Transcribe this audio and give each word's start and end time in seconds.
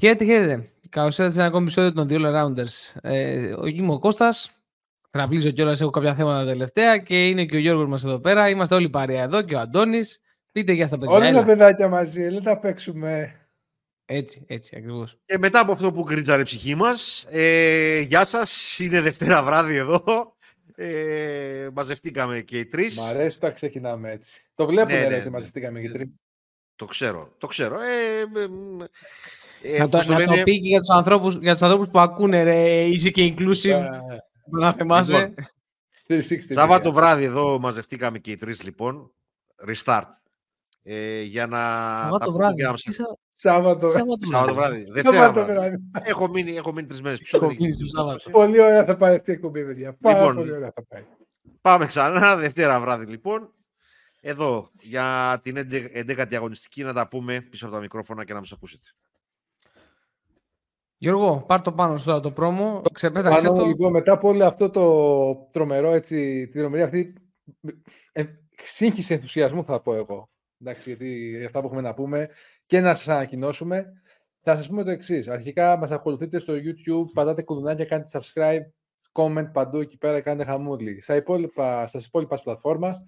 Χαίρετε, 0.00 0.24
χαίρετε. 0.24 0.68
Καλώς 0.88 1.18
ήρθατε 1.18 1.30
σε 1.30 1.38
ένα 1.38 1.48
ακόμη 1.48 1.64
επεισόδιο 1.64 1.92
των 1.92 2.08
The 2.10 2.14
All 2.14 2.34
Rounders. 2.34 3.00
Ε, 3.02 3.52
ο 3.52 3.66
Είμαι 3.66 3.92
ο 3.92 3.98
Κώστας, 3.98 4.62
τραυλίζω 5.10 5.50
κιόλας, 5.50 5.80
έχω 5.80 5.90
κάποια 5.90 6.14
θέματα 6.14 6.46
τελευταία 6.46 6.98
και 6.98 7.28
είναι 7.28 7.44
και 7.44 7.56
ο 7.56 7.58
Γιώργος 7.58 7.88
μας 7.88 8.04
εδώ 8.04 8.18
πέρα. 8.18 8.48
Είμαστε 8.48 8.74
όλοι 8.74 8.90
παρέα 8.90 9.22
εδώ 9.22 9.42
και 9.42 9.54
ο 9.54 9.58
Αντώνης. 9.58 10.20
Πείτε 10.52 10.72
για 10.72 10.86
στα 10.86 10.98
παιδιά. 10.98 11.14
Όλα 11.14 11.32
τα 11.32 11.44
παιδάκια 11.44 11.88
μαζί, 11.88 12.22
έλα 12.22 12.40
τα 12.40 12.58
παίξουμε. 12.58 13.34
Έτσι, 14.04 14.44
έτσι 14.46 14.76
ακριβώς. 14.76 15.18
Και 15.24 15.38
μετά 15.38 15.60
από 15.60 15.72
αυτό 15.72 15.92
που 15.92 16.02
γκρίτζαρε 16.02 16.40
η 16.40 16.44
ψυχή 16.44 16.74
μας, 16.74 17.26
ε, 17.30 18.00
γεια 18.00 18.24
σας. 18.24 18.78
Είναι 18.78 19.00
Δευτέρα 19.00 19.42
βράδυ 19.42 19.76
εδώ. 19.76 20.02
Ε, 20.74 21.68
μαζευτήκαμε 21.72 22.40
και 22.40 22.58
οι 22.58 22.66
τρεις. 22.66 22.98
Μ' 22.98 23.02
αρέσει 23.02 23.38
που 23.38 23.52
ξεκινάμε 23.52 24.10
έτσι. 24.10 24.46
Το 24.54 24.66
βλέπουν 24.66 24.94
ναι, 24.94 25.06
ναι, 25.08 25.14
ότι 25.14 25.24
ναι. 25.24 25.30
μαζευτήκαμε 25.30 25.80
και 25.80 25.86
οι 25.86 25.90
τρεις. 25.90 26.14
Το 26.76 26.84
ξέρω, 26.84 27.34
το 27.38 27.46
ξέρω. 27.46 27.80
Ε, 27.80 28.24
ε, 29.62 29.78
να 29.78 29.88
το, 29.88 29.98
το, 29.98 30.12
να 30.12 30.24
το 30.24 30.42
πει 30.44 30.60
και 30.60 30.68
για 30.68 30.78
τους, 30.78 30.88
ανθρώπους, 30.88 31.36
για 31.36 31.52
τους 31.52 31.62
ανθρώπους 31.62 31.88
που 31.88 31.98
ακούνε, 31.98 32.42
ρε, 32.42 32.84
είσαι 32.84 33.10
και 33.10 33.34
inclusive. 33.36 33.80
Yeah. 33.80 34.00
Να 34.50 34.72
θυμάσαι. 34.72 35.34
Λοιπόν, 36.06 36.24
Σάββατο 36.50 36.92
βράδυ 36.92 37.24
εδώ 37.24 37.58
μαζευτήκαμε 37.58 38.18
και 38.18 38.30
οι 38.30 38.36
τρεις 38.36 38.62
λοιπόν. 38.62 39.12
Restart. 39.68 40.10
Ε, 40.82 41.22
για 41.22 41.46
να 41.46 41.58
Σάββατο 42.02 42.32
βράδυ. 42.32 42.62
Να... 42.62 42.74
Σάββατο. 43.30 43.88
Σάββατο 43.90 44.54
βράδυ. 44.54 44.84
Δευτέρα 44.92 45.32
βράδυ. 45.32 45.76
έχω 46.02 46.28
μείνει, 46.28 46.56
έχω 46.56 46.72
μείνει 46.72 46.86
τρεις 46.86 47.00
μέρες. 47.00 47.20
Πολύ 48.30 48.60
ωραία 48.60 48.84
θα 48.84 48.96
πάει 48.96 49.16
αυτή 49.16 49.30
η 49.30 49.34
εκπομπή, 49.34 49.64
παιδιά. 49.64 49.96
Πάρα 50.00 50.18
λοιπόν, 50.18 50.34
πολύ 50.34 50.52
ωραία 50.52 50.72
θα 50.74 50.84
πάει. 50.88 51.04
Πάμε 51.60 51.86
ξανά, 51.86 52.36
Δευτέρα 52.36 52.80
βράδυ 52.80 53.06
λοιπόν. 53.06 53.54
Εδώ 54.20 54.70
για 54.80 55.40
την 55.42 55.56
11η 56.08 56.34
αγωνιστική 56.34 56.82
να 56.82 56.92
τα 56.92 57.08
πούμε 57.08 57.40
πίσω 57.40 57.66
από 57.66 57.74
τα 57.74 57.80
μικρόφωνα 57.80 58.24
και 58.24 58.32
να 58.32 58.38
μας 58.38 58.52
ακούσετε. 58.52 58.86
Γιώργο, 61.02 61.44
πάρ 61.46 61.62
το 61.62 61.72
πάνω 61.72 61.96
σου 61.96 62.04
τώρα 62.04 62.20
το 62.20 62.32
πρόμο, 62.32 62.80
το 62.82 62.90
ξεπέταξε 62.90 63.46
πάνω, 63.46 63.58
το. 63.58 63.66
Λοιπόν, 63.66 63.90
μετά 63.92 64.12
από 64.12 64.28
όλο 64.28 64.44
αυτό 64.44 64.70
το 64.70 65.34
τρομερό, 65.52 65.92
έτσι, 65.92 66.48
τη 66.48 66.58
τρομερή 66.58 66.82
αυτή 66.82 67.14
ε, 68.12 68.24
σύγχυση 68.56 69.14
ενθουσιασμού 69.14 69.64
θα 69.64 69.80
πω 69.80 69.94
εγώ. 69.94 70.30
Εντάξει, 70.60 70.88
γιατί 70.88 71.40
αυτά 71.44 71.60
που 71.60 71.66
έχουμε 71.66 71.80
να 71.80 71.94
πούμε 71.94 72.28
και 72.66 72.80
να 72.80 72.94
σας 72.94 73.08
ανακοινώσουμε. 73.08 73.86
Θα 74.42 74.56
σας 74.56 74.68
πούμε 74.68 74.84
το 74.84 74.90
εξής. 74.90 75.28
Αρχικά 75.28 75.76
μας 75.76 75.90
ακολουθείτε 75.90 76.38
στο 76.38 76.54
YouTube, 76.54 77.12
πατάτε 77.14 77.42
κουδουνάκια, 77.42 77.84
κάντε 77.84 78.08
subscribe, 78.12 78.64
comment 79.12 79.52
παντού 79.52 79.80
εκεί 79.80 79.98
πέρα, 79.98 80.20
κάντε 80.20 80.44
χαμούλη. 80.44 81.02
Στα 81.02 81.16
υπόλοιπα, 81.16 81.86
στις 81.86 82.06
υπόλοιπα 82.06 82.40
πλατφόρμας, 82.42 83.06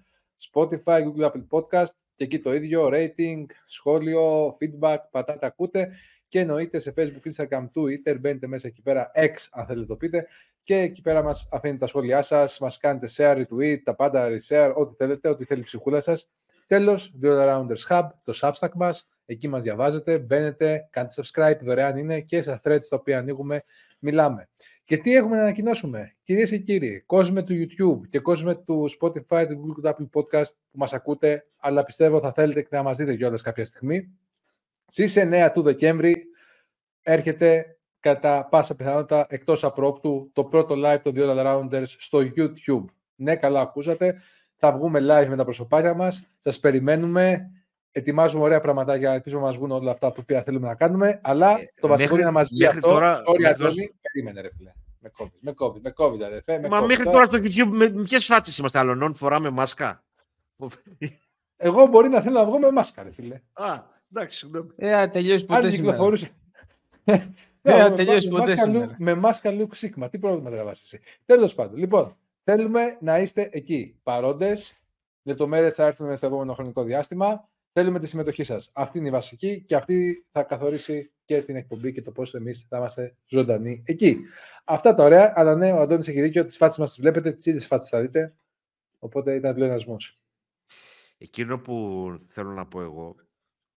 Spotify, 0.51 0.99
Google 1.03 1.25
Apple 1.25 1.45
Podcast 1.49 1.93
και 2.15 2.23
εκεί 2.23 2.39
το 2.39 2.53
ίδιο, 2.53 2.89
rating, 2.93 3.45
σχόλιο, 3.65 4.57
feedback, 4.59 4.97
πατάτε, 5.11 5.45
ακούτε 5.45 5.89
και 6.33 6.39
εννοείται 6.39 6.79
σε 6.79 6.93
Facebook, 6.95 7.31
Instagram, 7.31 7.69
Twitter, 7.75 8.19
μπαίνετε 8.19 8.47
μέσα 8.47 8.67
εκεί 8.67 8.81
πέρα, 8.81 9.11
X 9.15 9.33
αν 9.51 9.65
θέλετε 9.65 9.85
το 9.85 9.95
πείτε 9.95 10.27
και 10.63 10.75
εκεί 10.75 11.01
πέρα 11.01 11.23
μας 11.23 11.47
αφήνετε 11.51 11.79
τα 11.79 11.87
σχόλιά 11.87 12.21
σας, 12.21 12.59
μας 12.59 12.77
κάνετε 12.77 13.07
share, 13.17 13.37
retweet, 13.37 13.77
τα 13.83 13.95
πάντα 13.95 14.27
reshare, 14.29 14.73
ό,τι 14.75 14.95
θέλετε, 14.95 15.29
ό,τι 15.29 15.45
θέλει 15.45 15.59
η 15.59 15.63
ψυχούλα 15.63 16.01
σας. 16.01 16.31
Τέλος, 16.67 17.15
The 17.21 17.27
All 17.27 17.49
Rounders 17.49 17.87
Hub, 17.89 18.07
το 18.23 18.33
Substack 18.41 18.71
μας, 18.75 19.09
εκεί 19.25 19.47
μας 19.47 19.63
διαβάζετε, 19.63 20.17
μπαίνετε, 20.17 20.87
κάντε 20.89 21.13
subscribe, 21.15 21.57
δωρεάν 21.61 21.97
είναι 21.97 22.21
και 22.21 22.41
στα 22.41 22.61
threads 22.63 22.85
τα 22.89 22.95
οποία 22.95 23.17
ανοίγουμε, 23.17 23.63
μιλάμε. 23.99 24.49
Και 24.83 24.97
τι 24.97 25.15
έχουμε 25.15 25.35
να 25.35 25.41
ανακοινώσουμε, 25.41 26.15
κυρίες 26.23 26.49
και 26.49 26.57
κύριοι, 26.57 27.03
κόσμο 27.05 27.43
του 27.43 27.53
YouTube 27.53 28.07
και 28.09 28.19
κόσμο 28.19 28.57
του 28.57 28.89
Spotify, 29.01 29.45
του 29.47 29.65
Google, 29.65 29.81
του 29.81 29.83
Apple 29.83 30.19
Podcast 30.19 30.51
που 30.71 30.77
μας 30.77 30.93
ακούτε, 30.93 31.45
αλλά 31.57 31.83
πιστεύω 31.83 32.19
θα 32.19 32.33
θέλετε 32.33 32.61
και 32.61 32.67
θα 32.71 32.83
μας 32.83 32.97
δείτε 32.97 33.15
κιόλας 33.15 33.41
κάποια 33.41 33.65
στιγμή. 33.65 34.09
Στις 34.87 35.17
9 35.17 35.51
του 35.53 35.61
Δεκέμβρη 35.61 36.27
έρχεται 37.03 37.77
κατά 37.99 38.47
πάσα 38.49 38.75
πιθανότητα 38.75 39.25
εκτός 39.29 39.63
απρόπτου 39.63 40.29
το 40.33 40.43
πρώτο 40.43 40.75
live 40.77 40.99
των 41.03 41.13
The 41.15 41.19
All 41.19 41.45
Rounders 41.45 41.87
στο 41.87 42.19
YouTube. 42.19 42.85
Ναι, 43.15 43.35
καλά 43.35 43.61
ακούσατε. 43.61 44.21
Θα 44.55 44.71
βγούμε 44.71 44.99
live 44.99 45.27
με 45.27 45.35
τα 45.35 45.43
προσωπάκια 45.43 45.93
μας. 45.93 46.23
Σας 46.39 46.59
περιμένουμε. 46.59 47.49
Ετοιμάζουμε 47.91 48.43
ωραία 48.43 48.61
πραγματάκια. 48.61 49.13
Ελπίζω 49.13 49.37
να 49.37 49.43
μας 49.43 49.55
βγουν 49.55 49.71
όλα 49.71 49.91
αυτά 49.91 50.11
που 50.11 50.23
θέλουμε 50.45 50.67
να 50.67 50.75
κάνουμε. 50.75 51.19
Αλλά 51.23 51.49
ε, 51.49 51.73
το 51.81 51.87
βασικό 51.87 52.15
είναι 52.15 52.23
να 52.23 52.31
μας 52.31 52.49
βγει 52.49 52.65
αυτό. 52.65 52.89
Τώρα, 52.89 53.21
Αντώνη, 53.49 53.93
περίμενε 54.01 54.41
ρε 54.41 54.49
φίλε. 54.57 54.71
Με 54.99 55.09
κόβεις, 55.09 55.39
με 55.41 55.51
κόβεις, 55.51 55.81
με 55.81 55.91
κόβεις 55.91 56.21
αδερφέ. 56.21 56.59
Με 56.59 56.67
Μα 56.67 56.79
κόβεις, 56.79 56.97
μέχρι 56.97 57.11
τώρα 57.11 57.25
στο 57.25 57.37
YouTube 57.37 57.69
με 57.71 57.89
ποιες 58.03 58.25
φάτσες 58.25 58.57
είμαστε 58.57 58.79
αλλονών, 58.79 59.13
φοράμε 59.13 59.49
μάσκα; 59.49 60.03
Εγώ 61.57 61.85
μπορεί 61.85 62.09
να 62.09 62.21
θέλω 62.21 62.39
να 62.39 62.45
βγω 62.45 62.59
με 62.59 62.71
μάσκα 62.71 63.03
ρε 63.03 63.11
φίλε. 63.11 63.41
Α, 63.53 63.91
Εντάξει, 64.15 64.37
συγγνώμη. 64.37 64.69
Ε, 64.75 65.07
τελειώσεις 65.07 65.45
ποτέ 65.45 65.69
σήμερα. 65.69 65.97
Δεν 65.97 66.05
τελειώσει 66.05 66.05
ποτέ 66.05 66.15
σήμερα. 66.15 66.42
Με 68.97 69.13
μάσκα 69.13 69.51
Luke 69.51 69.75
Sigma. 69.75 70.07
Τι 70.11 70.19
πρόβλημα 70.19 70.49
τραβάς 70.49 70.83
εσύ. 70.83 70.99
Τέλος 71.25 71.55
πάντων. 71.55 71.77
Λοιπόν, 71.77 72.17
θέλουμε 72.43 72.97
να 73.01 73.19
είστε 73.19 73.49
εκεί. 73.51 73.99
Παρόντες. 74.03 74.77
Λεπτομέρειες 75.23 75.73
θα 75.73 75.85
έρθουν 75.85 76.17
στο 76.17 76.25
επόμενο 76.25 76.53
χρονικό 76.53 76.83
διάστημα. 76.83 77.49
Θέλουμε 77.73 77.99
τη 77.99 78.07
συμμετοχή 78.07 78.43
σας. 78.43 78.71
Αυτή 78.73 78.97
είναι 78.97 79.07
η 79.07 79.11
βασική 79.11 79.63
και 79.67 79.75
αυτή 79.75 80.25
θα 80.31 80.43
καθορίσει 80.43 81.11
και 81.25 81.41
την 81.41 81.55
εκπομπή 81.55 81.91
και 81.91 82.01
το 82.01 82.11
πώς 82.11 82.33
εμείς 82.33 82.65
θα 82.69 82.77
είμαστε 82.77 83.15
ζωντανοί 83.27 83.83
εκεί. 83.85 84.19
Αυτά 84.63 84.93
τα 84.93 85.03
ωραία. 85.03 85.33
Αλλά 85.35 85.55
ναι, 85.55 85.71
ο 85.71 85.79
Αντώνης 85.79 86.07
έχει 86.07 86.21
δίκιο. 86.21 86.45
Τις 86.45 86.57
φάτσες 86.57 86.79
μας 86.79 86.91
τις 86.93 86.99
βλέπετε, 86.99 87.31
τις 87.31 87.45
ίδιες 87.45 87.67
φάτσες 87.67 87.89
θα 87.89 88.01
δείτε. 88.01 88.33
Οπότε 88.99 89.35
ήταν 89.35 89.55
πλεονασμός. 89.55 90.19
Εκείνο 91.17 91.59
που 91.59 91.75
θέλω 92.27 92.51
να 92.51 92.67
πω 92.67 92.81
εγώ 92.81 93.15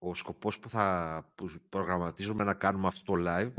ο 0.09 0.13
σκοπός 0.13 0.59
που 0.59 0.69
θα 0.69 1.27
που 1.35 1.49
προγραμματίζουμε 1.69 2.43
να 2.43 2.53
κάνουμε 2.53 2.87
αυτό 2.87 3.13
το 3.15 3.23
live 3.27 3.51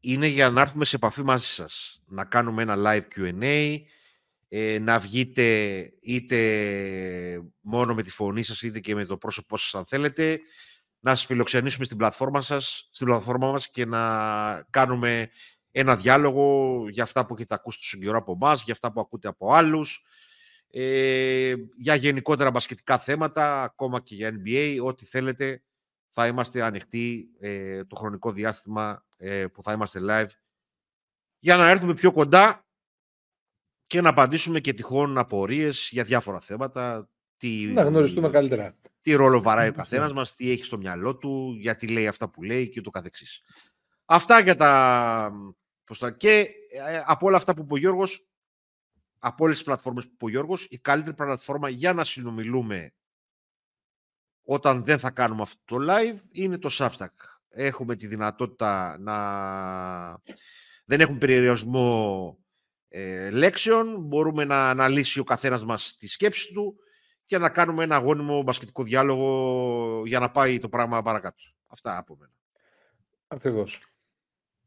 είναι 0.00 0.26
για 0.26 0.50
να 0.50 0.60
έρθουμε 0.60 0.84
σε 0.84 0.96
επαφή 0.96 1.22
μαζί 1.22 1.46
σας. 1.46 2.02
Να 2.06 2.24
κάνουμε 2.24 2.62
ένα 2.62 2.76
live 2.78 3.02
Q&A, 3.16 3.76
ε, 4.48 4.78
να 4.78 4.98
βγείτε 4.98 5.42
είτε 6.00 7.42
μόνο 7.60 7.94
με 7.94 8.02
τη 8.02 8.10
φωνή 8.10 8.42
σας 8.42 8.62
είτε 8.62 8.80
και 8.80 8.94
με 8.94 9.04
το 9.04 9.16
πρόσωπό 9.16 9.56
σας 9.56 9.74
αν 9.74 9.84
θέλετε, 9.86 10.40
να 11.00 11.14
σας 11.14 11.26
φιλοξενήσουμε 11.26 11.84
στην 11.84 11.96
πλατφόρμα 11.96 12.40
σας, 12.40 12.88
στην 12.92 13.06
πλατφόρμα 13.06 13.50
μας 13.50 13.70
και 13.70 13.84
να 13.84 14.66
κάνουμε 14.70 15.30
ένα 15.70 15.96
διάλογο 15.96 16.84
για 16.88 17.02
αυτά 17.02 17.26
που 17.26 17.34
έχετε 17.34 17.54
ακούσει 17.54 17.78
τόσο 17.78 17.98
καιρό 17.98 18.18
από 18.18 18.32
εμάς, 18.32 18.62
για 18.64 18.72
αυτά 18.72 18.92
που 18.92 19.00
ακούτε 19.00 19.28
από 19.28 19.52
άλλους, 19.52 20.04
ε, 20.70 21.54
για 21.76 21.94
γενικότερα 21.94 22.50
μπασκετικά 22.50 22.98
θέματα, 22.98 23.62
ακόμα 23.62 24.00
και 24.00 24.14
για 24.14 24.42
NBA, 24.44 24.78
ό,τι 24.84 25.04
θέλετε, 25.04 25.62
θα 26.10 26.26
είμαστε 26.26 26.62
ανοιχτοί 26.62 27.30
ε, 27.40 27.84
το 27.84 27.96
χρονικό 27.96 28.32
διάστημα 28.32 29.04
ε, 29.16 29.46
που 29.46 29.62
θα 29.62 29.72
είμαστε 29.72 30.00
live 30.02 30.30
για 31.38 31.56
να 31.56 31.70
έρθουμε 31.70 31.94
πιο 31.94 32.12
κοντά 32.12 32.66
και 33.82 34.00
να 34.00 34.08
απαντήσουμε 34.08 34.60
και 34.60 34.72
τυχόν 34.72 35.18
απορίες 35.18 35.88
για 35.92 36.04
διάφορα 36.04 36.40
θέματα. 36.40 37.10
Τι, 37.36 37.66
να 37.66 37.82
γνωριστούμε 37.82 38.30
καλύτερα. 38.30 38.76
Τι 39.00 39.12
ρόλο 39.12 39.42
βαράει 39.42 39.68
ο 39.68 39.72
καθένας 39.82 40.12
μας, 40.12 40.34
τι 40.34 40.50
έχει 40.50 40.64
στο 40.64 40.76
μυαλό 40.76 41.16
του, 41.16 41.56
γιατί 41.58 41.88
λέει 41.88 42.06
αυτά 42.06 42.30
που 42.30 42.42
λέει 42.42 42.68
και 42.68 42.80
το 42.80 42.90
καθεξής. 42.90 43.42
Αυτά 44.04 44.40
για 44.40 44.54
τα... 44.54 45.32
Και 46.16 46.46
από 47.04 47.26
όλα 47.26 47.36
αυτά 47.36 47.54
που 47.54 47.62
είπε 47.62 47.74
ο 47.74 47.76
Γιώργος, 47.76 48.29
από 49.22 49.44
όλες 49.44 49.56
τις 49.56 49.64
πλατφόρμες 49.64 50.04
που 50.04 50.10
είπε 50.14 50.24
ο 50.24 50.28
Γιώργος, 50.28 50.66
η 50.70 50.78
καλύτερη 50.78 51.16
πλατφόρμα 51.16 51.68
για 51.68 51.92
να 51.92 52.04
συνομιλούμε 52.04 52.94
όταν 54.42 54.84
δεν 54.84 54.98
θα 54.98 55.10
κάνουμε 55.10 55.42
αυτό 55.42 55.78
το 55.78 55.86
live 55.88 56.18
είναι 56.30 56.58
το 56.58 56.68
Substack. 56.72 57.14
Έχουμε 57.48 57.96
τη 57.96 58.06
δυνατότητα 58.06 58.98
να... 58.98 59.16
Δεν 60.84 61.00
έχουμε 61.00 61.18
περιορισμό 61.18 62.38
ε, 62.88 63.30
λέξεων, 63.30 64.00
μπορούμε 64.00 64.44
να 64.44 64.70
αναλύσει 64.70 65.20
ο 65.20 65.24
καθένας 65.24 65.64
μας 65.64 65.96
τη 65.96 66.08
σκέψη 66.08 66.52
του 66.52 66.76
και 67.26 67.38
να 67.38 67.48
κάνουμε 67.48 67.84
ένα 67.84 67.96
αγώνιμο 67.96 68.42
μπασκετικό 68.42 68.82
διάλογο 68.82 70.02
για 70.06 70.18
να 70.18 70.30
πάει 70.30 70.58
το 70.58 70.68
πράγμα 70.68 71.02
παρακάτω. 71.02 71.42
Αυτά 71.66 71.98
από 71.98 72.16
μένα. 72.16 72.32
Ακριβώς. 73.26 73.82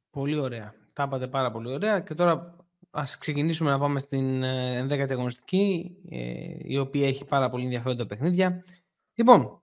Πολύ 0.09 0.37
ωραία. 0.37 0.75
Τα 0.93 1.03
είπατε 1.03 1.27
πάρα 1.27 1.51
πολύ 1.51 1.73
ωραία. 1.73 1.99
Και 1.99 2.13
τώρα 2.13 2.62
Ας 2.95 3.17
ξεκινήσουμε 3.17 3.69
να 3.69 3.79
πάμε 3.79 3.99
στην 3.99 4.43
11η 4.43 4.89
ε, 4.89 5.05
αγωνιστική, 5.09 5.95
ε, 6.09 6.19
η 6.57 6.77
οποία 6.77 7.07
έχει 7.07 7.25
πάρα 7.25 7.49
πολύ 7.49 7.63
ενδιαφέροντα 7.63 8.05
παιχνίδια. 8.05 8.63
Λοιπόν, 9.13 9.61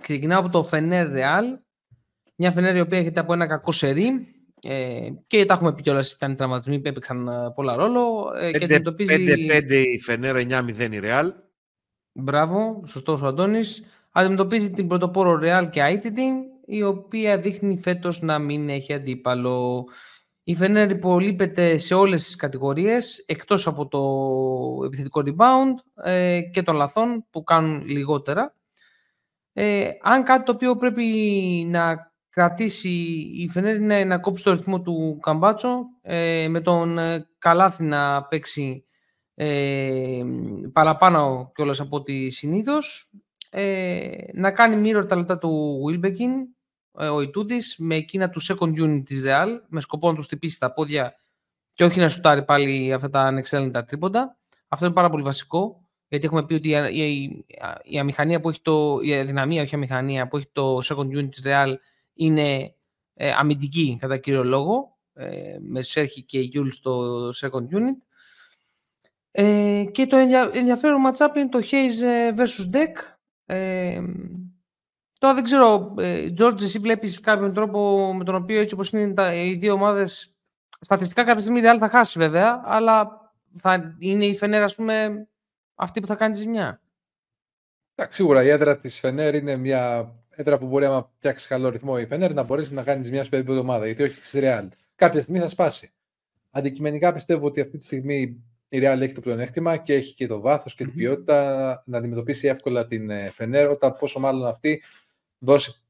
ξεκινάω 0.00 0.40
από 0.40 0.48
το 0.48 0.64
Φενέρ 0.64 1.10
Ρεάλ. 1.10 1.58
Μια 2.36 2.52
Φενέρ 2.52 2.76
η 2.76 2.80
οποία 2.80 2.98
έχετε 2.98 3.20
από 3.20 3.32
ένα 3.32 3.46
κακό 3.46 3.72
σερί. 3.72 4.26
Ε, 4.62 5.08
και 5.26 5.44
τα 5.44 5.54
έχουμε 5.54 5.74
πει 5.74 5.82
κιόλας, 5.82 6.12
ήταν 6.12 6.36
τραυματισμοί 6.36 6.80
που 6.80 6.88
έπαιξαν 6.88 7.28
πολλά 7.54 7.76
ρόλο. 7.76 8.32
5-5 8.52 9.84
η 9.94 10.00
Φενέρ, 10.00 10.36
9-0 10.36 10.92
η 10.92 10.98
Ρεάλ. 10.98 11.32
Μπράβο, 12.12 12.82
σωστός 12.86 13.22
ο 13.22 13.26
Αντώνης. 13.26 13.82
Αντιμετωπίζει 14.12 14.70
την 14.70 14.86
πρωτοπόρο 14.86 15.36
Ρεάλ 15.36 15.68
και 15.68 15.82
Άιτιτι, 15.82 16.30
η 16.66 16.82
οποία 16.82 17.38
δείχνει 17.38 17.78
φέτος 17.78 18.20
να 18.20 18.38
μην 18.38 18.68
έχει 18.68 18.92
αντίπαλο. 18.92 19.86
Η 20.50 20.54
Φενέρ 20.54 20.90
υπολείπεται 20.90 21.78
σε 21.78 21.94
όλες 21.94 22.24
τις 22.24 22.36
κατηγορίες, 22.36 23.24
εκτός 23.26 23.66
από 23.66 23.88
το 23.88 24.00
επιθετικό 24.84 25.22
rebound 25.24 26.04
ε, 26.04 26.40
και 26.40 26.62
των 26.62 26.76
λαθών 26.76 27.26
που 27.30 27.42
κάνουν 27.42 27.86
λιγότερα. 27.86 28.54
Ε, 29.52 29.90
αν 30.02 30.22
κάτι 30.22 30.44
το 30.44 30.52
οποίο 30.52 30.76
πρέπει 30.76 31.04
να 31.70 32.12
κρατήσει 32.30 32.90
η 33.36 33.48
Φενέρ 33.48 33.76
είναι 33.76 34.04
να 34.04 34.18
κόψει 34.18 34.44
το 34.44 34.52
ρυθμό 34.52 34.80
του 34.80 35.18
Καμπάτσο 35.22 35.84
ε, 36.02 36.46
με 36.48 36.60
τον 36.60 36.98
ε, 36.98 37.26
Καλάθι 37.38 37.84
να 37.84 38.24
παίξει 38.24 38.84
ε, 39.34 40.22
παραπάνω 40.72 41.52
κιόλας 41.54 41.80
από 41.80 41.96
ό,τι 41.96 42.30
συνήθως 42.30 43.10
ε, 43.50 44.10
να 44.32 44.50
κάνει 44.50 44.76
μύρο 44.76 45.04
τα 45.04 45.16
λεπτά 45.16 45.38
του 45.38 45.80
Wilbekin 45.88 46.30
ε, 46.40 46.59
ο 46.92 47.20
Ιτούδης 47.20 47.74
με 47.78 47.94
εκείνα 47.94 48.30
του 48.30 48.42
second 48.42 48.80
unit 48.80 49.02
της 49.04 49.22
Real 49.26 49.48
με 49.68 49.80
σκοπό 49.80 50.08
να 50.10 50.14
τους 50.14 50.24
χτυπήσει 50.24 50.58
τα 50.58 50.72
πόδια 50.72 51.14
και 51.72 51.84
όχι 51.84 51.98
να 51.98 52.08
σουτάρει 52.08 52.44
πάλι 52.44 52.92
αυτά 52.92 53.10
τα 53.10 53.20
ανεξέλεγκτα 53.20 53.84
τρίποντα. 53.84 54.36
Αυτό 54.68 54.84
είναι 54.84 54.94
πάρα 54.94 55.10
πολύ 55.10 55.22
βασικό 55.22 55.80
γιατί 56.08 56.26
έχουμε 56.26 56.44
πει 56.44 56.54
ότι 56.54 56.68
η, 56.68 56.98
η, 56.98 57.44
η 57.82 57.98
αμηχανία 57.98 58.40
που 58.40 58.48
έχει 58.48 58.60
το, 58.62 58.98
η 59.02 59.14
αδυναμία, 59.14 59.62
όχι 59.62 59.74
η 59.74 59.76
αμηχανία 59.76 60.26
που 60.26 60.36
έχει 60.36 60.48
το 60.52 60.78
second 60.84 61.16
unit 61.18 61.28
της 61.30 61.42
Real 61.44 61.74
είναι 62.14 62.74
ε, 63.14 63.32
αμυντική 63.32 63.96
κατά 64.00 64.16
κύριο 64.16 64.44
λόγο, 64.44 64.98
ε, 65.12 65.56
με 65.60 65.82
Σέρχη 65.82 66.22
και 66.22 66.40
Γιούλ 66.40 66.68
στο 66.68 67.28
second 67.28 67.64
unit. 67.72 67.98
Ε, 69.30 69.84
και 69.92 70.06
το 70.06 70.16
ενδια, 70.16 70.50
ενδιαφέρον 70.54 71.02
matchup 71.06 71.36
είναι 71.36 71.48
το 71.48 71.58
Hayes 71.70 72.02
ε, 72.02 72.32
versus 72.36 72.76
Deck. 72.76 72.94
Ε, 73.44 74.00
τώρα 75.20 75.34
δεν 75.34 75.44
ξέρω, 75.44 75.94
ε, 75.98 76.32
George, 76.38 76.62
εσύ 76.62 76.78
βλέπεις 76.78 77.20
κάποιον 77.20 77.54
τρόπο 77.54 78.12
με 78.14 78.24
τον 78.24 78.34
οποίο 78.34 78.60
έτσι 78.60 78.74
όπως 78.74 78.90
είναι 78.92 79.14
τα, 79.14 79.34
οι 79.34 79.54
δύο 79.54 79.72
ομάδες, 79.72 80.34
στατιστικά 80.80 81.24
κάποια 81.24 81.40
στιγμή 81.40 81.60
η 81.60 81.62
Real 81.64 81.76
θα 81.78 81.88
χάσει 81.88 82.18
βέβαια, 82.18 82.62
αλλά 82.64 83.20
θα 83.56 83.96
είναι 83.98 84.24
η 84.24 84.36
Φενέρ, 84.36 84.62
ας 84.62 84.74
πούμε, 84.74 85.26
αυτή 85.74 86.00
που 86.00 86.06
θα 86.06 86.14
κάνει 86.14 86.32
τη 86.32 86.38
ζημιά. 86.38 86.80
σίγουρα 88.08 88.42
η 88.42 88.48
έδρα 88.48 88.78
της 88.78 89.00
Φενέρ 89.00 89.34
είναι 89.34 89.56
μια 89.56 90.12
έδρα 90.30 90.58
που 90.58 90.66
μπορεί 90.66 90.86
να 90.86 91.10
φτιάξει 91.16 91.48
καλό 91.48 91.68
ρυθμό 91.68 91.96
η 92.00 92.06
Φενέρ 92.06 92.32
να 92.32 92.42
μπορέσει 92.42 92.74
να 92.74 92.82
κάνει 92.82 93.10
μια 93.10 93.24
σπέδη 93.24 93.50
εβδομάδα. 93.50 93.86
Γιατί 93.86 94.02
όχι 94.02 94.26
στη 94.26 94.40
Real. 94.42 94.68
Κάποια 94.94 95.22
στιγμή 95.22 95.40
θα 95.40 95.48
σπάσει. 95.48 95.92
Αντικειμενικά 96.50 97.12
πιστεύω 97.12 97.46
ότι 97.46 97.60
αυτή 97.60 97.76
τη 97.76 97.84
στιγμή 97.84 98.44
η 98.68 98.78
Real 98.78 99.00
έχει 99.00 99.12
το 99.12 99.20
πλεονέκτημα 99.20 99.76
και 99.76 99.94
έχει 99.94 100.14
και 100.14 100.26
το 100.26 100.40
βάθος 100.40 100.74
και 100.74 100.84
την 100.84 100.94
ποιότητα 100.94 101.82
να 101.86 101.98
αντιμετωπίσει 101.98 102.48
εύκολα 102.48 102.86
την 102.86 103.10
Φενέρ, 103.32 103.68
όταν 103.68 103.96
πόσο 103.98 104.20
μάλλον 104.20 104.46
αυτή 104.46 104.82
δώσει 105.40 105.82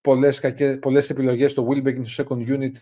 πολλές 0.00 0.40
πολλές 0.80 1.10
επιλογές 1.10 1.50
στο 1.52 1.68
Wilbekin 1.68 2.06
στο 2.06 2.24
second 2.24 2.48
unit, 2.48 2.72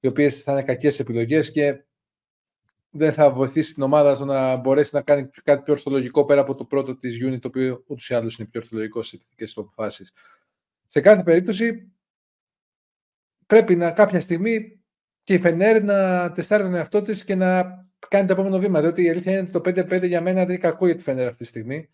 οι 0.00 0.06
οποίες 0.06 0.42
θα 0.42 0.52
είναι 0.52 0.62
κακές 0.62 0.98
επιλογές 0.98 1.50
και 1.50 1.84
δεν 2.90 3.12
θα 3.12 3.32
βοηθήσει 3.32 3.74
την 3.74 3.82
ομάδα 3.82 4.14
στο 4.14 4.24
να 4.24 4.56
μπορέσει 4.56 4.94
να 4.94 5.02
κάνει 5.02 5.30
κάτι 5.42 5.62
πιο 5.62 5.72
ορθολογικό 5.72 6.24
πέρα 6.24 6.40
από 6.40 6.54
το 6.54 6.64
πρώτο 6.64 6.96
της 6.96 7.18
unit, 7.24 7.40
το 7.40 7.48
οποίο 7.48 7.84
ούτως 7.86 8.08
ή 8.08 8.14
άλλως 8.14 8.38
είναι 8.38 8.48
πιο 8.48 8.60
ορθολογικό 8.60 9.02
σε 9.02 9.16
επιθετικέ 9.16 9.60
αποφάσεις. 9.60 10.12
Σε 10.86 11.00
κάθε 11.00 11.22
περίπτωση 11.22 11.92
πρέπει 13.46 13.76
να 13.76 13.90
κάποια 13.90 14.20
στιγμή 14.20 14.80
και 15.22 15.34
η 15.34 15.38
Φενέρ 15.38 15.82
να 15.82 16.32
τεστάρει 16.32 16.62
τον 16.62 16.74
εαυτό 16.74 17.02
της 17.02 17.24
και 17.24 17.34
να 17.34 17.62
κάνει 18.08 18.26
το 18.26 18.32
επόμενο 18.32 18.58
βήμα. 18.58 18.80
Διότι 18.80 19.02
η 19.02 19.10
αλήθεια 19.10 19.32
είναι 19.32 19.40
ότι 19.40 19.50
το 19.50 19.60
5-5 19.60 20.06
για 20.06 20.20
μένα 20.20 20.40
δεν 20.40 20.48
είναι 20.48 20.58
κακό 20.58 20.86
για 20.86 20.96
τη 20.96 21.02
Φενέρ 21.02 21.26
αυτή 21.26 21.38
τη 21.38 21.44
στιγμή. 21.44 21.88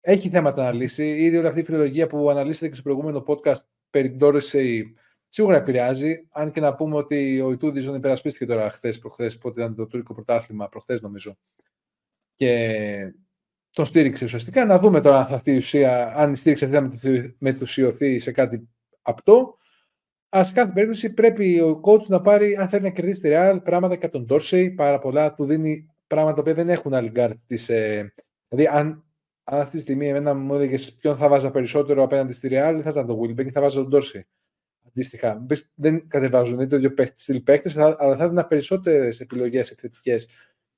Έχει 0.00 0.28
θέματα 0.28 0.62
να 0.62 0.72
λύσει. 0.72 1.04
Ήδη 1.04 1.36
όλη 1.36 1.46
αυτή 1.46 1.60
η 1.60 1.64
φιλολογία 1.64 2.06
που 2.06 2.30
αναλύσατε 2.30 2.68
και 2.68 2.74
στο 2.74 2.82
προηγούμενο 2.82 3.24
podcast 3.26 3.60
περί 3.90 4.10
Ντόρισεϊ 4.10 4.94
σίγουρα 5.28 5.56
επηρεάζει. 5.56 6.26
Αν 6.30 6.50
και 6.50 6.60
να 6.60 6.74
πούμε 6.74 6.96
ότι 6.96 7.40
ο 7.40 7.50
Ιτούδης 7.50 7.84
τον 7.84 7.94
υπερασπίστηκε 7.94 8.46
τώρα 8.46 8.70
χθες, 8.70 8.98
προχθές, 8.98 9.38
πότε 9.38 9.60
ήταν 9.60 9.74
το 9.74 9.86
τουρκικό 9.86 10.14
πρωτάθλημα, 10.14 10.68
προχθές 10.68 11.00
νομίζω. 11.00 11.38
Και 12.36 13.14
τον 13.70 13.84
στήριξε 13.84 14.24
ουσιαστικά. 14.24 14.64
Να 14.64 14.78
δούμε 14.78 15.00
τώρα 15.00 15.26
αν 15.26 15.34
αυτή 15.34 15.52
η 15.52 15.56
ουσία, 15.56 16.14
αν 16.16 16.32
η 16.32 16.36
στήριξη 16.36 16.64
αυτή 16.64 16.76
θα 16.76 17.34
μετουσιωθεί 17.38 18.18
σε 18.18 18.32
κάτι 18.32 18.68
απτό. 19.02 19.58
Α 20.36 20.44
σε 20.44 20.52
κάθε 20.52 20.72
περίπτωση 20.72 21.10
πρέπει 21.10 21.60
ο 21.60 21.80
coach 21.84 22.06
να 22.06 22.20
πάρει, 22.20 22.56
αν 22.56 22.68
θέλει 22.68 22.82
να 22.82 22.90
κερδίσει 22.90 23.20
τη 23.20 23.28
Real, 23.32 23.58
πράγματα 23.64 23.96
και 23.96 24.08
τον 24.08 24.26
Dorsey, 24.30 24.72
πάρα 24.76 24.98
πολλά. 24.98 25.34
Του 25.34 25.44
δίνει 25.44 25.90
πράγματα 26.06 26.42
που 26.42 26.54
δεν 26.54 26.68
έχουν 26.68 26.94
άλλοι 26.94 27.10
γκαρντ. 27.10 27.38
Ε, 27.66 28.06
δηλαδή, 28.48 28.68
αν, 28.72 29.04
αν 29.52 29.60
αυτή 29.60 29.76
τη 29.76 29.82
στιγμή 29.82 30.08
εμένα 30.08 30.34
μου 30.34 30.54
έλεγες 30.54 30.92
ποιον 30.94 31.16
θα 31.16 31.28
βάζα 31.28 31.50
περισσότερο 31.50 32.02
απέναντι 32.02 32.32
στη 32.32 32.48
Real, 32.50 32.80
θα 32.82 32.90
ήταν 32.90 33.06
το 33.06 33.20
Wilbekin 33.20 33.50
θα 33.50 33.60
βάζα 33.60 33.86
τον 33.86 34.00
Dorsey. 34.00 34.20
Αντίστοιχα, 34.86 35.46
δεν 35.74 36.08
κατεβάζουν, 36.08 36.56
δεν 36.56 36.60
είναι 36.60 36.78
το 36.78 36.88
ίδιο 36.88 37.06
στυλ 37.14 37.40
παίκτες, 37.40 37.76
αλλά 37.76 38.16
θα 38.16 38.24
έδινα 38.24 38.46
περισσότερες 38.46 39.20
επιλογές 39.20 39.70
επιθετικέ 39.70 40.16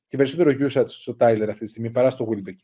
και 0.06 0.16
περισσότερο 0.16 0.68
usage 0.68 0.88
στο 0.88 1.16
Tyler 1.18 1.46
αυτή 1.48 1.64
τη 1.64 1.70
στιγμή 1.70 1.90
παρά 1.90 2.10
στο 2.10 2.28
Wilbeck. 2.30 2.56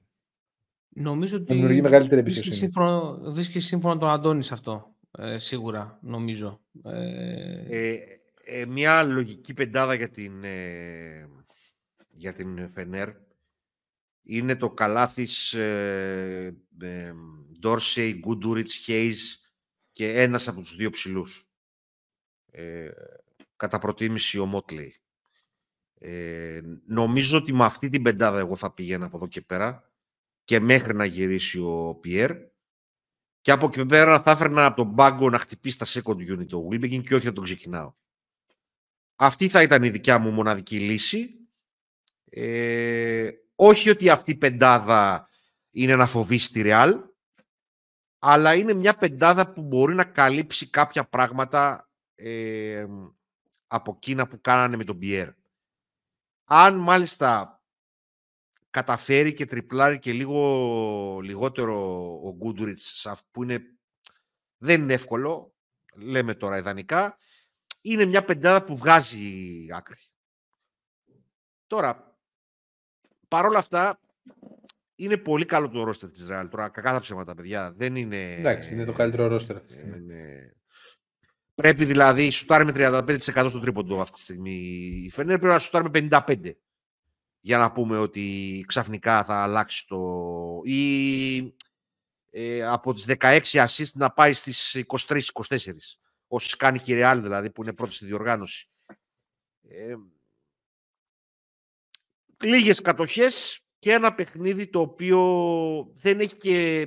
Νομίζω 0.89 1.37
ότι 1.37 1.53
δημιουργεί 1.55 1.83
μεγαλύτερη 1.83 2.21
εμπιστοσύνη. 2.21 2.55
Σύμφωνο, 2.55 3.19
βρίσκεις 3.23 3.67
σύμφωνο 3.67 3.99
τον 3.99 4.11
Αντώνη 4.11 4.43
σε 4.43 4.55
αυτό, 4.55 4.95
ε, 5.19 5.39
σίγουρα, 5.39 5.99
νομίζω. 6.03 6.61
Ε... 6.85 7.63
Ε, 7.69 7.99
ε, 8.45 8.67
μια 8.67 9.03
λογική 9.03 9.55
πεντάδα 9.55 9.95
για 9.95 10.09
την, 10.09 10.45
ε, 10.45 11.29
για 12.09 12.33
την 12.33 12.71
Φενέρ 12.71 13.09
είναι 14.31 14.57
το 14.57 14.71
Καλάθης, 14.71 15.53
ε, 15.53 16.57
Ντόρσεϊ, 17.59 18.15
Γκούντουριτς, 18.19 18.75
Χέιζ 18.75 19.35
και 19.93 20.21
ένας 20.21 20.49
από 20.49 20.61
τους 20.61 20.77
δύο 20.77 20.91
ψηλούς. 20.91 21.51
Ε, 22.51 22.91
κατά 23.57 23.79
προτίμηση 23.79 24.39
ο 24.39 24.47
Μότλεϊ. 24.47 25.01
Ε, 25.95 26.61
νομίζω 26.87 27.37
ότι 27.37 27.53
με 27.53 27.65
αυτή 27.65 27.89
την 27.89 28.03
πεντάδα 28.03 28.39
εγώ 28.39 28.57
θα 28.57 28.73
πηγαίνω 28.73 29.07
από 29.07 29.17
εδώ 29.17 29.27
και 29.27 29.41
πέρα 29.41 29.93
και 30.45 30.61
μέχρι 30.61 30.95
να 30.95 31.05
γυρίσει 31.05 31.59
ο 31.59 31.95
Πιέρ. 32.01 32.37
Και 33.41 33.51
από 33.51 33.67
εκεί 33.67 33.87
πέρα 33.87 34.23
θα 34.23 34.31
έφερνα 34.31 34.67
από 34.67 34.77
τον 34.77 34.95
πάγκο 34.95 35.31
να 35.31 35.39
χτυπήσει 35.39 35.79
τα 35.79 35.87
second 35.87 36.39
unit 36.39 36.53
ο 36.53 36.69
Wilbekin 36.71 37.03
και 37.03 37.15
όχι 37.15 37.27
να 37.27 37.33
τον 37.33 37.45
ξεκινάω. 37.45 37.95
Αυτή 39.17 39.49
θα 39.49 39.63
ήταν 39.63 39.83
η 39.83 39.91
δικιά 39.91 40.19
μου 40.19 40.31
μοναδική 40.31 40.81
λύση. 40.81 41.35
Ε, 42.25 43.31
όχι 43.61 43.91
ότι 43.91 44.11
αυτή 44.11 44.31
η 44.31 44.37
πεντάδα 44.37 45.29
είναι 45.71 45.97
να 45.97 46.07
φοβήσει 46.07 46.53
τη 46.53 46.63
Real, 46.65 47.03
αλλά 48.19 48.55
είναι 48.55 48.73
μια 48.73 48.95
πεντάδα 48.95 49.53
που 49.53 49.63
μπορεί 49.63 49.95
να 49.95 50.05
καλύψει 50.05 50.71
κάποια 50.71 51.09
πράγματα 51.09 51.91
ε, 52.15 52.87
από 53.67 53.93
εκείνα 53.97 54.29
που 54.29 54.41
κάνανε 54.41 54.77
με 54.77 54.85
τον 54.85 54.99
Πιέρ. 54.99 55.29
Αν 56.45 56.77
μάλιστα 56.77 57.63
καταφέρει 58.71 59.35
και 59.35 59.47
τριπλάρει 59.47 59.99
και 59.99 60.13
λίγο 60.13 61.21
λιγότερο 61.23 62.01
ο 62.25 62.35
Γκούντουριτς 62.37 63.07
που 63.31 63.43
είναι, 63.43 63.63
δεν 64.59 64.83
είναι 64.83 64.95
εύκολο, 64.95 65.55
λέμε 65.95 66.35
τώρα 66.35 66.57
ιδανικά, 66.57 67.19
είναι 67.81 68.05
μια 68.05 68.25
πεντάδα 68.25 68.65
που 68.65 68.77
βγάζει 68.77 69.67
άκρη. 69.73 69.99
Τώρα, 71.67 72.08
παρόλα 73.29 73.59
αυτά, 73.59 74.01
είναι 74.95 75.17
πολύ 75.17 75.45
καλό 75.45 75.69
το 75.69 75.85
ρόστερ 75.85 76.11
της 76.11 76.27
Real. 76.31 76.47
Τώρα, 76.51 76.69
κακά 76.69 76.93
τα 76.93 77.01
ψέματα, 77.01 77.35
παιδιά. 77.35 77.73
Δεν 77.77 77.97
είναι... 77.97 78.35
Εντάξει, 78.35 78.75
είναι 78.75 78.85
το 78.85 78.93
καλύτερο 78.93 79.27
ρόστερ 79.27 79.57
αυτή 79.57 79.69
τη 79.69 79.75
στιγμή. 79.75 79.97
Είναι... 79.97 80.53
Πρέπει 81.55 81.85
δηλαδή, 81.85 82.31
σουτάρει 82.31 82.65
με 82.65 82.73
35% 82.75 83.47
στο 83.49 83.61
τρίποντο 83.61 84.01
αυτή 84.01 84.15
τη 84.15 84.21
στιγμή. 84.21 84.55
Η 85.05 85.11
Φενέρ 85.11 85.39
πρέπει 85.39 85.53
να 85.53 85.59
σουτάρει 85.59 85.91
με 85.91 86.09
55% 86.27 86.51
για 87.41 87.59
να 87.59 87.73
πούμε 87.73 87.99
ότι 87.99 88.65
ξαφνικά 88.69 89.25
θα 89.25 89.43
αλλάξει 89.43 89.87
το... 89.87 90.61
ή 90.65 91.55
ε, 92.31 92.63
από 92.63 92.93
τις 92.93 93.07
16 93.19 93.41
assist 93.43 93.93
να 93.95 94.11
πάει 94.11 94.33
στις 94.33 94.85
23-24. 94.87 95.23
Όσες 96.27 96.57
κάνει 96.57 96.79
και 96.79 96.95
η 96.95 97.01
Real 97.03 97.19
δηλαδή 97.23 97.51
που 97.51 97.63
είναι 97.63 97.73
πρώτη 97.73 97.95
στη 97.95 98.05
διοργάνωση. 98.05 98.69
Ε, 99.69 99.95
λίγες 102.45 102.81
κατοχές 102.81 103.61
και 103.79 103.93
ένα 103.93 104.15
παιχνίδι 104.15 104.67
το 104.67 104.81
οποίο 104.81 105.21
δεν 105.97 106.21
έχει 106.21 106.37
και... 106.37 106.81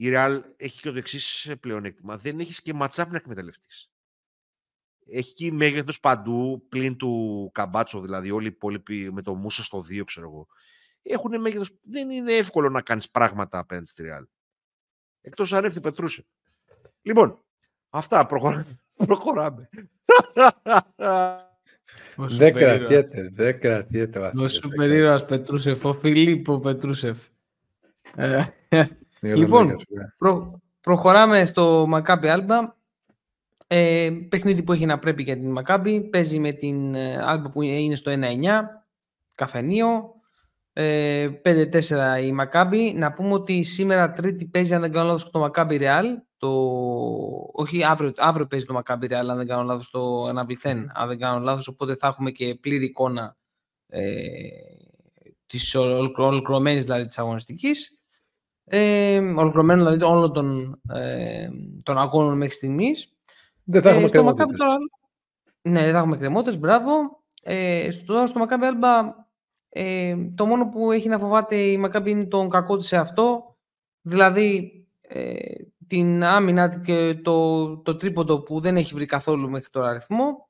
Η 0.00 0.10
Real 0.12 0.40
έχει 0.56 0.80
και 0.80 0.90
το 0.90 0.98
εξής 0.98 1.52
πλεονέκτημα. 1.60 2.16
Δεν 2.16 2.38
έχει 2.40 2.62
και 2.62 2.74
ματσάπ 2.74 3.10
να 3.10 3.16
εκμεταλλευτείς 3.16 3.90
έχει 5.08 5.52
μέγεθος 5.52 6.00
παντού, 6.00 6.66
πλην 6.68 6.96
του 6.96 7.50
Καμπάτσο, 7.54 8.00
δηλαδή 8.00 8.30
όλοι 8.30 8.44
οι 8.44 8.52
υπόλοιποι 8.54 9.12
με 9.12 9.22
το 9.22 9.34
Μούσα 9.34 9.64
στο 9.64 9.78
2, 9.78 10.02
ξέρω 10.04 10.26
εγώ. 10.28 10.46
Έχουν 11.02 11.40
μέγεθος. 11.40 11.70
Δεν 11.82 12.10
είναι 12.10 12.32
εύκολο 12.32 12.68
να 12.68 12.82
κάνεις 12.82 13.10
πράγματα 13.10 13.58
απέναντι 13.58 13.88
στη 13.88 14.04
Real. 14.06 14.22
Εκτός 15.20 15.52
αν 15.52 15.64
έρθει 15.64 15.80
Πετρούσε. 15.80 16.26
Λοιπόν, 17.02 17.44
αυτά 17.88 18.26
προχωράμε. 18.26 18.80
προχωράμε. 18.94 19.68
Δεν 22.16 22.54
κρατιέται, 22.54 23.30
δεν 23.32 23.60
κρατιέται. 23.60 24.32
Ο 24.40 24.48
σούπερ 24.48 24.90
ήρωας 24.90 25.24
Πετρούσεφ, 25.24 25.84
ο 25.84 25.92
Φιλίππο 25.92 26.58
Πετρούσεφ. 26.58 27.18
Ε, 28.16 28.44
λοιπόν, 29.20 29.76
προχωράμε 30.80 31.44
στο 31.44 31.84
Μακάπι 31.88 32.28
Άλμπα. 32.28 32.76
Ε, 33.66 34.10
παιχνίδι 34.28 34.62
που 34.62 34.72
έχει 34.72 34.86
να 34.86 34.98
πρέπει 34.98 35.22
για 35.22 35.36
την 35.36 35.50
Μακάμπη. 35.50 36.00
Παίζει 36.00 36.38
με 36.38 36.52
την 36.52 36.96
Άλμπα 37.20 37.50
που 37.50 37.62
είναι 37.62 37.96
στο 37.96 38.10
1-9. 38.10 38.16
Καφενείο. 39.34 40.14
Ε, 40.72 41.28
5-4 41.42 42.22
η 42.22 42.32
Μακάμπη. 42.32 42.92
Να 42.92 43.12
πούμε 43.12 43.32
ότι 43.32 43.62
σήμερα 43.62 44.10
Τρίτη 44.10 44.46
παίζει, 44.46 44.74
αν 44.74 44.80
δεν 44.80 44.92
κάνω 44.92 45.06
λάθος, 45.06 45.30
το 45.30 45.38
Μακάμπη 45.38 45.76
Ρεάλ. 45.76 46.06
Το... 46.38 46.48
Όχι, 47.52 47.84
αύριο, 47.84 48.12
αύριο 48.16 48.46
παίζει 48.46 48.66
το 48.66 48.72
Μακάμπη 48.72 49.06
Ρεάλ, 49.06 49.30
αν 49.30 49.36
δεν 49.36 49.46
κάνω 49.46 49.62
λάθος, 49.62 49.90
το 49.90 50.24
αναβληθέν. 50.24 50.90
Αν 50.94 51.08
δεν 51.08 51.18
κάνω 51.18 51.40
λάθος, 51.40 51.68
οπότε 51.68 51.94
θα 51.94 52.06
έχουμε 52.06 52.30
και 52.30 52.54
πλήρη 52.54 52.84
εικόνα 52.84 53.36
ε, 53.86 54.02
της 55.46 55.74
ολοκληρωμένης 55.74 56.84
δηλαδή 56.84 57.04
της 57.04 57.18
αγωνιστικής. 57.18 57.92
Ε, 58.64 59.18
ολοκληρωμένο 59.18 59.84
δηλαδή 59.84 60.02
όλων 60.02 60.32
των, 60.32 60.80
ε, 60.92 61.48
των 61.82 61.98
αγώνων 61.98 62.36
μέχρι 62.36 62.54
στιγμής. 62.54 63.16
Δεν 63.64 63.82
θα 63.82 63.90
έχουμε 63.90 64.08
κρεμότητες. 64.08 64.56
Τώρα... 64.56 64.74
Ναι, 65.62 65.82
δεν 65.82 65.92
θα 65.92 65.98
έχουμε 65.98 66.16
κρεμότητες, 66.16 66.58
μπράβο. 66.58 66.92
Ε, 67.42 67.90
στο, 67.90 68.26
στο 68.26 68.38
Μακάμπι 68.38 68.66
Άλμπα 68.66 69.14
ε, 69.68 70.16
το 70.34 70.46
μόνο 70.46 70.68
που 70.68 70.92
έχει 70.92 71.08
να 71.08 71.18
φοβάται 71.18 71.56
η 71.56 71.78
Μακάμπι 71.78 72.10
είναι 72.10 72.24
τον 72.24 72.48
κακό 72.48 72.76
της 72.76 72.86
σε 72.86 72.96
αυτό. 72.96 73.56
Δηλαδή 74.00 74.72
ε, 75.00 75.34
την 75.88 76.24
άμυνα 76.24 76.80
και 76.80 77.14
το, 77.22 77.76
το 77.76 77.96
τρίποντο 77.96 78.42
που 78.42 78.60
δεν 78.60 78.76
έχει 78.76 78.94
βρει 78.94 79.06
καθόλου 79.06 79.50
μέχρι 79.50 79.68
τώρα 79.70 79.88
αριθμό. 79.88 80.48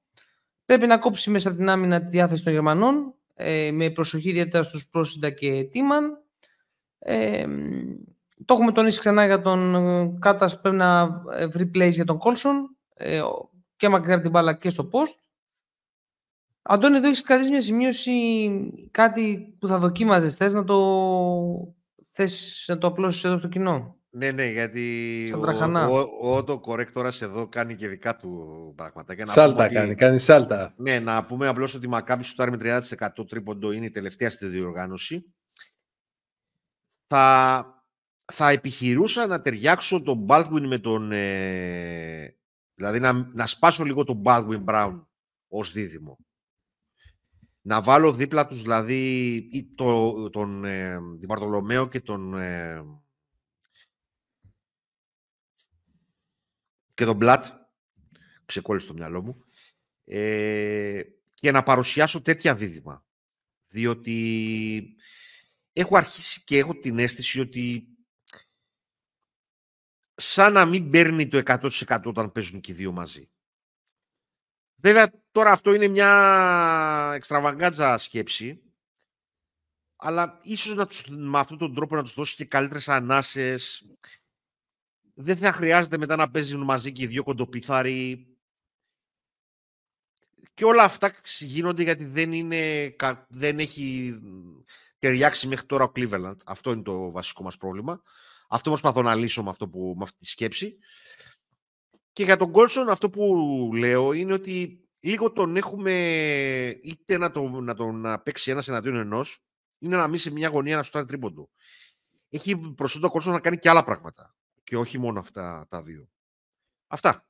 Πρέπει 0.64 0.87
να 0.87 0.99
κόψει 0.99 1.30
μέσα 1.30 1.49
από 1.49 1.59
την 1.59 1.68
άμυνα 1.68 2.00
τη 2.00 2.09
διάθεση 2.09 2.45
των 2.45 2.52
Γερμανών 2.52 3.14
ε, 3.35 3.71
με 3.73 3.90
προσοχή 3.90 4.28
ιδιαίτερα 4.28 4.62
στους 4.62 4.88
Πρόσιντα 4.88 5.30
και 5.30 5.64
Τίμαν. 5.64 6.23
Ε, 6.99 7.47
το 8.45 8.54
έχουμε 8.54 8.73
τονίσει 8.73 8.99
ξανά 8.99 9.26
για 9.26 9.40
τον 9.40 9.75
ε, 9.75 10.16
Κάτας 10.18 10.61
πρέπει 10.61 10.76
να 10.76 11.23
ε, 11.33 11.47
βρει 11.47 11.71
plays 11.75 11.90
για 11.90 12.04
τον 12.04 12.18
Κόλσον 12.18 12.76
ε, 12.95 13.21
και 13.76 13.88
μακριά 13.88 14.14
από 14.14 14.23
την 14.23 14.30
μπάλα 14.30 14.54
και 14.54 14.68
στο 14.68 14.88
post. 14.92 15.16
Αντώνη, 16.62 16.97
εδώ 16.97 17.07
έχεις 17.07 17.23
κρατήσει 17.23 17.50
μια 17.50 17.62
σημείωση, 17.62 18.09
κάτι 18.90 19.57
που 19.59 19.68
θα 19.68 19.78
δοκίμαζες. 19.78 20.35
Θες 20.35 20.52
να 20.52 20.64
το, 20.64 21.75
θες 22.11 22.64
να 22.66 22.78
το 22.78 22.87
απλώσεις 22.87 23.25
εδώ 23.25 23.37
στο 23.37 23.49
κοινό; 23.49 23.97
Ναι, 24.18 24.30
ναι, 24.32 24.46
γιατί 24.50 25.25
Σαν 25.28 25.38
ο, 25.38 25.42
τραχανά. 25.42 25.87
ο, 25.87 25.98
ο, 26.22 26.37
ο 26.37 26.60
correctorας 26.66 27.22
εδώ 27.22 27.48
κάνει 27.48 27.75
και 27.76 27.88
δικά 27.88 28.16
του 28.16 28.72
πράγματα. 28.76 29.14
Και 29.14 29.25
να 29.25 29.32
Σάλτα 29.32 29.52
πούμε 29.54 29.64
ότι- 29.64 29.75
κάνει, 29.75 29.94
κάνει 29.94 30.18
σάλτα. 30.18 30.75
Ναι, 30.76 30.98
να 30.98 31.26
πούμε 31.26 31.46
απλώς 31.46 31.75
ότι 31.75 31.87
η 31.87 31.88
Μακάμπη 31.88 32.22
σουτάρει 32.22 32.50
με 32.50 32.56
30% 32.60 33.08
τρίποντο, 33.28 33.72
είναι 33.72 33.87
η 33.87 33.90
τελευταία 33.90 34.30
στη 34.30 34.46
διοργάνωση. 34.46 35.34
Θα, 37.06 37.64
θα 38.32 38.48
επιχειρούσα 38.50 39.26
να 39.26 39.40
ταιριάξω 39.42 40.02
τον 40.02 40.26
Baldwin 40.28 40.62
με 40.66 40.78
τον... 40.78 41.12
ε, 41.12 42.37
δηλαδή 42.75 43.00
να, 43.00 43.12
να 43.12 43.46
σπάσω 43.46 43.84
λίγο 43.84 44.04
τον 44.04 44.22
Baldwin 44.25 44.64
Brown 44.64 45.02
ως 45.48 45.72
δίδυμο. 45.72 46.18
Να 47.60 47.80
βάλω 47.82 48.12
δίπλα 48.12 48.46
τους 48.46 48.62
δηλαδή 48.62 49.34
ή 49.52 49.75
το, 49.75 50.30
τον 50.30 50.64
ε, 50.64 50.98
Di 51.22 51.34
Bartolomeo 51.37 51.88
και 51.90 52.00
τον... 52.00 52.34
ε, 52.38 52.82
και 56.98 57.04
τον 57.04 57.16
Μπλατ, 57.16 57.46
ξεκόλλησε 58.46 58.86
το 58.86 58.92
μυαλό 58.92 59.22
μου, 59.22 59.44
ε, 60.04 61.02
και 61.34 61.50
να 61.50 61.62
παρουσιάσω 61.62 62.22
τέτοια 62.22 62.54
δίδυμα. 62.54 63.06
Διότι 63.68 64.96
έχω 65.72 65.96
αρχίσει 65.96 66.44
και 66.44 66.58
έχω 66.58 66.78
την 66.78 66.98
αίσθηση 66.98 67.40
ότι 67.40 67.88
σαν 70.14 70.52
να 70.52 70.64
μην 70.64 70.90
παίρνει 70.90 71.28
το 71.28 71.42
100% 71.44 72.04
όταν 72.04 72.32
παίζουν 72.32 72.60
και 72.60 72.72
οι 72.72 72.74
δύο 72.74 72.92
μαζί. 72.92 73.30
Βέβαια, 74.76 75.12
τώρα 75.30 75.50
αυτό 75.50 75.74
είναι 75.74 75.88
μια 75.88 77.12
εξτραβαγκάτζα 77.14 77.98
σκέψη, 77.98 78.62
αλλά 79.96 80.38
ίσως 80.42 80.74
να 80.74 80.86
τους, 80.86 81.04
με 81.06 81.38
αυτόν 81.38 81.58
τον 81.58 81.74
τρόπο 81.74 81.96
να 81.96 82.02
τους 82.02 82.14
δώσει 82.14 82.34
και 82.34 82.44
καλύτερες 82.44 82.88
ανάσες. 82.88 83.86
Δεν 85.20 85.37
θα 85.37 85.52
χρειάζεται 85.52 85.98
μετά 85.98 86.16
να 86.16 86.30
παίζουν 86.30 86.64
μαζί 86.64 86.92
και 86.92 87.02
οι 87.02 87.06
δύο 87.06 87.22
κοντοπιθάροι. 87.22 88.26
Και 90.54 90.64
όλα 90.64 90.82
αυτά 90.82 91.12
γίνονται 91.38 91.82
γιατί 91.82 92.04
δεν, 92.04 92.32
είναι, 92.32 92.88
κα- 92.88 93.26
δεν 93.28 93.58
έχει 93.58 94.18
ταιριάξει 94.98 95.46
μέχρι 95.46 95.66
τώρα 95.66 95.84
ο 95.84 95.92
Cleveland. 95.94 96.37
Αυτό 96.44 96.72
είναι 96.72 96.82
το 96.82 97.10
βασικό 97.10 97.42
μας 97.42 97.56
πρόβλημα. 97.56 98.02
Αυτό 98.48 98.70
προσπαθώ 98.70 99.02
να 99.02 99.14
λύσω 99.14 99.42
με, 99.42 99.50
αυτό 99.50 99.68
που, 99.68 99.94
με 99.96 100.02
αυτή 100.02 100.18
τη 100.18 100.26
σκέψη. 100.26 100.78
Και 102.12 102.25
για 102.25 102.37
τον 102.37 102.52
Κόλσον 102.52 102.88
αυτό 102.88 103.10
που 103.10 103.34
λέω 103.75 104.12
είναι 104.12 104.32
ότι 104.32 104.88
λίγο 105.00 105.32
τον 105.32 105.56
έχουμε 105.56 105.92
είτε 106.82 107.18
να, 107.18 107.30
το, 107.30 107.48
να 107.48 107.75
τον 107.75 108.00
να 108.00 108.20
παίξει 108.20 108.50
ένας 108.50 108.68
εναντίον 108.68 108.96
ενός 108.96 109.42
είναι 109.78 109.96
να 109.96 110.08
μην 110.08 110.18
σε 110.18 110.30
μια 110.30 110.48
γωνία 110.48 110.76
να 110.76 110.82
σου 110.82 111.04
τρίποντο. 111.06 111.50
Έχει 112.28 112.58
προσόντα 112.58 113.06
ο 113.06 113.10
Κόλσον 113.10 113.32
να 113.32 113.40
κάνει 113.40 113.58
και 113.58 113.68
άλλα 113.68 113.84
πράγματα 113.84 114.32
και 114.68 114.76
όχι 114.76 114.98
μόνο 114.98 115.18
αυτά 115.18 115.66
τα 115.68 115.82
δύο. 115.82 116.08
Αυτά. 116.87 117.28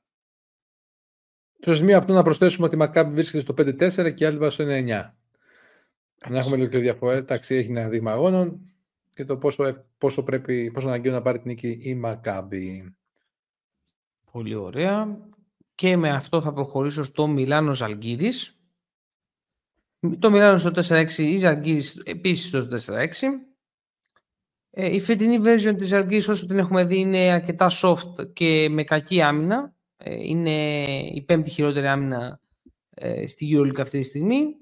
Στο 1.59 1.73
σημείο 1.73 1.97
αυτό 1.97 2.13
να 2.13 2.23
προσθέσουμε 2.23 2.65
ότι 2.65 2.75
η 2.75 2.77
Μακάμπη 2.77 3.13
βρίσκεται 3.13 3.39
στο 3.39 3.53
5-4 3.57 4.13
και 4.13 4.23
η 4.23 4.27
Άλμπα 4.27 4.49
στο 4.49 4.63
9. 4.63 4.67
Να 6.29 6.37
έχουμε 6.37 6.55
λίγο 6.55 6.69
πιο 6.69 6.79
διαφορά. 6.79 7.13
Εντάξει, 7.13 7.55
έχει 7.55 7.69
ένα 7.69 7.89
δείγμα 7.89 8.11
αγώνων 8.11 8.73
και 9.13 9.25
το 9.25 9.37
πόσο, 9.37 9.63
ευ- 9.63 9.79
πόσο, 9.97 10.23
πρέπει, 10.23 10.71
πόσο 10.71 10.87
αναγκαίο 10.87 11.11
να 11.13 11.21
πάρει 11.21 11.37
την 11.37 11.47
νίκη 11.47 11.79
η 11.81 11.95
Μακάμπη. 11.95 12.95
Πολύ 14.31 14.55
ωραία. 14.55 15.17
Και 15.75 15.97
με 15.97 16.09
αυτό 16.09 16.41
θα 16.41 16.53
προχωρήσω 16.53 17.03
στο 17.03 17.27
Μιλάνο 17.27 17.73
Ζαλγκύρης. 17.73 18.59
Το 20.19 20.31
Μιλάνο 20.31 20.57
στο 20.57 20.71
4-6, 20.71 21.17
η 21.17 21.37
Ζαλγκύρης 21.37 21.95
επίσης 21.97 22.47
στο 22.47 22.67
4-6. 22.67 23.48
Ε, 24.71 24.95
η 24.95 24.99
φετινή 24.99 25.37
version 25.43 25.75
της 25.77 25.87
Ζαλγκύρης 25.87 26.27
όσο 26.27 26.45
την 26.45 26.59
έχουμε 26.59 26.83
δει 26.83 26.99
είναι 26.99 27.31
αρκετά 27.31 27.69
soft 27.81 28.33
και 28.33 28.67
με 28.69 28.83
κακή 28.83 29.21
άμυνα. 29.21 29.73
Ε, 29.97 30.15
είναι 30.15 30.83
η 31.13 31.21
πέμπτη 31.21 31.49
χειρότερη 31.49 31.87
άμυνα 31.87 32.41
ε, 32.89 33.27
στη 33.27 33.55
EuroLeague 33.55 33.79
αυτή 33.79 33.99
τη 33.99 34.05
στιγμή. 34.05 34.55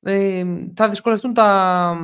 Ε, 0.00 0.44
θα 0.76 0.88
δυσκολευτούν 0.88 1.34
τα, 1.34 1.98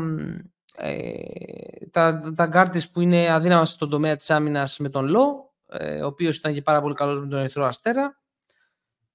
ε, 0.76 1.86
τα, 1.90 2.32
τα 2.36 2.50
guard 2.52 2.68
της 2.72 2.90
που 2.90 3.00
είναι 3.00 3.30
αδύναμα 3.30 3.64
στον 3.64 3.90
τομέα 3.90 4.16
της 4.16 4.30
άμυνας 4.30 4.78
με 4.78 4.88
τον 4.88 5.08
Λό, 5.08 5.54
ε, 5.66 6.02
ο 6.02 6.06
οποίος 6.06 6.36
ήταν 6.36 6.54
και 6.54 6.62
πάρα 6.62 6.80
πολύ 6.80 6.94
καλός 6.94 7.20
με 7.20 7.26
τον 7.26 7.38
Ερυθρό 7.38 7.64
Αστέρα. 7.64 8.22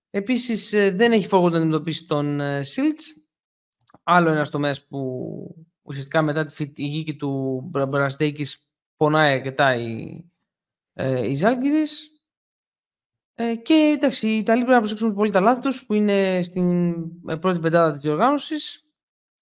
Επίσης 0.09 0.73
ε, 0.73 0.91
δεν 0.91 1.11
έχει 1.11 1.27
φόβο 1.27 1.49
να 1.49 1.57
αντιμετωπίσει 1.57 2.05
τον 2.05 2.39
ε, 2.39 2.63
Σίλτς, 2.63 3.05
άλλο 4.03 4.29
ένας 4.29 4.49
τομέας 4.49 4.85
που 4.85 5.65
ουσιαστικά 5.85 6.21
μετά 6.21 6.45
τη 6.45 6.53
φυγή 6.53 7.15
του 7.15 7.61
Μπρα- 7.65 7.85
Μπραστέικης 7.85 8.69
πονάει 8.95 9.33
αρκετά 9.33 9.75
η, 9.75 10.23
ε, 10.93 11.29
η 11.29 11.35
Ζάλγκυρης. 11.35 12.09
Ε, 13.33 13.55
και 13.55 13.93
εντάξει, 13.97 14.27
οι 14.27 14.37
Ιταλοί 14.37 14.59
πρέπει 14.59 14.73
να 14.73 14.79
προσέξουν 14.79 15.13
πολύ 15.13 15.31
τα 15.31 15.39
λάθη 15.39 15.61
τους 15.61 15.85
που 15.85 15.93
είναι 15.93 16.41
στην 16.41 16.91
ε, 17.27 17.35
πρώτη 17.35 17.59
πεντάδα 17.59 17.91
της 17.91 18.01
διοργάνωσης 18.01 18.85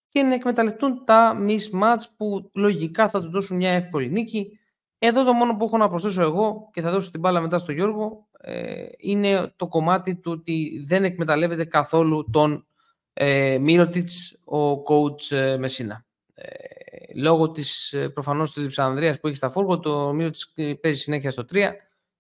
και 0.08 0.24
να 0.24 0.34
εκμεταλλευτούν 0.34 1.06
τα 1.06 1.46
mismatch 1.48 2.04
που 2.18 2.50
λογικά 2.54 3.10
θα 3.10 3.22
τους 3.22 3.30
δώσουν 3.30 3.58
μια 3.58 3.72
εύκολη 3.72 4.10
νίκη. 4.10 4.60
Εδώ 5.00 5.24
το 5.24 5.34
μόνο 5.34 5.56
που 5.58 5.66
έχω 5.66 5.78
να 5.78 5.90
προσθέσω 5.90 6.22
εγώ 6.22 6.70
και 6.74 6.82
θα 6.82 6.92
δώσω 6.92 7.12
την 7.12 7.20
μπάλα 7.20 7.42
μετά 7.42 7.58
στο 7.58 7.72
Γιώργο 7.72 8.28
ε, 8.40 8.86
είναι 8.98 9.54
το 9.56 9.68
κομμάτι 9.68 10.16
του 10.16 10.32
ότι 10.32 10.84
δεν 10.86 11.04
εκμεταλλεύεται 11.04 11.66
καθόλου 11.66 12.30
τον 12.32 12.68
ε, 13.14 13.58
Μύρωτιτς 13.58 14.40
ο 14.46 14.72
coach 14.72 15.32
ε, 15.32 15.58
Μεσίνα. 15.58 16.06
Ε, 16.46 17.14
λόγω 17.16 17.52
της 17.52 17.94
ε, 17.94 18.10
προφανώς 18.10 18.54
της 18.54 18.64
Λιψανδρίας 18.64 19.20
που 19.20 19.28
έχει 19.28 19.36
στα 19.36 19.50
φόργο 19.50 19.80
το 19.80 20.14
Μύρωτιτς 20.14 20.54
παίζει 20.82 21.00
συνέχεια 21.00 21.32
στο 21.32 21.46
3 21.54 21.72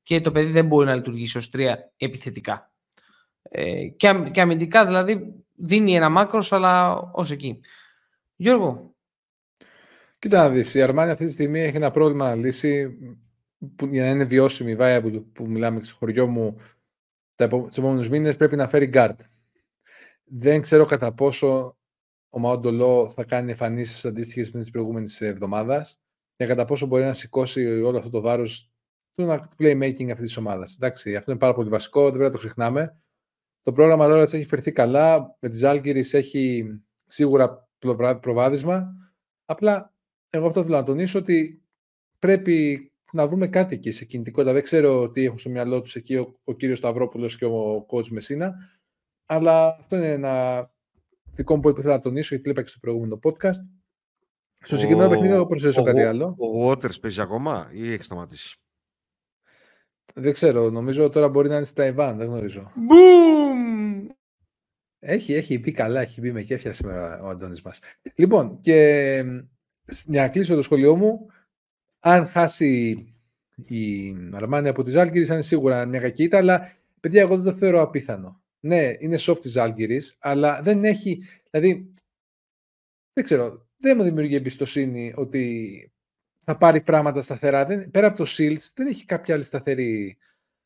και 0.04 0.22
το 0.22 0.32
παιδί 0.32 0.52
δεν 0.52 0.66
μπορεί 0.66 0.86
να 0.86 0.96
λειτουργήσει 0.96 1.38
ως 1.38 1.50
3 1.54 1.76
επιθετικά. 1.98 2.72
Ε, 3.42 3.88
και, 3.88 4.08
αμ- 4.08 4.32
και 4.32 4.42
αμυντικά 4.42 4.86
δηλαδή 4.86 5.44
δίνει 5.56 5.96
ένα 5.96 6.10
μάκρος 6.10 6.52
αλλά 6.54 6.96
ως 7.12 7.32
εκεί. 7.32 7.60
Γιώργο, 8.36 8.96
Κοίτα 10.20 10.44
να 10.44 10.50
δεις, 10.50 10.74
η 10.76 10.82
Αρμάνη 10.82 11.12
αυτή 11.12 11.26
τη 11.26 11.32
στιγμή 11.32 11.60
έχει 11.60 11.76
ένα 11.76 11.92
πρόβλημα 11.92 12.28
να 12.30 12.36
λύσει 12.36 12.98
που, 13.76 13.86
για 13.86 14.04
να 14.04 14.10
είναι 14.10 14.24
βιώσιμη, 14.24 14.76
viable, 14.80 15.24
που 15.34 15.48
μιλάμε 15.50 15.80
και 15.80 15.86
στο 15.86 15.96
χωριό 15.96 16.28
μου 16.28 16.58
τα 17.36 17.44
επο- 17.44 17.66
τους 17.68 17.78
επόμενους 17.78 18.10
μήνες, 18.10 18.36
πρέπει 18.36 18.56
να 18.56 18.68
φέρει 18.68 18.90
guard. 18.94 19.16
Δεν 20.24 20.62
ξέρω 20.62 20.86
κατά 20.86 21.14
πόσο 21.14 21.78
ο 22.36 22.40
Μαόντολο 22.40 23.10
θα 23.16 23.24
κάνει 23.24 23.50
εμφανίσεις 23.50 24.06
αντίστοιχες 24.06 24.52
με 24.52 24.60
τις 24.60 24.70
προηγούμενες 24.70 25.22
εβδομάδας 25.22 26.00
και 26.36 26.46
κατά 26.46 26.66
πόσο 26.66 26.86
μπορεί 26.86 27.04
να 27.04 27.14
σηκώσει 27.14 27.66
όλο 27.66 27.98
αυτό 27.98 28.10
το 28.10 28.22
βάρος 28.22 28.72
του 29.16 29.28
playmaking 29.58 30.10
αυτής 30.12 30.28
της 30.28 30.38
ομάδας. 30.38 30.76
Εντάξει, 30.76 31.16
αυτό 31.16 31.32
είναι 31.32 31.40
πάρα 31.40 31.54
πολύ 31.54 31.70
βασικό, 31.70 32.02
δεν 32.02 32.10
πρέπει 32.12 32.24
να 32.24 32.32
το 32.32 32.38
ξεχνάμε. 32.38 33.02
Το 33.62 33.72
πρόγραμμα 33.72 34.08
τώρα 34.08 34.24
της 34.24 34.34
έχει 34.34 34.46
φερθεί 34.46 34.72
καλά. 34.72 35.38
Με 35.40 35.50
τις 35.50 35.64
Άλγηρες 35.64 36.14
έχει 36.14 36.66
σίγουρα 37.06 37.70
προβά- 37.80 38.20
προβάδισμα. 38.20 38.96
Απλά 39.46 39.94
εγώ 40.30 40.48
αυτό 40.48 40.64
θέλω 40.64 40.76
να 40.76 40.84
τονίσω 40.84 41.20
ότι 41.20 41.64
πρέπει 42.20 42.92
να 43.12 43.28
δούμε 43.28 43.48
κάτι 43.48 43.76
εκεί 43.76 43.92
σε 43.92 44.06
κινητικότητα. 44.06 44.54
Δεν 44.54 44.62
ξέρω 44.64 45.12
τι 45.12 45.24
έχουν 45.24 45.38
στο 45.38 45.50
μυαλό 45.50 45.82
τους 45.82 45.96
εκεί 45.96 46.16
ο, 46.16 46.40
ο 46.44 46.54
κύριος 46.54 46.78
Σταυρόπουλος 46.78 47.38
και 47.38 47.46
ο 47.46 47.86
coach 47.90 48.08
Μεσίνα. 48.08 48.56
Αλλά 49.26 49.68
αυτό 49.68 49.96
είναι 49.96 50.12
ένα 50.12 50.73
δικό 51.36 51.56
μου 51.56 51.62
που 51.62 51.70
ήθελα 51.70 51.94
να 51.94 52.00
τονίσω 52.00 52.28
γιατί 52.36 52.44
το 52.44 52.50
είπα 52.50 52.62
και 52.62 52.68
στο 52.68 52.80
προηγούμενο 52.80 53.20
podcast. 53.24 53.68
Στο 54.66 54.76
συγκεκριμένο 54.76 55.10
παιχνίδι 55.10 55.34
θα 55.34 55.48
προσθέσω 55.48 55.84
κάτι 55.84 56.04
άλλο. 56.04 56.36
Ο 56.40 56.70
Waters 56.70 57.02
παίζει 57.02 57.22
ακόμα 57.22 57.70
ή 57.72 57.92
έχει 57.92 58.04
σταματήσει; 58.04 58.62
Δεν 60.14 60.34
ξέρω. 60.34 60.70
Νομίζω 60.70 61.10
τώρα 61.10 61.30
μπορεί 61.30 61.50
να 61.50 61.56
είναι 61.56 61.66
στη 61.66 61.76
Ταϊβάν. 61.76 62.18
Δεν 62.18 62.28
γνωρίζω. 62.28 62.72
Boom! 62.76 64.08
Έχει, 65.00 65.34
έχει 65.34 65.60
μπει 65.60 65.72
καλά. 65.72 66.02
Έχει 66.02 66.20
μπει 66.20 66.32
με 66.32 66.42
κέφια 66.42 66.74
σήμερα 66.74 67.22
ο 67.22 67.28
Αντώνης 67.28 67.62
μας. 67.62 67.80
Λοιπόν, 68.16 68.60
και 68.60 68.76
για 70.06 70.22
να 70.22 70.30
κλείσω 70.30 70.56
το 70.56 70.62
σχολείο 70.62 70.96
μου, 70.96 71.28
αν 72.00 72.28
χάσει 72.28 72.96
η 73.66 74.16
Αρμάνια 74.32 74.70
από 74.70 74.84
τη 74.84 74.90
Ζάλγκυρη, 74.90 75.26
θα 75.26 75.34
είναι 75.34 75.44
σίγουρα 75.44 75.86
μια 75.86 76.00
κακή 76.00 76.36
αλλά 76.36 76.72
παιδιά, 77.00 77.22
εγώ 77.22 77.36
δεν 77.36 77.46
το 77.46 77.58
θεωρώ 77.58 77.82
απίθανο. 77.82 78.43
Ναι, 78.66 78.92
είναι 79.00 79.18
soft 79.20 79.42
της 79.42 79.52
Ζάλγκυρη, 79.52 80.02
αλλά 80.20 80.62
δεν 80.62 80.84
έχει. 80.84 81.24
Δηλαδή, 81.50 81.94
δεν 83.14 83.24
ξέρω, 83.24 83.68
δεν 83.78 83.98
μου 83.98 84.04
δημιουργεί 84.04 84.36
εμπιστοσύνη 84.36 85.14
ότι 85.16 85.92
θα 86.44 86.58
πάρει 86.58 86.82
πράγματα 86.82 87.22
σταθερά. 87.22 87.66
Δεν, 87.66 87.92
πέρα 87.92 88.08
από 88.08 88.18
το 88.18 88.26
Shields, 88.38 88.70
δεν 88.76 88.88
έχει 88.88 89.06
κάποια 89.06 89.36
άλλη 89.36 89.44
σταθερή 89.44 90.18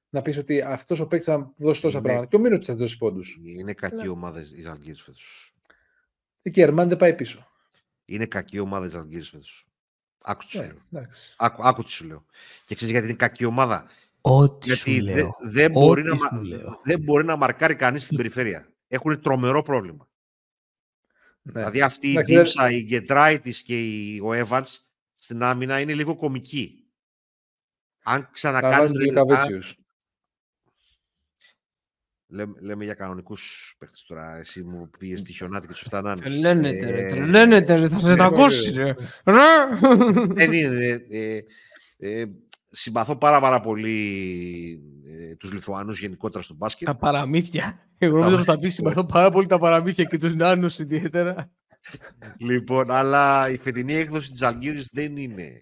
να 0.10 0.22
πεις 0.22 0.38
ότι 0.38 0.62
αυτός 0.62 1.00
ο 1.00 1.08
παίκτης 1.08 1.28
θα 1.28 1.54
δώσει 1.58 1.82
τόσα 1.82 1.98
Είναι- 1.98 2.06
πράγματα. 2.08 2.30
Και 2.30 2.36
ο 2.36 2.40
Μύρος 2.40 2.66
θα 2.66 2.76
δώσει 2.76 2.98
πόντους. 2.98 3.40
Είναι 3.44 3.74
κακή 3.74 4.08
ομάδα 4.08 4.42
η 4.56 4.62
Ζαλγκύρης 4.62 5.02
φέτος. 5.02 5.54
Και 6.42 6.60
η 6.60 6.64
Ερμάν 6.64 6.88
δεν 6.90 6.98
πάει 6.98 7.16
πίσω. 7.16 7.48
Είναι 8.06 8.26
κακή 8.26 8.60
ομάδα 8.60 8.86
η 8.86 8.90
Ζαλγκύρης 8.90 9.30
φέτος. 9.30 9.68
Άκου 10.24 10.44
τι 10.44 10.50
σου 10.50 10.58
Ναι, 10.60 10.66
λέω. 10.68 10.82
εντάξει. 10.92 11.36
Άκου, 11.38 11.68
άκου 11.68 11.84
τι 11.84 11.90
σου 11.90 12.06
λέω. 12.06 12.26
Και 12.66 12.76
ξέρεις 12.76 12.94
γιατί 12.94 13.08
είναι 13.08 13.18
κακή 13.18 13.46
ομάδα; 13.46 13.88
Ό,τι 14.30 14.68
Γιατί 14.68 15.02
δε- 15.02 15.24
δεν, 15.42 15.72
μπορεί 15.72 16.04
να, 16.04 16.16
μα- 16.16 16.28
σου 16.38 16.44
λέω. 16.44 16.80
δεν 16.84 17.00
μπορεί 17.02 17.26
να 17.26 17.36
μαρκάρει 17.36 17.76
κανείς 17.76 18.04
στην 18.04 18.18
περιφέρεια. 18.18 18.74
Έχουν 18.88 19.22
τρομερό 19.22 19.62
πρόβλημα. 19.62 20.10
Ναι. 21.42 21.52
Δηλαδή 21.54 21.82
αυτή 21.82 22.08
η 22.08 22.12
Εντάξει, 22.12 22.34
δεν- 22.34 22.44
Ντίψα, 22.44 22.72
η 22.72 22.84
Γκετράιτης 22.84 23.62
και 23.62 23.82
η, 23.82 24.20
ο 24.20 24.30
Evans 24.48 24.64
στην 25.16 25.44
άμυνα 25.44 25.80
είναι 25.80 25.94
λίγο 25.94 26.16
κομική. 26.16 26.88
Αν 28.04 28.22
Θα 28.22 28.30
ξανακάνεις... 28.32 28.78
βάζει 28.78 28.92
δύο 28.92 29.14
ρε- 29.14 29.20
αν- 29.20 29.28
καβίτσιους. 29.28 29.76
λέμε, 32.28 32.54
λέμε 32.60 32.84
για 32.84 32.94
κανονικούς 32.94 33.76
παίχτες 33.80 34.04
τώρα. 34.08 34.36
Εσύ 34.38 34.64
μου 34.64 34.90
πήγες 35.00 35.22
τη 35.22 35.34
χιονάτη 35.34 35.68
και 35.68 35.74
τους 35.74 35.82
φτανάνους. 35.82 36.20
Τρελαίνεται, 36.26 36.90
ρε, 36.90 37.08
Ε, 37.08 37.10
τρελαίνεται, 37.10 37.76
ρε, 37.76 37.90
θα 37.90 38.00
σε 38.00 38.16
τα 38.16 38.26
ακούσει, 38.26 38.72
ρε. 38.72 38.94
Ρε. 39.26 39.36
Δεν 40.28 40.52
είναι. 40.52 41.06
Ε, 42.78 42.80
ε, 42.80 42.84
συμπαθώ 42.84 43.16
πάρα 43.18 43.40
πάρα 43.40 43.60
πολύ 43.62 44.82
ε, 45.06 45.36
τους 45.36 45.52
Λιθουανούς 45.52 46.00
γενικότερα 46.00 46.44
στο 46.44 46.54
μπάσκετ. 46.54 46.88
Τα 46.88 46.96
παραμύθια. 46.96 47.90
Εγώ 47.98 48.18
νομίζω 48.20 48.44
θα 48.44 48.60
πει 48.60 48.68
συμπαθώ 48.68 49.06
πάρα 49.06 49.30
πολύ 49.30 49.46
τα 49.48 49.60
παραμύθια 49.60 50.04
και 50.04 50.18
τους 50.18 50.34
νάνους 50.36 50.80
ιδιαίτερα. 50.80 51.52
Λοιπόν, 52.40 52.92
αλλά 52.92 53.50
η 53.50 53.58
φετινή 53.58 53.94
έκδοση 53.94 54.32
της 54.32 54.42
Ζαλγκίρις 54.42 54.90
δεν 54.92 55.18
είναι. 55.18 55.54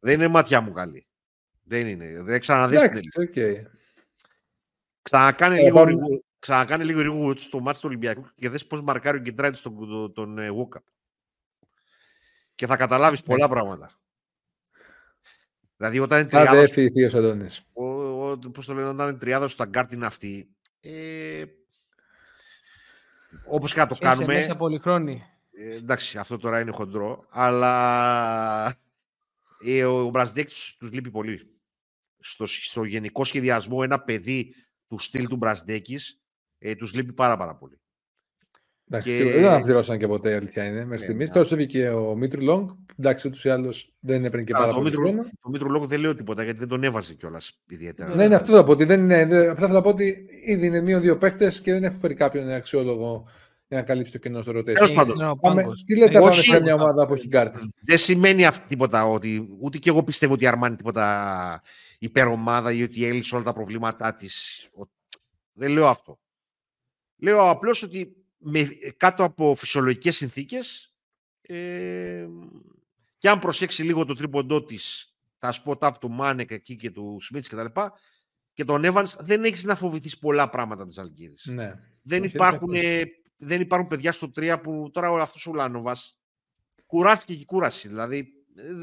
Δεν 0.00 0.14
είναι 0.14 0.28
ματιά 0.28 0.60
μου 0.60 0.72
καλή. 0.72 1.06
Δεν 1.62 1.86
είναι. 1.86 2.22
Δεν 2.22 2.40
ξαναδείς 2.40 2.80
την 2.80 2.90
Εντάξει, 2.90 3.08
οκ. 3.20 3.68
Ξανακάνε 5.02 5.58
Ε, 5.58 5.62
λίγο, 5.62 5.74
πάμε- 5.76 5.90
ρηγου- 5.90 6.24
ξανακάνε 6.38 6.84
λίγο 6.84 7.00
rewatch 7.04 7.38
στο 7.38 7.60
μάτι 7.60 7.78
του 7.78 7.84
Ολυμπιακού 7.88 8.26
και 8.34 8.48
δες 8.48 8.66
πώς 8.66 8.82
μαρκάρει 8.82 9.18
ο 9.18 9.20
Γκεντράιτ 9.20 9.56
στον 9.56 9.88
τον, 9.88 10.12
τον, 10.12 10.38
ε, 10.38 10.48
Walkup. 10.50 10.82
Και 12.54 12.66
θα 12.66 12.76
καταλάβεις 12.76 13.22
πολλά 13.22 13.48
πράγματα. 13.48 13.90
Δηλαδή 15.80 15.98
όταν 15.98 16.20
είναι 16.20 16.28
Άντε, 16.32 16.44
τριάδα, 16.44 16.60
έφυγε 16.62 16.90
θείος 16.90 17.14
Αντώνης. 17.14 17.62
ο, 17.72 17.84
ο, 18.30 18.38
πώς 18.38 18.66
το 18.66 18.74
λένε, 18.74 18.88
όταν 18.88 19.08
είναι 19.08 19.18
τριάδα 19.18 19.48
στα 19.48 19.64
γκάρτ 19.64 19.92
είναι 19.92 20.06
αυτή, 20.06 20.48
ε, 20.80 21.44
όπως 23.44 23.72
και 23.72 23.78
να 23.80 23.86
το 23.86 23.96
Είσαι 24.00 24.04
κάνουμε, 24.08 24.34
μέσα 24.34 24.56
πολυχρόνη. 24.56 25.22
ε, 25.52 25.74
εντάξει, 25.76 26.18
αυτό 26.18 26.36
τώρα 26.38 26.60
είναι 26.60 26.70
χοντρό, 26.70 27.26
αλλά 27.30 28.78
ε, 29.64 29.84
ο 29.84 30.08
Μπραζντέικις 30.08 30.76
τους 30.78 30.90
λείπει 30.92 31.10
πολύ. 31.10 31.54
Στο, 32.18 32.46
στο 32.46 32.84
γενικό 32.84 33.24
σχεδιασμό 33.24 33.78
ένα 33.82 34.00
παιδί 34.00 34.54
του 34.88 34.98
στυλ 34.98 35.26
του 35.26 35.36
Μπραζντέικις 35.36 36.20
ε, 36.58 36.74
τους 36.74 36.92
λείπει 36.94 37.12
πάρα 37.12 37.36
πάρα 37.36 37.54
πολύ. 37.54 37.80
Εντάξει, 38.92 39.08
Και- 39.08 39.14
σίγουρα 39.14 39.34
δεν 39.40 39.50
αναπληρώσαν 39.50 39.98
και 39.98 40.06
ποτέ 40.06 40.30
η 40.30 40.34
αλήθεια 40.34 40.64
είναι. 40.64 40.74
Μέχρι 40.74 40.88
Ναι, 40.88 40.98
στιγμής. 40.98 41.28
ναι. 41.28 41.34
Τώρα 41.34 41.46
σου 41.46 41.66
και 41.66 41.88
ο 41.88 42.14
Μήτρου 42.16 42.40
Λόγκ. 42.42 42.70
Εντάξει, 42.98 43.28
ούτως 43.28 43.44
ή 43.44 43.48
άλλως 43.50 43.94
δεν 44.00 44.24
έπαιρνε 44.24 44.44
και 44.44 44.52
Καλά, 44.52 44.64
πάρα 44.64 44.76
το, 44.76 44.82
πολύ 44.82 44.96
Μήτρο, 44.96 45.12
χρόνο. 45.12 45.28
το 45.42 45.50
Μήτρο 45.50 45.68
Λόγο 45.68 45.86
δεν 45.86 46.00
λέω 46.00 46.14
τίποτα 46.14 46.42
γιατί 46.44 46.58
δεν 46.58 46.68
τον 46.68 46.84
έβαζε 46.84 47.14
κιόλας 47.14 47.58
ιδιαίτερα. 47.68 48.14
Ναι, 48.14 48.24
είναι 48.24 48.34
αυτό 48.34 48.52
θα 48.56 48.64
πω. 48.64 48.70
Ότι 48.70 48.84
δεν 48.84 49.00
είναι, 49.00 49.24
δεν- 49.26 49.48
απλά 49.50 49.68
θα 49.68 49.80
πω 49.82 49.88
ότι 49.88 50.26
ήδη 50.44 50.66
είναι 50.66 50.80
μία 50.80 51.00
δύο 51.00 51.18
παίχτες 51.18 51.60
και 51.60 51.72
δεν 51.72 51.84
έχουν 51.84 51.98
φέρει 51.98 52.14
κάποιον 52.14 52.48
αξιόλογο 52.50 53.28
για 53.68 53.78
να 53.78 53.84
καλύψει 53.84 54.12
το 54.12 54.18
κενό 54.18 54.42
στο 54.42 54.52
rotation. 54.52 54.64
Τέλος 54.74 54.92
πάντων. 54.92 55.16
Είναι 55.16 55.28
ο 55.28 55.36
Πάμε, 55.36 55.62
πάγκος. 55.62 55.84
τι 55.84 55.94
λέτε, 55.98 56.10
Έχει 56.10 56.18
πάμε 56.20 56.30
όχι. 56.30 56.44
σε 56.44 56.60
μια 56.62 56.74
ομάδα 56.74 57.06
που 57.06 57.14
έχει 57.14 57.28
κάρτα. 57.28 57.60
Δεν 57.86 57.98
σημαίνει 57.98 58.46
αυτό 58.46 58.64
τίποτα 58.68 59.04
ότι 59.04 59.48
ούτε 59.60 59.78
και 59.78 59.88
εγώ 59.90 60.02
πιστεύω 60.02 60.32
ότι 60.32 60.44
η 60.44 60.46
Αρμάνι 60.46 60.76
τίποτα 60.76 61.62
υπερομάδα 61.98 62.72
ή 62.72 62.82
ότι 62.82 63.04
έλυσε 63.06 63.34
όλα 63.34 63.44
τα 63.44 63.52
προβλήματά 63.52 64.14
της. 64.14 64.66
Δεν 65.52 65.70
λέω 65.70 65.86
αυτό. 65.86 66.18
Λέω 67.16 67.50
απλώς 67.50 67.82
ότι 67.82 68.14
με, 68.40 68.68
κάτω 68.96 69.24
από 69.24 69.54
φυσιολογικές 69.54 70.16
συνθήκες 70.16 70.94
ε, 71.40 72.26
και 73.18 73.28
αν 73.28 73.38
προσέξει 73.38 73.82
λίγο 73.82 74.04
το 74.04 74.14
τρίποντό 74.14 74.64
της, 74.64 75.14
τα 75.38 75.54
spot 75.62 75.78
up 75.78 75.92
του 76.00 76.10
Μάνεκ 76.10 76.50
εκεί 76.50 76.76
και 76.76 76.90
του 76.90 77.18
Σμίτς 77.20 77.48
και 77.48 77.56
τα 77.56 77.62
λοιπά, 77.62 77.92
και 78.52 78.64
τον 78.64 78.82
Evans 78.84 79.16
δεν 79.18 79.44
έχεις 79.44 79.64
να 79.64 79.74
φοβηθείς 79.74 80.18
πολλά 80.18 80.48
πράγματα 80.48 80.86
της 80.86 80.98
Αλγύρης. 80.98 81.46
Ναι. 81.46 81.74
Δεν, 82.02 82.22
Όχι, 82.22 82.34
υπάρχουν, 82.34 82.72
δεν 82.72 82.84
ε, 82.84 83.04
δεν 83.36 83.60
υπάρχουν 83.60 83.88
παιδιά 83.88 84.12
στο 84.12 84.30
3 84.36 84.60
που 84.62 84.90
τώρα 84.92 85.10
όλο 85.10 85.22
αυτός 85.22 85.46
ο 85.46 85.54
Λάνοβας 85.54 86.18
κουράστηκε 86.86 87.38
και 87.38 87.44
κούραση. 87.44 87.88
Δηλαδή 87.88 88.18
ε, 88.18 88.24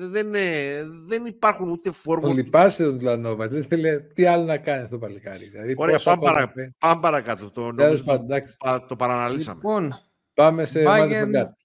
δεν, 0.09 0.33
ε, 0.35 0.83
δεν 1.05 1.25
υπάρχουν 1.25 1.69
ούτε 1.69 1.89
Το 1.89 1.95
φόρμα. 1.95 2.33
λυπάσαι 2.33 2.83
τον 2.83 2.97
Τλανόβα. 2.99 3.47
Δεν 3.47 3.63
θέλει 3.63 4.01
τι 4.13 4.25
άλλο 4.25 4.43
να 4.43 4.57
κάνει 4.57 4.83
αυτό 4.83 4.97
το 4.99 5.05
παλικάρι. 5.05 5.45
Δηλαδή, 5.49 5.73
Ωραία, 5.77 5.93
πόσο 5.95 6.09
πάμε, 6.09 6.21
ακόμα 6.27 6.33
παρα, 6.47 6.51
πει. 6.51 6.75
πάμε 6.77 7.01
παρακάτω. 7.01 7.45
Το, 7.51 7.61
Τέλος 7.61 7.75
νομίζω, 7.75 8.03
πάντων, 8.03 8.25
εντάξει. 8.25 8.55
το, 8.57 8.85
το 8.87 8.95
παραναλύσαμε. 8.95 9.55
Λοιπόν, 9.55 9.93
Πάμε 10.33 10.65
σε 10.65 10.79
ομάδες 10.79 11.17
με 11.17 11.23
Bayern, 11.23 11.31
κάρτα. 11.31 11.55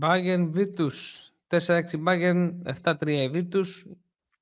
Bayern 0.00 0.50
Virtus. 0.56 0.92
4-6 1.46 1.98
Bayern, 2.06 2.50
7-3 2.82 3.08
η 3.08 3.30
Virtus. 3.34 3.90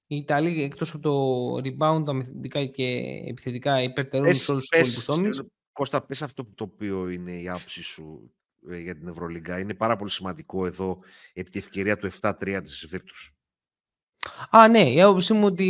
Οι 0.07 0.17
Ιταλοί 0.17 0.63
εκτός 0.63 0.95
από 0.95 1.03
το 1.03 1.69
rebound 1.69 2.05
αμυντικά 2.09 2.65
και 2.65 2.85
επιθετικά 3.27 3.83
υπερτερούν 3.83 4.27
Πες- 4.27 4.37
σε 4.43 4.51
όλους 4.53 4.69
τους 4.69 4.79
πες, 4.79 4.89
υπόλοιπους 4.91 5.05
τομείς. 5.05 5.39
ε, 5.39 5.43
Κώστα, 5.73 6.07
πες 6.07 6.23
αυτό 6.23 6.45
το 6.55 6.65
οποίο 6.65 7.09
είναι 7.09 7.33
η 7.33 7.49
άποψη 7.49 7.83
σου 7.83 8.21
ε, 8.25 8.31
για 8.83 8.95
την 8.95 9.09
Ευρωλίγκα. 9.09 9.59
Είναι 9.59 9.75
πάρα 9.75 9.97
πολύ 9.97 10.11
σημαντικό 10.11 10.67
εδώ 10.67 10.99
επί 11.33 11.51
τη 11.51 11.59
ευκαιρία 11.59 11.97
του 11.97 12.11
7-3 12.21 12.61
της 12.63 12.87
Βίρτους. 12.91 13.35
Α, 14.51 14.69
ναι, 14.69 14.91
η 14.91 15.03
άποψή 15.03 15.33
μου 15.33 15.45
ότι 15.45 15.65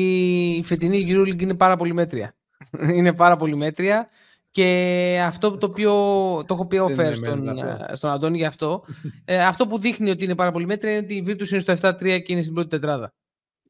η 0.59 0.63
φετινή 0.63 1.07
EuroLeague 1.09 1.41
είναι 1.43 1.55
πάρα 1.55 1.77
πολύ 1.77 1.93
μέτρια. 1.93 2.37
είναι 2.97 3.13
πάρα 3.13 3.37
πολύ 3.37 3.57
μέτρια 3.57 4.09
και 4.51 5.21
αυτό 5.25 5.57
το 5.57 5.67
οποίο 5.67 5.93
το 6.47 6.55
έχω 6.55 6.67
πει 6.67 6.79
off 6.81 6.85
air 6.85 6.95
στον, 6.95 7.15
Συνεννοημένο 7.15 7.87
ε, 7.89 7.95
στον 7.95 8.11
Αντώνη 8.11 8.37
γι' 8.37 8.45
αυτό. 8.45 8.85
ε, 9.25 9.45
αυτό 9.45 9.67
που 9.67 9.79
δείχνει 9.79 10.11
ότι 10.11 10.25
είναι 10.25 10.35
πάρα 10.35 10.53
πολύ 10.53 10.67
μέτρια 10.67 10.93
είναι 10.93 11.05
ότι 11.05 11.15
η 11.15 11.25
Virtus 11.27 11.49
είναι 11.49 11.75
στο 11.75 11.89
7-3 11.89 11.99
και 12.01 12.33
είναι 12.33 12.43
στην 12.43 12.55
πρώτη 12.55 12.69
τετράδα. 12.69 13.15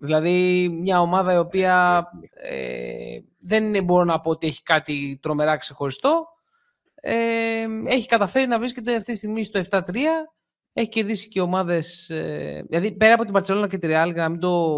Δηλαδή 0.01 0.69
μια 0.69 1.01
ομάδα 1.01 1.35
η 1.35 1.37
οποία 1.37 2.05
ε, 2.33 3.19
δεν 3.41 3.65
είναι, 3.65 3.83
μπορώ 3.83 4.05
να 4.05 4.21
πω 4.21 4.31
ότι 4.31 4.47
έχει 4.47 4.63
κάτι 4.63 5.19
τρομερά 5.23 5.57
ξεχωριστό. 5.57 6.27
Ε, 7.05 7.65
έχει 7.87 8.07
καταφέρει 8.07 8.47
να 8.47 8.59
βρίσκεται 8.59 8.97
αυτή 8.97 9.13
τη 9.13 9.19
στιγμή 9.19 9.45
στο 9.45 9.61
7-3. 9.71 9.83
Έχει 10.73 10.89
κερδίσει 10.89 11.29
και 11.29 11.41
ομάδες. 11.41 12.11
Ε, 12.11 12.65
δηλαδή 12.69 12.93
πέρα 12.93 13.15
από 13.15 13.25
την 13.25 13.33
Παρσελόνα 13.33 13.69
και 13.69 13.79
τη 13.79 13.87
Real, 13.91 14.11
για 14.13 14.23
να 14.23 14.29
μην 14.29 14.41
το. 14.41 14.77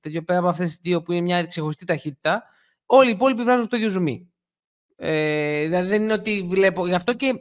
τέτοιο, 0.00 0.22
πέρα 0.22 0.38
από 0.38 0.48
αυτές 0.48 0.66
τις 0.68 0.78
δύο 0.82 1.02
που 1.02 1.12
είναι 1.12 1.20
μια 1.20 1.44
ξεχωριστή 1.46 1.84
ταχύτητα, 1.84 2.42
όλοι 2.86 3.08
οι 3.08 3.12
υπόλοιποι 3.12 3.42
βγάζουν 3.42 3.68
το 3.68 3.76
ίδιο 3.76 3.88
ζουμί. 3.88 4.32
Ε, 4.96 5.62
δηλαδή 5.64 5.88
δεν 5.88 6.02
είναι 6.02 6.12
ότι 6.12 6.46
βλέπω. 6.48 6.86
Γι' 6.86 6.94
αυτό 6.94 7.14
και. 7.14 7.32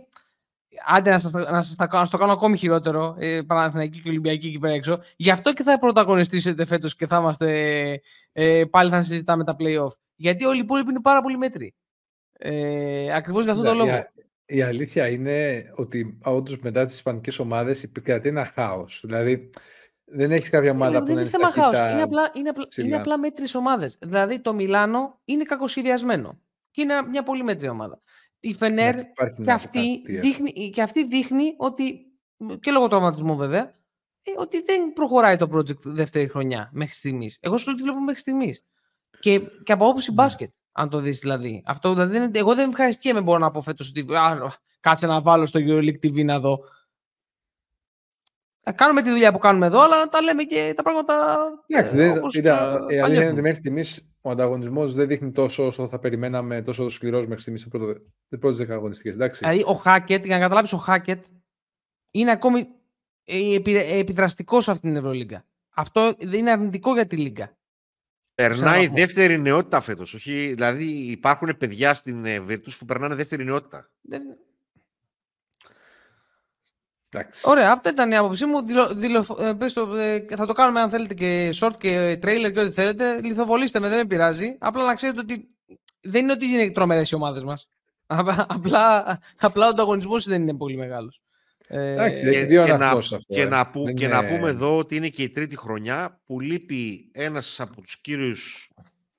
Άντε 0.88 1.10
να 1.10 1.20
σας, 1.20 1.32
τα- 1.32 1.52
να 1.52 1.62
σας 1.62 1.76
τα 1.76 1.86
κάνω, 1.88 1.98
να 2.00 2.02
σας 2.02 2.10
το 2.10 2.18
κάνω 2.18 2.32
ακόμη 2.32 2.58
χειρότερο, 2.58 3.16
ε, 3.20 3.42
Παναθηναϊκή 3.42 4.02
και 4.02 4.10
Ολυμπιακή 4.10 4.48
εκεί 4.48 4.58
πέρα 4.60 4.74
έξω. 4.74 5.00
Γι' 5.16 5.32
αυτό 5.32 5.54
και 5.54 5.64
θα 5.64 5.80
πρωταγωνιστήσετε 5.80 6.66
φέτος 6.66 6.96
και 6.96 7.08
θα 7.08 7.18
είμαστε, 7.18 8.02
ε, 8.32 8.64
πάλι 8.70 8.90
θα 8.90 9.04
συζητάμε 9.04 9.44
τα 9.44 9.56
play-off. 9.60 9.92
Γιατί 10.16 10.46
όλοι 10.46 10.58
οι 10.58 10.62
υπόλοιποι 10.64 10.90
είναι 10.90 11.02
πάρα 11.02 11.22
πολύ 11.22 11.38
μέτροι. 11.38 11.76
Ε, 12.38 13.14
ακριβώς 13.16 13.44
για 13.44 13.52
αυτόν 13.52 13.68
τον 13.68 13.78
Ναι, 13.78 13.84
λόγο. 13.84 13.98
η, 14.46 14.58
η 14.58 14.62
αλήθεια 14.62 15.08
είναι 15.08 15.66
ότι 15.76 16.18
όντως 16.24 16.60
μετά 16.60 16.86
τις 16.86 16.96
ισπανικές 16.96 17.40
ομάδες 17.40 17.84
επικρατεί 17.84 18.28
ένα 18.30 18.46
χάος. 18.46 19.02
Δηλαδή 19.06 19.50
δεν 20.06 20.32
έχεις 20.32 20.50
κάποια 20.50 20.72
ομάδα 20.72 20.98
Ε, 20.98 21.00
που 21.00 21.06
δεν 21.06 21.16
να 21.16 21.22
είναι 21.22 21.30
είναι 21.30 21.40
θέμα 21.40 21.52
χάος. 21.52 21.76
σταχύτητα 21.76 21.92
Είναι 21.94 22.02
απλά, 22.02 22.32
είναι 22.36 22.50
απλά, 22.50 22.62
είναι 22.62 22.68
ψηλά. 22.70 22.98
απλά 22.98 23.18
μέτρες 23.20 23.56
ομάδες. 23.56 23.98
Δηλαδή 24.02 24.40
το 24.40 24.54
Μιλάνο 24.54 25.22
είναι 25.26 25.44
κακοσχεδιασμένο. 25.44 26.40
Και 26.72 26.82
είναι 26.82 27.02
μια 27.10 27.24
πολύ 27.24 27.44
μέτρη 27.44 27.68
ομάδα. 27.68 28.02
Η 28.40 28.54
Φενέρ 28.54 28.88
Εντάξει, 28.94 29.06
υπάρχει 29.12 29.36
και 29.36 29.42
μια 29.42 29.54
αυτή, 29.54 29.80
αποκατία. 29.80 30.22
δείχνει, 30.22 30.70
και 30.70 30.82
αυτή 30.82 31.06
δείχνει 31.06 31.54
ότι, 31.58 32.06
και 32.60 32.72
λόγω 32.72 32.88
τραυματισμού 32.88 33.36
βέβαια, 33.36 33.62
ε, 34.24 34.32
ότι 34.38 34.62
δεν 34.64 34.94
προχωράει 34.94 35.36
το 35.36 35.50
project 35.54 35.78
δεύτερη 35.84 36.28
χρονιά 36.30 36.70
μέχρι 36.74 36.96
στιγμής. 36.96 37.38
Εγώ 37.40 37.58
σου 37.58 37.66
λέω 37.66 37.74
ότι 37.74 37.84
βλέπω 37.84 38.00
μέχρι 38.00 38.20
στιγμής. 38.20 38.64
Και, 39.20 39.40
και 39.64 39.72
από 39.72 39.86
άποψη 39.86 40.10
Ναι. 40.10 40.16
μπάσκετ, 40.16 40.50
αν 40.78 40.90
το 40.90 41.00
δεις 41.00 41.20
δηλαδή. 41.20 41.64
Αυτό, 41.66 41.94
δηλαδή 41.94 42.12
δεν 42.12 42.22
είναι- 42.24 42.40
εγώ 42.40 42.56
δεν 42.56 42.70
ευχαριστιέμαι 42.70 43.22
μπορώ 43.22 43.40
να 43.40 43.52
πω 43.52 43.62
φέτος 43.62 43.90
ότι 43.90 44.14
α, 44.16 44.52
κάτσε 44.80 45.08
να 45.08 45.22
βάλω 45.22 45.46
στο 45.46 45.60
EuroLeague 45.64 46.00
TV 46.06 46.24
να 46.26 46.40
δω. 46.40 46.60
να 48.66 48.74
κάνουμε 48.74 49.02
τη 49.02 49.10
δουλειά 49.10 49.32
που 49.32 49.38
κάνουμε 49.38 49.66
εδώ, 49.66 49.82
αλλά 49.82 49.98
να 49.98 50.10
τα 50.10 50.22
λέμε 50.22 50.44
και 50.44 50.74
τα 50.76 50.84
πράγματα. 50.84 51.38
Εντάξει, 51.68 51.96
ε, 51.96 51.98
δεν, 51.98 52.18
όπως, 52.18 52.36
είδα, 52.36 52.54
ε, 52.54 52.66
η 52.66 52.70
αλήθεια 52.70 52.96
είναι 52.96 53.02
παλιεύουν. 53.02 53.32
ότι 53.32 53.42
μέχρι 53.42 53.58
στιγμής 53.58 54.08
ο 54.22 54.30
ανταγωνισμός 54.30 54.94
δεν 54.94 55.08
δείχνει 55.08 55.32
τόσο 55.32 55.66
όσο 55.66 55.88
θα 55.88 56.00
περιμέναμε, 56.00 56.62
τόσο 56.62 56.90
σκληρός 56.90 57.26
μέχρι 57.26 57.42
στιγμής 57.42 57.62
στι 57.62 58.38
πρώτες 58.38 58.58
δεκαγωνιστικές. 58.58 59.14
Εντάξει. 59.16 59.40
Δηλαδή, 59.46 59.64
ο 59.68 59.74
Χάκετ, 59.74 60.26
για 60.26 60.36
να 60.36 60.42
καταλάβεις, 60.42 60.74
ο 60.74 60.78
Χάκετ 60.78 61.26
είναι 62.12 62.32
ακόμη 62.32 62.68
ε, 63.24 63.54
επι- 63.56 63.92
επιδραστικός 63.92 64.64
σε 64.64 64.72
αυτήν 64.72 64.90
την 64.90 64.98
Ευρωλίγκα. 64.98 65.46
Αυτό 65.76 66.12
δεν 66.20 66.40
είναι 66.40 66.52
αρνητικό 66.52 66.94
για 66.94 67.08
τη 67.08 67.18
Λίγκα. 67.18 67.57
Περνάει 68.42 68.80
βαθμό. 68.80 68.96
δεύτερη 68.96 69.40
νεότητα 69.40 69.80
φέτος. 69.82 70.16
Δηλαδή 70.24 70.86
υπάρχουν 70.86 71.58
παιδιά 71.58 71.94
στην 71.94 72.26
ε, 72.26 72.46
Virtus 72.50 72.78
που 72.80 72.86
περνάνε 72.86 73.16
δεύτερη 73.16 73.44
νεότητα. 73.44 73.90
Δεν- 74.02 74.22
Εντάξει. 77.10 77.44
Ωραία, 77.50 77.72
αυτή 77.72 77.90
ήταν 77.90 78.12
η 78.12 78.16
άποψή 78.16 78.46
μου. 78.46 78.66
Δηλω, 78.66 78.88
δηλω- 78.88 79.38
ε, 79.40 79.54
πες 79.54 79.74
το, 79.74 79.96
ε, 79.96 80.26
θα 80.36 80.46
το 80.46 80.54
κάνουμε 80.54 80.80
αν 80.80 80.90
θέλετε 80.90 81.14
και 81.14 81.50
short 81.56 81.72
και 81.80 82.12
trailer 82.24 82.52
και 82.54 82.60
ό,τι 82.60 82.72
θέλετε. 82.72 83.22
Λιθοβολήστε 83.22 83.80
με, 83.80 83.88
δεν 83.90 83.98
με 83.98 84.06
πειράζει. 84.06 84.56
Απλά 84.60 84.86
να 84.86 84.94
ξέρετε 84.94 85.20
ότι 85.20 85.50
δεν 86.02 86.24
είναι 86.24 86.32
ότι 86.32 86.46
είναι 86.46 86.72
τρομερές 86.72 87.12
οι 87.12 87.16
ομάδες 87.16 87.44
μας. 87.44 87.70
Απλά, 88.48 89.20
απλά 89.40 89.66
ο 89.66 89.70
ανταγωνισμός 89.70 90.26
δεν 90.28 90.42
είναι 90.42 90.58
πολύ 90.58 90.78
μεγάλος. 90.78 91.22
Ε, 91.70 91.92
Εντάξει, 91.92 92.22
Και, 92.24 92.30
έχει 92.30 92.46
δύο 92.46 92.64
και 92.64 92.70
να, 92.70 92.76
αναγνώσεις 92.76 93.12
αυτό. 93.12 93.34
και, 93.34 93.42
ε. 93.42 93.46
να, 93.46 93.70
που- 93.70 93.84
Δεν 93.84 93.96
και 93.96 94.08
να 94.08 94.18
είναι- 94.18 94.38
πούμε 94.38 94.50
εδώ 94.50 94.78
ότι 94.78 94.96
είναι 94.96 95.10
και 95.10 95.24
η 95.24 95.30
τρίτη 95.30 95.58
χρονιά 95.58 96.22
που 96.26 96.40
λείπει 96.40 97.10
ένας 97.14 97.60
από 97.60 97.82
τους 97.82 98.02
κύριους 98.02 98.70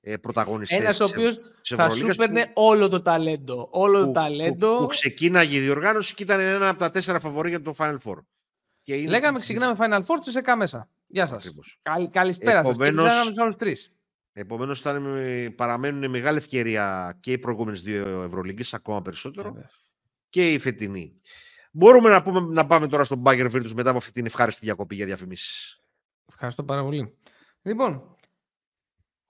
ε, 0.01 0.17
πρωταγωνιστές 0.17 0.79
Ένας 0.83 0.99
ο 0.99 1.05
της, 1.05 1.13
οποίος 1.13 1.37
Ευ- 1.37 1.45
της 1.61 1.69
θα 1.75 1.83
σου 1.83 1.87
Ευρωλίγκας 1.87 2.15
παίρνε 2.15 2.45
που, 2.45 2.51
όλο 2.55 2.89
το 2.89 3.01
ταλέντο. 3.01 3.67
Όλο 3.71 3.99
το 3.99 4.05
που, 4.05 4.11
ταλέντο. 4.11 4.75
που, 4.75 4.81
που 4.81 4.87
ξεκίναγε 4.87 5.57
η 5.57 5.59
διοργάνωση 5.59 6.13
και 6.13 6.23
ήταν 6.23 6.39
ένα 6.39 6.69
από 6.69 6.79
τα 6.79 6.89
τέσσερα 6.89 7.19
φαβορή 7.19 7.49
για 7.49 7.61
το 7.61 7.75
Final 7.77 7.97
Four. 8.03 8.15
Και 8.83 8.95
είναι 8.95 9.09
Λέγαμε 9.09 9.37
και- 9.37 9.43
ξεκινάμε 9.43 9.75
Final 9.79 9.99
Four, 9.99 10.17
τσεσεκά 10.21 10.55
μέσα. 10.57 10.89
Γεια 11.07 11.27
σας. 11.27 11.45
Ακριβώς. 11.45 11.79
καλησπέρα 12.11 12.63
σας. 12.63 12.77
Και 12.77 12.83
Επομένως- 12.83 13.05
ψάχναμε 13.05 13.29
τους 13.29 13.39
άλλους 13.39 13.55
τρεις. 13.55 13.93
Επομένως 14.33 14.79
ήταν, 14.79 15.01
με- 15.01 15.49
παραμένουν 15.55 16.09
μεγάλη 16.09 16.37
ευκαιρία 16.37 17.17
και 17.19 17.31
οι 17.31 17.37
προηγούμενες 17.37 17.81
δύο 17.81 18.21
Ευρωλίγκες 18.25 18.73
ακόμα 18.73 19.01
περισσότερο 19.01 19.55
και 20.29 20.53
η 20.53 20.59
φετινή. 20.59 21.13
Μπορούμε 21.71 22.09
να, 22.09 22.21
πούμε, 22.21 22.39
να 22.39 22.65
πάμε 22.65 22.87
τώρα 22.87 23.03
στον 23.03 23.21
Bayern 23.25 23.51
Virtus 23.51 23.71
μετά 23.71 23.89
από 23.89 23.97
αυτή 23.97 24.11
την 24.11 24.25
ευχάριστη 24.25 24.65
διακοπή 24.65 24.95
για 24.95 25.05
διαφημίσεις. 25.05 25.81
Ευχαριστώ 26.25 26.63
πάρα 26.63 26.83
πολύ. 26.83 27.17
Λοιπόν, 27.61 28.17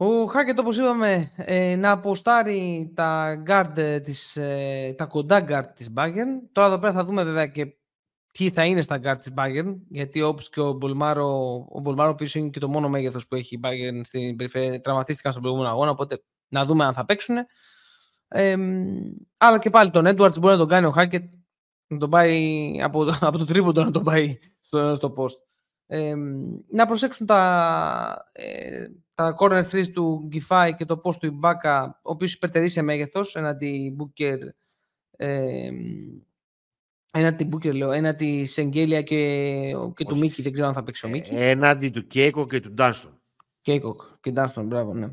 ο 0.01 0.25
Χάκετ 0.25 0.59
όπως 0.59 0.77
είπαμε 0.77 1.31
ε, 1.35 1.75
να 1.75 1.91
ποστάρει 1.91 2.91
τα, 2.95 3.43
guard, 3.47 3.77
ε, 3.77 3.99
της, 3.99 4.35
ε, 4.37 4.93
τα 4.97 5.05
κοντά 5.05 5.45
guard 5.47 5.67
της 5.75 5.89
Bayern. 5.95 6.27
Τώρα 6.51 6.67
εδώ 6.67 6.79
πέρα 6.79 6.93
θα 6.93 7.03
δούμε 7.03 7.23
βέβαια 7.23 7.47
και 7.47 7.77
τι 8.31 8.49
θα 8.51 8.65
είναι 8.65 8.81
στα 8.81 8.99
guard 9.03 9.17
της 9.17 9.33
Bayern 9.37 9.75
γιατί 9.89 10.21
όπως 10.21 10.49
και 10.49 10.59
ο 10.59 10.73
Μπολμάρο, 10.73 11.27
ο 11.69 11.79
Μπολμάρο 11.79 12.15
πίσω 12.15 12.39
είναι 12.39 12.49
και 12.49 12.59
το 12.59 12.67
μόνο 12.67 12.89
μέγεθος 12.89 13.27
που 13.27 13.35
έχει 13.35 13.55
η 13.55 13.59
Bayern 13.63 14.01
στην 14.03 14.35
περιφέρεια, 14.35 14.81
τραυματίστηκαν 14.81 15.31
στον 15.31 15.43
προηγούμενο 15.43 15.73
αγώνα 15.73 15.91
οπότε 15.91 16.23
να 16.47 16.65
δούμε 16.65 16.85
αν 16.85 16.93
θα 16.93 17.05
παίξουν. 17.05 17.35
Ε, 18.27 18.55
αλλά 19.37 19.59
και 19.59 19.69
πάλι 19.69 19.91
τον 19.91 20.05
Edwards 20.07 20.39
μπορεί 20.39 20.53
να 20.53 20.57
τον 20.57 20.67
κάνει 20.67 20.85
ο 20.85 20.91
Χάκετ 20.91 21.31
να 21.89 21.97
τον 21.97 22.09
πάει 22.09 22.71
από, 22.83 23.03
το- 23.05 23.17
από 23.21 23.37
το 23.37 23.45
τρίποντο 23.45 23.83
να 23.83 23.91
τον 23.91 24.03
πάει 24.03 24.37
στο, 24.61 24.95
στο 24.95 25.13
post. 25.17 25.47
Ε, 25.91 26.13
να 26.71 26.85
προσέξουν 26.87 27.25
τα, 27.25 28.29
ε, 28.31 28.87
τα 29.15 29.35
corner 29.39 29.63
threes 29.71 29.87
του 29.93 30.25
Γκιφάη 30.27 30.75
και 30.75 30.85
το 30.85 31.01
post 31.03 31.15
του 31.15 31.25
Ιμπάκα, 31.25 31.99
ο 32.03 32.11
οποίος 32.11 32.33
υπερτερεί 32.33 32.67
σε 32.69 32.81
μέγεθος 32.81 33.35
έναντι 33.35 33.95
Booker, 33.99 34.37
ε, 35.17 35.69
έναντι 37.13 37.49
Booker 37.53 37.73
λέω, 37.73 37.91
έναντι 37.91 38.45
Σεγγέλια 38.45 39.01
και, 39.01 39.15
και 39.95 40.03
του 40.03 40.11
Όχι. 40.11 40.19
Μίκη, 40.19 40.41
δεν 40.41 40.51
ξέρω 40.51 40.67
αν 40.67 40.73
θα 40.73 40.83
παίξει 40.83 41.05
ο 41.05 41.09
Μίκη. 41.09 41.33
Έναντι 41.35 41.89
του 41.89 42.07
Κέικο 42.07 42.45
και 42.45 42.59
του 42.59 42.71
Ντάνστον. 42.71 43.21
Κέικοκ 43.61 44.01
και 44.21 44.31
Ντάνστον, 44.31 44.65
μπράβο, 44.65 44.93
ναι. 44.93 45.07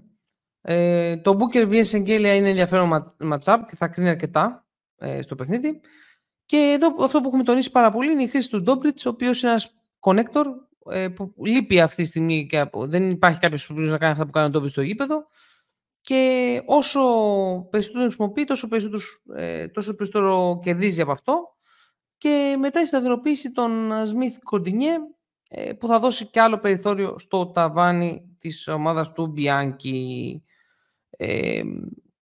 Ε, 0.61 1.17
το 1.17 1.39
Booker 1.39 1.69
vs 1.69 1.93
Σενγκέλια 1.95 2.35
είναι 2.35 2.49
ενδιαφέρον 2.49 2.89
μα- 2.89 3.17
matchup 3.39 3.59
και 3.69 3.77
θα 3.77 3.89
κρίνει 3.89 4.09
αρκετά 4.09 4.67
ε, 4.97 5.23
στο 5.23 5.35
παιχνίδι. 5.35 5.81
Και 6.47 6.57
εδώ 6.57 7.05
αυτό 7.05 7.21
που 7.21 7.29
έχουμε 7.29 7.43
τονίσει 7.43 7.71
πάρα 7.71 7.91
πολύ 7.91 8.13
είναι 8.13 8.23
η 8.23 8.29
χρήση 8.29 8.51
του 8.51 8.63
Ντόμπριτς, 8.63 9.07
ο 9.07 9.09
οποίος 9.09 9.43
είναι 9.43 9.51
ένας 9.51 9.75
connector 10.01 10.45
ε, 10.91 11.09
που 11.09 11.35
λείπει 11.45 11.81
αυτή 11.81 12.03
τη 12.03 12.09
στιγμή 12.09 12.47
και 12.47 12.59
από, 12.59 12.87
δεν 12.87 13.11
υπάρχει 13.11 13.39
κάποιος 13.39 13.67
που 13.67 13.75
να 13.75 13.99
κάνει 13.99 14.13
αυτά 14.13 14.25
που 14.25 14.31
κάνει 14.31 14.47
ο 14.47 14.51
Ντόμπριτς 14.51 14.73
στο 14.73 14.83
γήπεδο. 14.83 15.27
Και 16.01 16.63
όσο 16.67 17.01
περισσότερο 17.71 18.03
χρησιμοποιεί, 18.03 18.45
τόσο 18.45 18.69
περισσότερο, 18.69 19.03
ε, 19.35 19.69
τόσο 19.69 19.95
περισσότερο 19.95 20.61
κερδίζει 20.63 21.01
από 21.01 21.13
αυτό. 21.13 21.57
Και 22.19 22.57
μετά 22.59 22.81
η 22.81 22.87
σταθεροποίηση 22.87 23.53
των 23.53 23.93
Σμιθ 24.07 24.37
Κορντινιέ 24.43 24.97
ε, 25.49 25.73
που 25.73 25.87
θα 25.87 25.99
δώσει 25.99 26.27
και 26.27 26.41
άλλο 26.41 26.59
περιθώριο 26.59 27.19
στο 27.19 27.47
ταβάνι 27.47 28.37
της 28.39 28.69
ομάδας 28.69 29.13
του 29.13 29.27
Μπιάνκι. 29.27 30.43
Ε, 31.11 31.63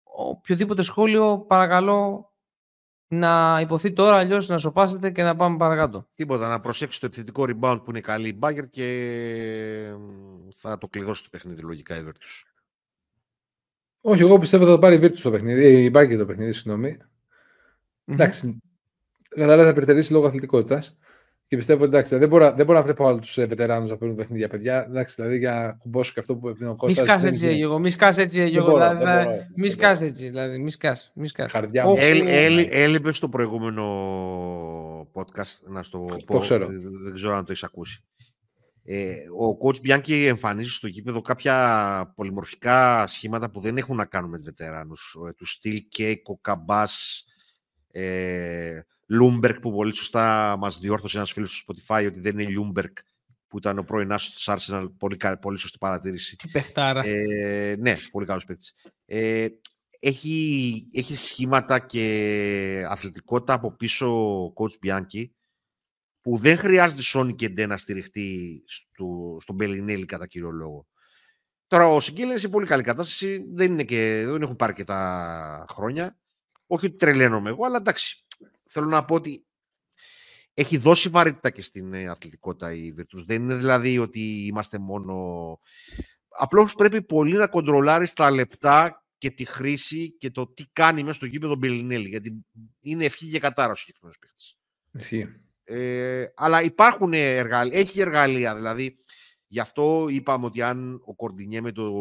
οποιοδήποτε 0.03 0.83
σχόλιο 0.83 1.39
παρακαλώ 1.39 2.33
να 3.09 3.59
υποθεί 3.61 3.93
τώρα, 3.93 4.17
αλλιώς 4.17 4.49
να 4.49 4.59
σοπάσετε 4.59 5.11
και 5.11 5.23
να 5.23 5.37
πάμε 5.37 5.57
παρακάτω. 5.57 6.09
Τίποτα, 6.15 6.49
να 6.49 6.61
προσέξει 6.61 7.01
το 7.01 7.07
επιθετικό 7.07 7.45
rebound 7.49 7.81
που 7.85 7.91
είναι 7.91 8.01
καλή 8.01 8.29
η 8.29 8.35
Μπάγκερ 8.39 8.71
και 8.71 9.95
μ, 9.99 10.49
θα 10.57 10.79
το 10.79 10.89
κλειδώσει 10.89 11.23
το 11.23 11.29
παιχνίδι 11.33 11.63
λογικά 11.63 11.97
η 11.97 12.03
Virtus. 12.07 12.47
Όχι, 14.01 14.23
εγώ 14.23 14.39
πιστεύω 14.39 14.65
θα 14.65 14.71
το 14.71 14.79
πάρει 14.79 14.95
η 14.97 15.01
Virtus 15.03 15.19
το 15.19 15.31
παιχνίδι. 15.31 15.65
ε, 15.65 15.69
Η 15.69 15.91
Μπάγκερ 15.93 16.19
το 16.19 16.27
παιχνίδι, 16.27 16.53
συγγνώμη. 16.53 16.99
Εντάξει. 18.05 18.63
Κατά 19.29 19.63
θα 19.63 19.69
υπερτερήσει 19.69 20.13
λόγω 20.13 20.27
αθλητικότητας. 20.27 20.97
Και 21.49 21.57
πιστεύω 21.57 21.85
εντάξει, 21.85 22.17
δεν 22.17 22.29
μπορώ, 22.29 22.53
δεν 22.53 22.67
μπορώ 22.67 22.79
να 22.79 22.85
βλέπω 22.85 23.07
άλλους 23.07 23.35
του 23.35 23.49
βετεράνους 23.49 23.91
να 23.91 23.97
παίρνουν 23.97 24.17
παιχνίδια, 24.17 24.49
παιδιά. 24.49 24.85
Εντάξει, 24.89 25.15
δηλαδή 25.19 25.39
για 25.39 25.53
να 25.53 25.73
κουμπώσω 25.73 26.13
και 26.13 26.21
αυτό 26.21 26.37
που 26.37 26.49
έπαιρνε 26.49 26.69
ο 26.69 26.73
Μη 26.73 26.77
Κώστας. 26.79 27.07
σκάς 27.07 27.23
δεν 27.23 27.33
έτσι, 27.33 27.45
είναι- 27.47 27.55
Γιώργο. 27.55 27.79
Μη 27.79 27.91
σκάς 27.91 28.17
έτσι, 28.19 28.49
Γιώργο. 28.49 28.71
μπορώ, 28.71 28.89
δηλαδή, 28.89 29.05
δεν 29.05 29.15
θα- 29.15 29.23
μπορώ, 29.25 29.37
Μη 29.37 29.63
δεν 29.63 29.71
σκάς 29.71 30.03
έτσι, 30.03 30.29
δηλαδή. 30.29 30.59
Μη 30.59 30.71
σκάς. 30.71 31.13
Μη 31.15 31.29
σκάς. 31.29 31.53
Καρδιά 31.53 31.85
μου. 31.85 31.93
Όχι, 31.93 32.03
Έλ- 32.03 32.27
ε, 32.29 32.45
έλ- 32.45 32.69
Έλειπε 32.71 33.13
στο 33.13 33.29
προηγούμενο 33.29 33.85
podcast, 35.15 35.59
να 35.69 35.83
στο 35.83 36.07
πω, 36.27 36.39
ξέρω. 36.39 36.67
δεν- 36.67 37.03
δεν 37.05 37.15
ξέρω 37.15 37.35
αν 37.37 37.45
το 37.45 37.53
έχεις 37.53 37.63
ακούσει. 37.65 38.03
Ε, 38.85 39.11
ο 39.39 39.59
coach 39.67 39.77
Bianchi 39.89 40.25
εμφανίζει 40.27 40.71
στο 40.71 40.87
γήπεδο 40.87 41.21
κάποια 41.21 42.13
πολυμορφικά 42.17 43.07
σχήματα 43.07 43.51
που 43.51 43.61
δεν 43.61 43.77
έχουν 43.77 43.97
να 43.97 44.05
κάνουν 44.05 44.31
με 44.31 44.37
τους 44.37 44.47
βετεράνους. 44.47 45.17
Ε, 45.29 45.33
του 45.33 45.47
στυλ 45.47 45.83
και 45.89 46.23
Καμπάς, 46.41 47.25
ε, 47.91 48.81
Λούντμπεργκ 49.09 49.61
που 49.61 49.73
πολύ 49.73 49.95
σωστά 49.95 50.57
μας 50.59 50.79
διόρθωσε 50.79 51.17
ένας 51.17 51.33
φίλος 51.33 51.59
στο 51.59 51.75
Spotify 51.75 52.05
ότι 52.07 52.21
δεν 52.21 52.39
είναι 52.39 52.51
Λιούνγκμπεργκ 52.51 52.99
που 53.47 53.59
ήταν 53.59 53.79
ο 53.79 53.83
πρώην 53.83 54.13
άσος 54.13 54.33
της 54.33 54.49
Arsenal, 54.49 54.89
πολύ, 54.99 55.17
κα- 55.17 55.39
πολύ 55.39 55.59
σωστή 55.59 55.79
παρατήρηση. 55.79 56.37
Τι 56.37 56.49
παιχτάρα. 56.49 57.01
Ε, 57.05 57.77
ναι, 57.79 57.95
πολύ 58.11 58.27
καλός 58.27 58.45
παίκτης. 58.45 58.75
Ε, 59.05 59.47
έχει, 60.01 60.89
έχει 60.93 61.17
σχήματα 61.17 61.79
και 61.79 62.85
αθλητικότητα 62.89 63.53
από 63.53 63.73
πίσω 63.73 64.35
ο 64.45 64.53
coach 64.57 64.87
Banchi 64.87 65.25
που 66.21 66.37
δεν 66.39 66.59
χρειάζεται 66.59 67.03
σώνει 67.03 67.35
και 67.35 67.49
ντε 67.49 67.67
να 67.67 67.77
στηριχτεί 67.77 68.63
στο, 68.67 69.37
στον 69.41 69.55
Μπελινέλι 69.55 70.05
κατά 70.05 70.27
κύριο 70.27 70.51
λόγο. 70.51 70.87
Τώρα 71.67 71.87
ο 71.87 72.01
Σενγκέλια 72.01 72.29
είναι 72.29 72.39
σε 72.39 72.49
πολύ 72.49 72.67
καλή 72.67 72.83
κατάσταση, 72.83 73.45
δεν, 73.53 73.73
είναι 73.73 73.85
και, 73.85 74.25
δεν 74.27 74.43
έχουν 74.43 74.57
πάρει 74.57 74.73
και 74.73 74.85
τα 74.85 75.65
χρόνια. 75.69 76.19
Όχι 76.67 76.87
ότι 76.87 76.97
τρελαίνομαι 76.97 77.51
εγώ, 77.51 77.65
αλλά 77.65 77.77
εντάξει. 77.77 78.25
Θέλω 78.71 78.87
να 78.87 79.05
πω 79.05 79.15
ότι 79.15 79.47
έχει 80.55 80.77
δώσει 80.77 81.09
βαρύτητα 81.09 81.51
και 81.51 81.63
στην 81.63 81.95
ε, 81.95 82.09
αθλητικότητα 82.09 82.73
η 82.73 82.95
Virtus. 82.99 83.23
Δεν 83.25 83.43
είναι 83.43 83.55
δηλαδή 83.55 83.99
ότι 83.99 84.47
είμαστε 84.47 84.79
μόνο... 84.79 85.15
Απλώς 86.29 86.75
πρέπει 86.75 87.03
πολύ 87.03 87.37
να 87.37 87.47
κοντρολάρεις 87.47 88.13
τα 88.13 88.31
λεπτά 88.31 89.05
και 89.19 89.31
τη 89.31 89.45
χρήση 89.45 90.17
και 90.19 90.31
το 90.31 90.47
τι 90.47 90.65
κάνει 90.73 91.03
μέσα 91.03 91.15
στο 91.15 91.27
γήπεδο 91.27 91.57
Μπελινέλη. 91.57 92.09
Γιατί 92.09 92.45
είναι 92.81 93.05
ευχή 93.05 93.29
και 93.29 93.39
κατάρα 93.39 93.73
ο 93.73 93.75
συγκεκριμένος 93.75 94.19
παίκτης. 94.19 94.57
Ισχύει. 94.93 95.41
Ε, 95.65 96.27
αλλά 96.35 96.63
υπάρχουν 96.63 97.13
εργαλεία, 97.13 97.79
έχει 97.79 98.01
εργαλεία. 98.01 98.55
Δηλαδή, 98.55 98.99
γι' 99.47 99.61
αυτό 99.61 100.07
είπαμε 100.11 100.47
ότι 100.47 100.63
αν 100.63 101.01
ο 101.05 101.15
Κορντινιέ 101.15 101.61
με 101.61 101.73
το 101.73 101.93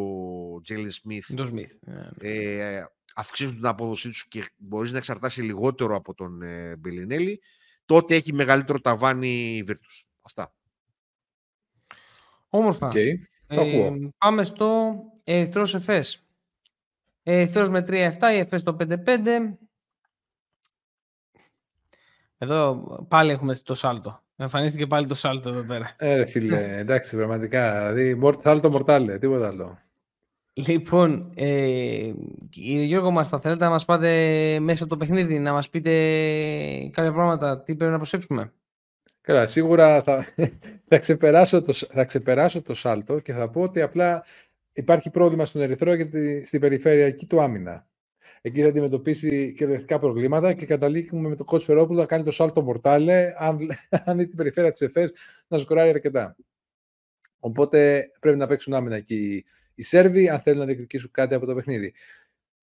Τζέιλιν 0.63 0.91
Σμιθ 0.91 1.33
Το 1.35 1.45
Σμιθ. 1.45 1.71
ε, 2.19 2.85
αυξήσουν 3.19 3.55
την 3.55 3.65
απόδοσή 3.65 4.07
τους 4.09 4.27
και 4.27 4.51
μπορείς 4.57 4.91
να 4.91 4.97
εξαρτάσαι 4.97 5.41
λιγότερο 5.41 5.95
από 5.95 6.13
τον 6.13 6.41
ε, 6.41 6.75
Μπελινέλι, 6.75 7.41
τότε 7.85 8.15
έχει 8.15 8.33
μεγαλύτερο 8.33 8.79
ταβάνι 8.79 9.27
η 9.57 9.65
Virtus. 9.67 10.05
Αυτά. 10.21 10.53
Όμορφα. 12.49 12.87
Οκ. 12.87 12.93
το 13.47 13.61
ακούω. 13.61 13.85
Ε, 13.85 14.09
πάμε 14.17 14.43
στο 14.43 14.95
Ερυθρός 15.23 15.73
Εφές. 15.75 16.25
Ερυθρός 17.23 17.69
με 17.69 17.79
3-7, 17.87 18.13
η 18.33 18.37
Εφές 18.37 18.63
το 18.63 18.75
5-5. 18.79 19.57
Εδώ 22.37 22.75
πάλι 23.09 23.31
έχουμε 23.31 23.55
το 23.55 23.73
σάλτο. 23.73 24.21
Εμφανίστηκε 24.35 24.87
πάλι 24.87 25.07
το 25.07 25.15
σάλτο 25.15 25.49
εδώ 25.49 25.63
πέρα. 25.63 25.95
Ε, 25.97 26.15
ρε 26.15 26.25
φίλε, 26.25 26.77
εντάξει, 26.77 27.15
πραγματικά. 27.15 27.79
Δηλαδή, 27.93 28.15
μορ- 28.15 28.39
θα 28.41 28.51
άλλο 28.51 28.59
το 28.59 28.69
μορτάλε, 28.69 29.17
τίποτα 29.17 29.47
άλλο. 29.47 29.79
Λοιπόν, 30.65 31.31
ε, 31.35 32.11
κύριε 32.49 32.83
Γιώργο 32.83 33.11
μας, 33.11 33.29
θα 33.29 33.39
θέλετε 33.39 33.63
να 33.63 33.69
μας 33.69 33.85
πάτε 33.85 34.09
μέσα 34.59 34.83
από 34.83 34.93
το 34.93 35.05
παιχνίδι, 35.05 35.39
να 35.39 35.53
μας 35.53 35.69
πείτε 35.69 35.91
κάποια 36.91 37.13
πράγματα, 37.13 37.61
τι 37.61 37.75
πρέπει 37.75 37.91
να 37.91 37.97
προσέξουμε; 37.97 38.53
Καλά, 39.21 39.45
σίγουρα 39.45 40.03
θα, 40.03 40.25
θα, 40.89 40.97
ξεπεράσω 40.97 41.61
το, 41.61 41.73
θα 41.73 42.05
ξεπεράσω 42.05 42.61
το 42.61 42.73
σάλτο 42.73 43.19
και 43.19 43.33
θα 43.33 43.49
πω 43.49 43.61
ότι 43.61 43.81
απλά 43.81 44.25
υπάρχει 44.73 45.09
πρόβλημα 45.09 45.45
στον 45.45 45.61
Ερυθρό 45.61 45.93
γιατί 45.93 46.45
στην 46.45 46.59
περιφερειακή 46.59 47.25
του 47.25 47.41
άμυνα. 47.41 47.87
Εκεί 48.41 48.61
θα 48.61 48.67
αντιμετωπίσει 48.67 49.53
κυριολεκτικά 49.53 49.99
προβλήματα 49.99 50.53
και 50.53 50.65
καταλήγουμε 50.65 51.29
με 51.29 51.35
το 51.35 51.43
κότσο 51.43 51.65
Φερόπουλο 51.65 51.99
να 51.99 52.05
κάνει 52.05 52.23
το 52.23 52.31
σάλτο 52.31 52.61
μορτάλε, 52.61 53.33
αν, 53.37 53.59
αν 54.05 54.17
την 54.17 54.35
περιφέρεια 54.35 54.71
της 54.71 54.81
ΕΦΕΣ 54.81 55.13
να 55.47 55.57
σκοράρει 55.57 55.89
αρκετά. 55.89 56.35
Οπότε 57.39 58.09
πρέπει 58.19 58.37
να 58.37 58.47
παίξουν 58.47 58.73
άμυνα 58.73 58.95
εκεί 58.95 59.45
οι 59.77 59.83
Σέρβοι, 59.83 60.29
αν 60.29 60.39
θέλουν 60.39 60.59
να 60.59 60.65
διεκδικήσουν 60.65 61.11
κάτι 61.11 61.33
από 61.33 61.45
το 61.45 61.55
παιχνίδι. 61.55 61.93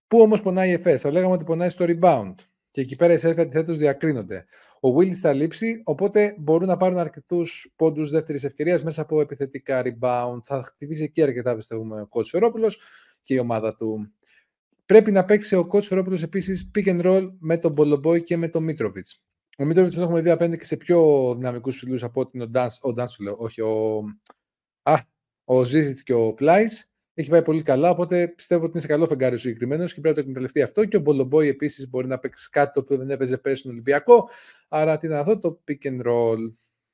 Πού 0.07 0.21
όμως 0.21 0.43
πονάει 0.43 0.69
η 0.69 0.73
ΕΦΕΣ, 0.73 1.01
θα 1.01 1.11
λέγαμε 1.11 1.33
ότι 1.33 1.45
πονάει 1.45 1.69
στο 1.69 1.85
rebound. 1.89 2.35
Και 2.71 2.81
εκεί 2.81 2.97
πέρα 2.97 3.13
οι 3.13 3.19
Σέρβοι 3.19 3.41
αντιθέτως 3.41 3.79
διακρίνονται. 3.79 4.45
Ο 4.81 4.89
Willis 4.97 5.15
θα 5.15 5.33
λείψει, 5.33 5.83
οπότε 5.85 6.35
μπορούν 6.39 6.69
να 6.69 6.77
πάρουν 6.77 6.99
αρκετούς 6.99 7.73
πόντους 7.77 8.11
δεύτερης 8.11 8.45
ευκαιρίας 8.45 8.83
μέσα 8.83 9.03
από 9.03 9.21
επιθετικά 9.21 9.83
rebound. 9.85 10.43
Θα 10.45 10.63
χτυπήσει 10.63 11.03
εκεί 11.03 11.23
αρκετά, 11.23 11.57
πιστεύουμε, 11.57 12.01
ο 12.01 12.07
Κότσο 12.07 12.31
Φερόπουλο 12.39 12.75
και 13.23 13.35
η 13.35 13.39
ομάδα 13.39 13.77
του. 13.77 14.13
Πρέπει 14.87 15.13
να 15.13 15.25
παίξει 15.25 15.55
ο 15.55 15.67
Κότσο 15.67 15.89
Φερόπουλο 15.89 16.21
επίσης 16.23 16.71
pick 16.75 16.87
and 16.87 17.05
roll 17.07 17.33
με 17.39 17.59
τον 17.59 17.73
Μπολομπόη 17.73 18.23
και 18.23 18.37
με 18.37 18.49
τον 18.49 18.65
Μίτροβιτς. 18.65 19.23
Ο 19.59 19.65
Μίτροβιτς 19.65 19.95
τον 19.95 20.05
έχουμε 20.05 20.21
δει 20.21 20.31
απέναντι 20.31 20.57
και 20.57 20.65
σε 20.65 20.77
πιο 20.77 21.35
δυναμικούς 21.37 21.79
φιλούς 21.79 22.03
από 22.03 22.21
ότι 22.21 22.41
ο 22.41 22.49
Ντάνς, 22.49 22.79
ο 22.81 22.93
Ντάνς, 22.93 23.17
όχι, 23.37 23.61
ο, 23.61 24.05
α, 24.83 24.95
ο 25.45 25.65
Ζίζιτς 25.65 26.03
και 26.03 26.13
ο 26.13 26.35
Πλάις. 26.35 26.89
Έχει 27.15 27.31
πάει 27.31 27.43
πολύ 27.43 27.63
καλά, 27.63 27.91
οπότε 27.91 28.29
πιστεύω 28.29 28.63
ότι 28.63 28.71
είναι 28.73 28.81
σε 28.81 28.87
καλό 28.87 29.07
φεγγάρι 29.07 29.35
ο 29.35 29.39
συγκεκριμένος 29.39 29.95
και 29.95 30.01
πρέπει 30.01 30.09
να 30.09 30.15
το 30.15 30.21
εκμεταλλευτεί 30.21 30.63
αυτό. 30.63 30.85
Και 30.85 30.97
ο 30.97 31.01
Μπολομπόη 31.01 31.49
επίσης 31.49 31.89
μπορεί 31.89 32.07
να 32.07 32.19
παίξει 32.19 32.49
κάτι 32.51 32.73
το 32.73 32.81
οποίο 32.81 32.97
δεν 32.97 33.11
έπαιζε 33.11 33.39
πέρσι 33.39 33.61
στον 33.61 33.73
Ολυμπιακό. 33.73 34.29
Άρα 34.69 34.99
τι 34.99 35.09
να 35.09 35.23
δω, 35.23 35.39
το 35.39 35.61
pick 35.69 35.87
and 35.87 36.07
roll. 36.07 36.53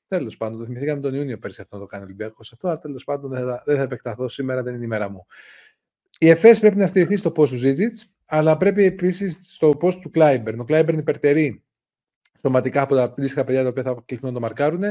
Τέλος 0.09 0.37
πάντων, 0.37 0.59
το 0.59 0.65
θυμηθήκαμε 0.65 1.01
τον 1.01 1.15
Ιούνιο 1.15 1.39
πέρσι 1.39 1.61
αυτό 1.61 1.77
να 1.77 1.83
το 1.83 1.89
κάνει 1.89 2.03
ο 2.03 2.07
Ολυμπιακός 2.07 2.53
αυτό, 2.53 2.69
αλλά 2.69 2.79
τέλος 2.79 3.05
πάντων 3.05 3.31
δεν 3.31 3.41
θα, 3.41 3.63
δεν 3.67 3.77
θα 3.77 3.83
επεκταθώ 3.83 4.29
σήμερα, 4.29 4.63
δεν 4.63 4.75
είναι 4.75 4.85
η 4.85 4.89
μέρα 4.89 5.11
μου. 5.11 5.27
Η 6.19 6.29
ΕΦΕΣ 6.29 6.61
πρέπει 6.61 6.77
να 6.77 6.87
στηριχθεί 6.87 7.17
στο 7.17 7.31
πώ 7.31 7.47
του 7.47 7.57
Ζήτζιτς, 7.57 8.13
αλλά 8.25 8.57
πρέπει 8.57 8.85
επίσης 8.85 9.39
στο 9.55 9.69
πώ 9.69 9.99
του 9.99 10.11
Κλάιμπερν. 10.11 10.61
Ο 10.61 10.65
Κλάιμπερν 10.65 10.99
υπερτερεί 10.99 11.65
σωματικά 12.41 12.83
από 12.83 12.95
τα 12.95 13.03
αντίστοιχα 13.03 13.45
παιδιά 13.45 13.63
τα 13.63 13.69
οποία 13.69 13.83
θα 13.83 14.03
κληθούν 14.05 14.29
να 14.29 14.35
το 14.35 14.41
μαρκάρουν 14.41 14.83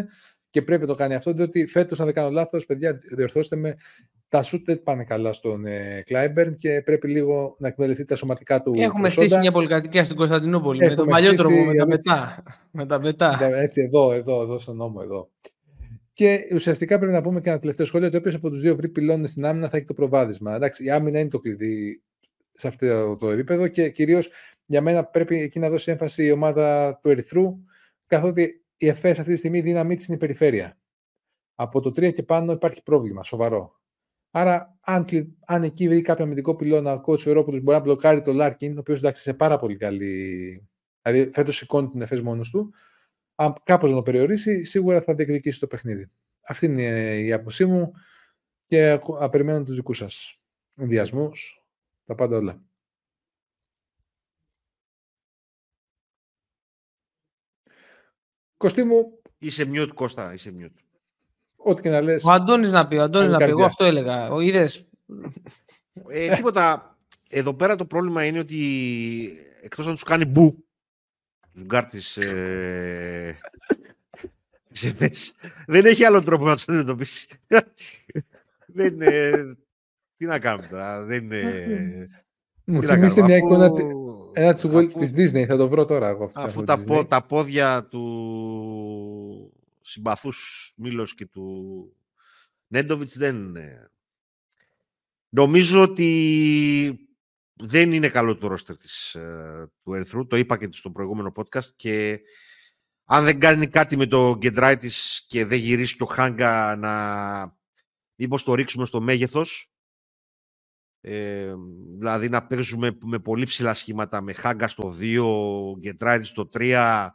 και 0.49 0.61
πρέπει 0.61 0.81
να 0.81 0.87
το 0.87 0.95
κάνει 0.95 1.15
αυτό, 1.15 1.33
διότι 1.33 1.65
φέτος, 1.65 1.99
αν 1.99 2.05
δεν 2.05 2.15
κάνω 2.15 2.29
λάθος, 2.29 2.65
παιδιά, 2.65 2.99
διορθώστε 3.15 3.55
με, 3.55 3.75
τα 4.29 4.41
σουτ 4.41 4.65
δεν 4.65 4.83
πάνε 4.83 5.03
καλά 5.03 5.33
στον 5.33 5.65
ε, 5.65 6.03
Κλάιμπερν 6.05 6.55
και 6.55 6.81
πρέπει 6.85 7.07
λίγο 7.07 7.55
να 7.59 7.67
εκμεληθεί 7.67 8.05
τα 8.05 8.15
σωματικά 8.15 8.61
του. 8.61 8.73
Έχουμε 8.77 9.01
προσόντα. 9.01 9.25
χτίσει 9.25 9.39
μια 9.39 9.51
πολυκατοικία 9.51 10.03
στην 10.03 10.17
Κωνσταντινούπολη 10.17 10.87
με 10.87 10.95
τον 10.95 11.07
παλιό 11.07 11.33
τρόπο, 11.33 11.65
με 11.65 11.75
τα 11.75 11.85
μετά. 11.85 12.43
με 12.71 12.85
τα 12.85 12.99
μετά. 12.99 13.39
Έτσι, 13.41 13.81
εδώ, 13.81 14.11
εδώ, 14.11 14.41
εδώ 14.41 14.59
στον 14.59 14.75
νόμο, 14.75 14.99
εδώ. 15.03 15.29
Και 16.13 16.39
ουσιαστικά 16.53 16.97
πρέπει 16.97 17.13
να 17.13 17.21
πούμε 17.21 17.41
και 17.41 17.49
ένα 17.49 17.59
τελευταίο 17.59 17.85
σχόλιο 17.85 18.07
ότι 18.07 18.17
όποιος 18.17 18.35
από 18.35 18.49
τους 18.49 18.61
δύο 18.61 18.75
βρει 18.75 18.89
πυλώνες 18.89 19.29
στην 19.29 19.45
άμυνα 19.45 19.69
θα 19.69 19.77
έχει 19.77 19.85
το 19.85 19.93
προβάδισμα. 19.93 20.55
Εντάξει, 20.55 20.83
η 20.83 20.91
άμυνα 20.91 21.19
είναι 21.19 21.29
το 21.29 21.39
κλειδί 21.39 22.01
σε 22.53 22.67
αυτό 22.67 23.17
το 23.17 23.29
επίπεδο 23.29 23.67
και 23.67 23.89
κυρίως 23.89 24.29
για 24.65 24.81
μένα 24.81 25.03
πρέπει 25.03 25.41
εκεί 25.41 25.59
να 25.59 25.69
δώσει 25.69 25.91
έμφαση 25.91 26.23
η 26.23 26.31
ομάδα 26.31 26.99
του 27.03 27.09
Ερυθρού, 27.09 27.57
καθότι 28.07 28.58
η 28.81 28.87
ΕΦΕΣ 28.87 29.19
αυτή 29.19 29.31
τη 29.31 29.37
στιγμή 29.37 29.57
η 29.57 29.61
δύναμή 29.61 29.95
τη 29.95 30.05
είναι 30.07 30.15
η 30.15 30.19
περιφέρεια. 30.19 30.77
Από 31.55 31.81
το 31.81 31.89
3 31.89 32.13
και 32.13 32.23
πάνω 32.23 32.51
υπάρχει 32.51 32.83
πρόβλημα 32.83 33.23
σοβαρό. 33.23 33.79
Άρα, 34.31 34.77
αν, 34.81 35.05
αν 35.45 35.63
εκεί 35.63 35.87
βρει 35.87 36.01
κάποιο 36.01 36.23
αμυντικό 36.23 36.55
πυλώνα, 36.55 36.93
ο 36.93 37.01
κότσο 37.01 37.29
Ευρώπουλο 37.29 37.59
μπορεί 37.59 37.77
να 37.77 37.83
μπλοκάρει 37.83 38.21
το 38.21 38.33
Λάρκιν, 38.33 38.77
ο 38.77 38.79
οποίος 38.79 38.99
εντάξει 38.99 39.21
σε 39.21 39.33
πάρα 39.33 39.57
πολύ 39.57 39.77
καλή. 39.77 40.69
Δηλαδή, 41.01 41.31
φέτος 41.33 41.55
σηκώνει 41.55 41.89
την 41.89 42.01
ΕΦΕΣ 42.01 42.21
μόνος 42.21 42.49
του. 42.49 42.73
Αν 43.35 43.55
κάπως 43.63 43.89
να 43.89 43.95
το 43.95 44.01
περιορίσει, 44.01 44.63
σίγουρα 44.63 45.01
θα 45.01 45.15
διεκδικήσει 45.15 45.59
το 45.59 45.67
παιχνίδι. 45.67 46.11
Αυτή 46.41 46.65
είναι 46.65 46.83
η 47.19 47.33
άποψή 47.33 47.65
μου 47.65 47.91
και 48.65 48.99
περιμένω 49.31 49.63
τους 49.63 49.75
δικούς 49.75 49.97
σας 49.97 50.39
ενδιασμούς, 50.75 51.65
τα 52.05 52.15
πάντα 52.15 52.37
όλα. 52.37 52.68
Κωστή 58.59 58.83
μου. 58.83 59.19
Είσαι 59.37 59.69
mute, 59.73 59.89
Κώστα, 59.93 60.33
είσαι 60.33 60.53
mute. 60.59 60.81
Ό,τι 61.55 61.81
και 61.81 61.89
να 61.89 62.01
λες. 62.01 62.23
Ο 62.23 62.31
Αντώνης 62.31 62.71
να 62.71 62.87
πει, 62.87 62.95
ο 62.95 63.01
Αντώνης 63.01 63.29
να 63.29 63.37
πει. 63.37 63.43
Εγώ 63.43 63.65
αυτό 63.65 63.85
έλεγα. 63.85 64.31
Ο 64.31 64.39
είδες; 64.39 64.87
Ε, 66.07 66.35
τίποτα. 66.35 66.97
Εδώ 67.29 67.53
πέρα 67.53 67.75
το 67.75 67.85
πρόβλημα 67.85 68.25
είναι 68.25 68.39
ότι 68.39 69.31
εκτός 69.61 69.87
αν 69.87 69.93
τους 69.93 70.03
κάνει 70.03 70.25
μπου 70.25 70.65
τους 71.53 71.63
γκάρτες 71.63 72.17
ε, 72.17 73.37
δεν 75.67 75.85
έχει 75.85 76.03
άλλο 76.03 76.21
τρόπο 76.21 76.45
να 76.45 76.53
τους 76.53 76.67
αντιμετωπίσει. 76.67 77.27
δεν, 78.67 79.01
ε, 79.01 79.57
τι 80.17 80.25
να 80.25 80.39
κάνουμε 80.39 80.67
τώρα. 80.67 81.03
Δεν, 81.03 81.31
ε, 81.31 82.09
Μου 82.63 82.83
θυμίστε 82.83 83.21
μια 83.21 83.37
εικόνα 83.37 83.71
ένα 84.41 84.53
της 84.53 85.13
Disney, 85.15 85.45
θα 85.45 85.57
το 85.57 85.67
βρω 85.67 85.85
τώρα 85.85 86.07
εγώ. 86.07 86.31
αφού 86.33 86.63
τα, 86.63 86.83
πο, 86.83 87.05
τα 87.05 87.21
πόδια 87.21 87.83
του 87.85 89.53
συμπαθούς 89.81 90.73
Μίλος 90.77 91.15
και 91.15 91.25
του 91.25 91.95
Νέντοβιτς 92.67 93.17
δεν... 93.17 93.57
Νομίζω 95.29 95.81
ότι 95.81 97.09
δεν 97.53 97.91
είναι 97.91 98.09
καλό 98.09 98.37
το 98.37 98.47
ρόστερ 98.47 98.77
της, 98.77 99.15
ε, 99.15 99.71
του 99.83 99.93
Ερθρού. 99.93 100.27
Το 100.27 100.37
είπα 100.37 100.57
και 100.57 100.69
στο 100.71 100.89
προηγούμενο 100.89 101.31
podcast 101.35 101.69
και 101.75 102.19
αν 103.05 103.23
δεν 103.23 103.39
κάνει 103.39 103.67
κάτι 103.67 103.97
με 103.97 104.05
το 104.05 104.35
Γκεντράιτης 104.37 105.25
και 105.27 105.45
δεν 105.45 105.59
γυρίσει 105.59 105.95
και 105.95 106.03
ο 106.03 106.05
Χάγκα 106.05 106.75
να 106.75 107.57
μήπως 108.15 108.43
το 108.43 108.53
ρίξουμε 108.53 108.85
στο 108.85 109.01
μέγεθος 109.01 109.71
ε, 111.01 111.53
δηλαδή 111.97 112.29
να 112.29 112.47
παίζουμε 112.47 112.97
με 113.01 113.19
πολύ 113.19 113.45
ψηλά 113.45 113.73
σχήματα 113.73 114.21
με 114.21 114.33
Χάγκα 114.33 114.67
στο 114.67 114.93
2, 114.99 115.77
Γκεντράιτης 115.79 116.27
στο 116.27 116.49
3, 116.53 117.07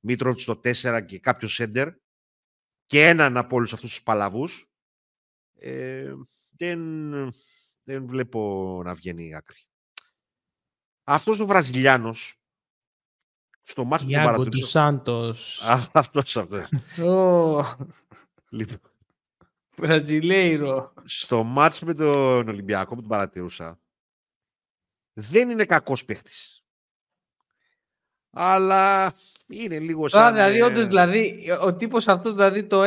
Μίτροβιτ 0.00 0.40
στο 0.40 0.52
4 0.52 1.02
και 1.06 1.18
κάποιο 1.18 1.48
σέντερ 1.48 1.88
και 2.84 3.08
έναν 3.08 3.36
από 3.36 3.56
όλους 3.56 3.72
αυτούς 3.72 3.90
τους 3.90 4.02
παλαβούς, 4.02 4.70
ε, 5.58 6.12
δεν, 6.56 7.12
δεν 7.82 8.06
βλέπω 8.06 8.80
να 8.84 8.94
βγαίνει 8.94 9.34
άκρη. 9.34 9.66
Αυτός 11.04 11.40
ο 11.40 11.46
Βραζιλιάνος 11.46 12.42
στο 13.62 13.84
μάτς 13.84 14.04
που 14.04 14.10
τον 14.10 14.24
παρατηρήσω... 14.24 14.60
του 14.60 14.66
Σάντος. 14.66 15.62
Αυτός, 15.92 16.36
αυτός. 16.36 16.68
λοιπόν. 18.48 18.91
Βραζιλέιρο. 19.82 20.92
Στο 21.04 21.42
μάτς 21.42 21.80
με 21.80 21.94
τον 21.94 22.48
Ολυμπιακό 22.48 22.94
που 22.94 23.00
τον 23.00 23.10
παρατηρούσα, 23.10 23.78
δεν 25.12 25.50
είναι 25.50 25.64
κακός 25.64 26.04
παίχτης. 26.04 26.64
Αλλά 28.30 29.12
είναι 29.46 29.78
λίγο 29.78 30.08
σαν... 30.08 30.32
δηλαδή, 30.32 30.62
όντως, 30.62 30.86
δηλαδή, 30.86 31.44
ο 31.62 31.74
τύπος 31.74 32.08
αυτός, 32.08 32.34
δηλαδή, 32.34 32.64
το 32.64 32.82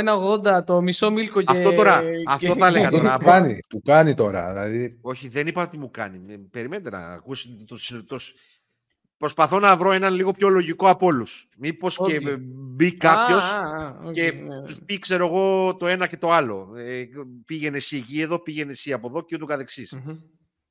1,80, 0.45 0.65
το 0.65 0.81
μισό 0.81 1.12
μίλκο 1.12 1.41
και... 1.41 1.51
Αυτό 1.51 1.73
τώρα, 1.73 2.01
αυτό 2.27 2.55
θα 2.55 2.67
έλεγα 2.67 2.89
τώρα. 2.89 3.17
Του 3.17 3.25
κάνει, 3.25 3.60
του 3.69 3.81
κάνει 3.86 4.15
τώρα, 4.15 4.47
δηλαδή. 4.47 4.99
Όχι, 5.01 5.27
δεν 5.27 5.47
είπα 5.47 5.67
τι 5.67 5.77
μου 5.77 5.91
κάνει. 5.91 6.34
Ε, 6.34 6.38
περιμένετε 6.51 6.89
να 6.89 6.99
ακούσετε 6.99 7.63
το, 7.63 7.77
το, 8.05 8.19
Προσπαθώ 9.25 9.59
να 9.59 9.77
βρω 9.77 9.91
έναν 9.91 10.13
λίγο 10.13 10.31
πιο 10.31 10.49
λογικό 10.49 10.89
από 10.89 11.05
όλους. 11.05 11.47
Μήπως 11.57 11.99
okay. 12.01 12.07
και 12.07 12.38
μπει 12.39 12.93
κάποιος 12.93 13.43
okay, 13.53 14.11
και 14.11 14.31
ναι. 14.31 14.61
του 14.61 14.85
πει, 14.85 14.99
ξέρω 14.99 15.25
εγώ, 15.25 15.75
το 15.75 15.88
ένα 15.88 16.07
και 16.07 16.17
το 16.17 16.31
άλλο. 16.31 16.73
Ε, 16.75 17.03
πήγαινε 17.45 17.77
εσύ 17.77 17.97
εκεί, 17.97 18.21
εδώ, 18.21 18.39
πήγαινε 18.39 18.71
εσύ 18.71 18.93
από 18.93 19.07
εδώ 19.07 19.21
και 19.21 19.35
ούτω 19.35 19.47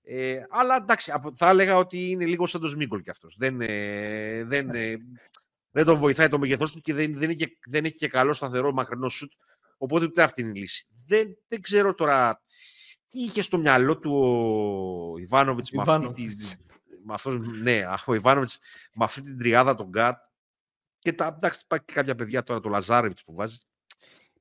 Ε, 0.03 0.43
αλλά 0.51 0.77
εντάξει, 0.77 1.13
θα 1.35 1.49
έλεγα 1.49 1.77
ότι 1.77 2.11
είναι 2.11 2.25
λίγο 2.25 2.47
σαν 2.47 2.61
το 2.61 2.69
Σμίγκολ 2.69 3.03
κι 3.03 3.11
αυτός. 3.11 3.37
Δεν, 3.39 3.61
ε, 3.61 4.45
δεν, 4.45 4.71
ε, 4.71 4.95
δεν 5.71 5.85
τον 5.85 5.99
βοηθάει 5.99 6.29
το 6.29 6.39
μέγεθός 6.39 6.73
του 6.73 6.81
και 6.81 6.95
δεν, 6.95 7.19
δεν, 7.19 7.31
έχει, 7.31 7.59
δεν 7.67 7.85
έχει 7.85 7.97
και 7.97 8.09
καλό 8.09 8.33
σταθερό 8.33 8.73
μακρινό 8.73 9.09
σουτ. 9.09 9.33
Οπότε 9.79 10.05
ούτε 10.05 10.23
αυτή 10.23 10.41
είναι 10.41 10.51
η 10.55 10.61
λύση. 10.61 10.87
Δεν, 11.07 11.37
δεν 11.49 11.61
ξέρω 11.61 11.95
τώρα 11.95 12.43
τι 13.09 13.21
είχε 13.21 13.43
στο 13.43 13.59
μυαλό 13.59 13.99
του 13.99 14.13
ο 15.15 15.19
Ιβάνοβιτς 15.19 15.71
με 15.71 15.83
αυτή 15.87 16.35
με 17.05 17.15
αυτό, 17.15 17.31
ναι, 17.63 17.83
ο 18.07 18.15
Ιβάνοβιτς 18.15 18.59
με 18.95 19.05
αυτή 19.05 19.23
την 19.23 19.39
τριάδα 19.39 19.75
τον 19.75 19.89
Γκάρτ 19.89 20.17
και 20.99 21.13
τα, 21.13 21.35
εντάξει, 21.37 21.61
υπάρχει 21.65 21.85
και 21.85 21.95
κάποια 21.95 22.15
παιδιά 22.15 22.43
τώρα, 22.43 22.61
το 22.61 22.69
Λαζάρεβιτς 22.69 23.25
που 23.25 23.35
βάζει. 23.35 23.57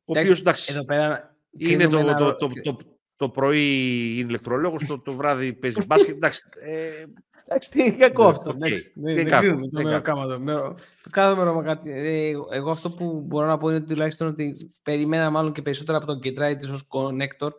Ο 0.06 0.20
οποίος 0.20 0.40
εντάξει. 0.40 0.74
Εδώ 0.74 0.86
πέρα 0.86 1.36
είναι 1.58 1.88
το, 1.88 1.98
ένα... 1.98 2.16
το, 2.16 2.36
το, 2.36 2.48
το, 2.64 2.78
το, 3.16 3.30
πρωί 3.30 4.16
είναι 4.18 4.28
ηλεκτρολόγος, 4.28 4.86
το, 4.86 5.00
το 5.00 5.14
βράδυ 5.14 5.54
παίζει 5.54 5.86
μπάσκετ. 5.86 6.16
Εντάξει, 6.16 6.44
ε, 6.60 7.04
Εντάξει, 7.46 7.70
τι 7.70 7.84
είναι 7.84 7.96
κακό 7.96 8.28
αυτό. 8.28 8.56
Δεν 8.94 9.26
κρίνουμε 9.26 9.68
το 9.68 10.76
Κάθε 11.10 11.62
κάτι. 11.64 11.92
Ε, 11.92 12.34
εγώ 12.52 12.72
αυτό 12.72 12.90
που 12.90 13.24
μπορώ 13.26 13.48
να 13.48 13.58
πω 13.58 13.70
είναι 13.70 13.82
τουλάχιστον 13.82 14.28
ότι 14.28 14.74
περιμένα 14.84 15.30
μάλλον 15.30 15.54
και 15.54 15.62
περισσότερα 15.62 15.98
από 15.98 16.08
τον 16.08 16.20
Κεντράιτη 16.20 16.70
ως 16.70 16.88
connector 16.90 17.50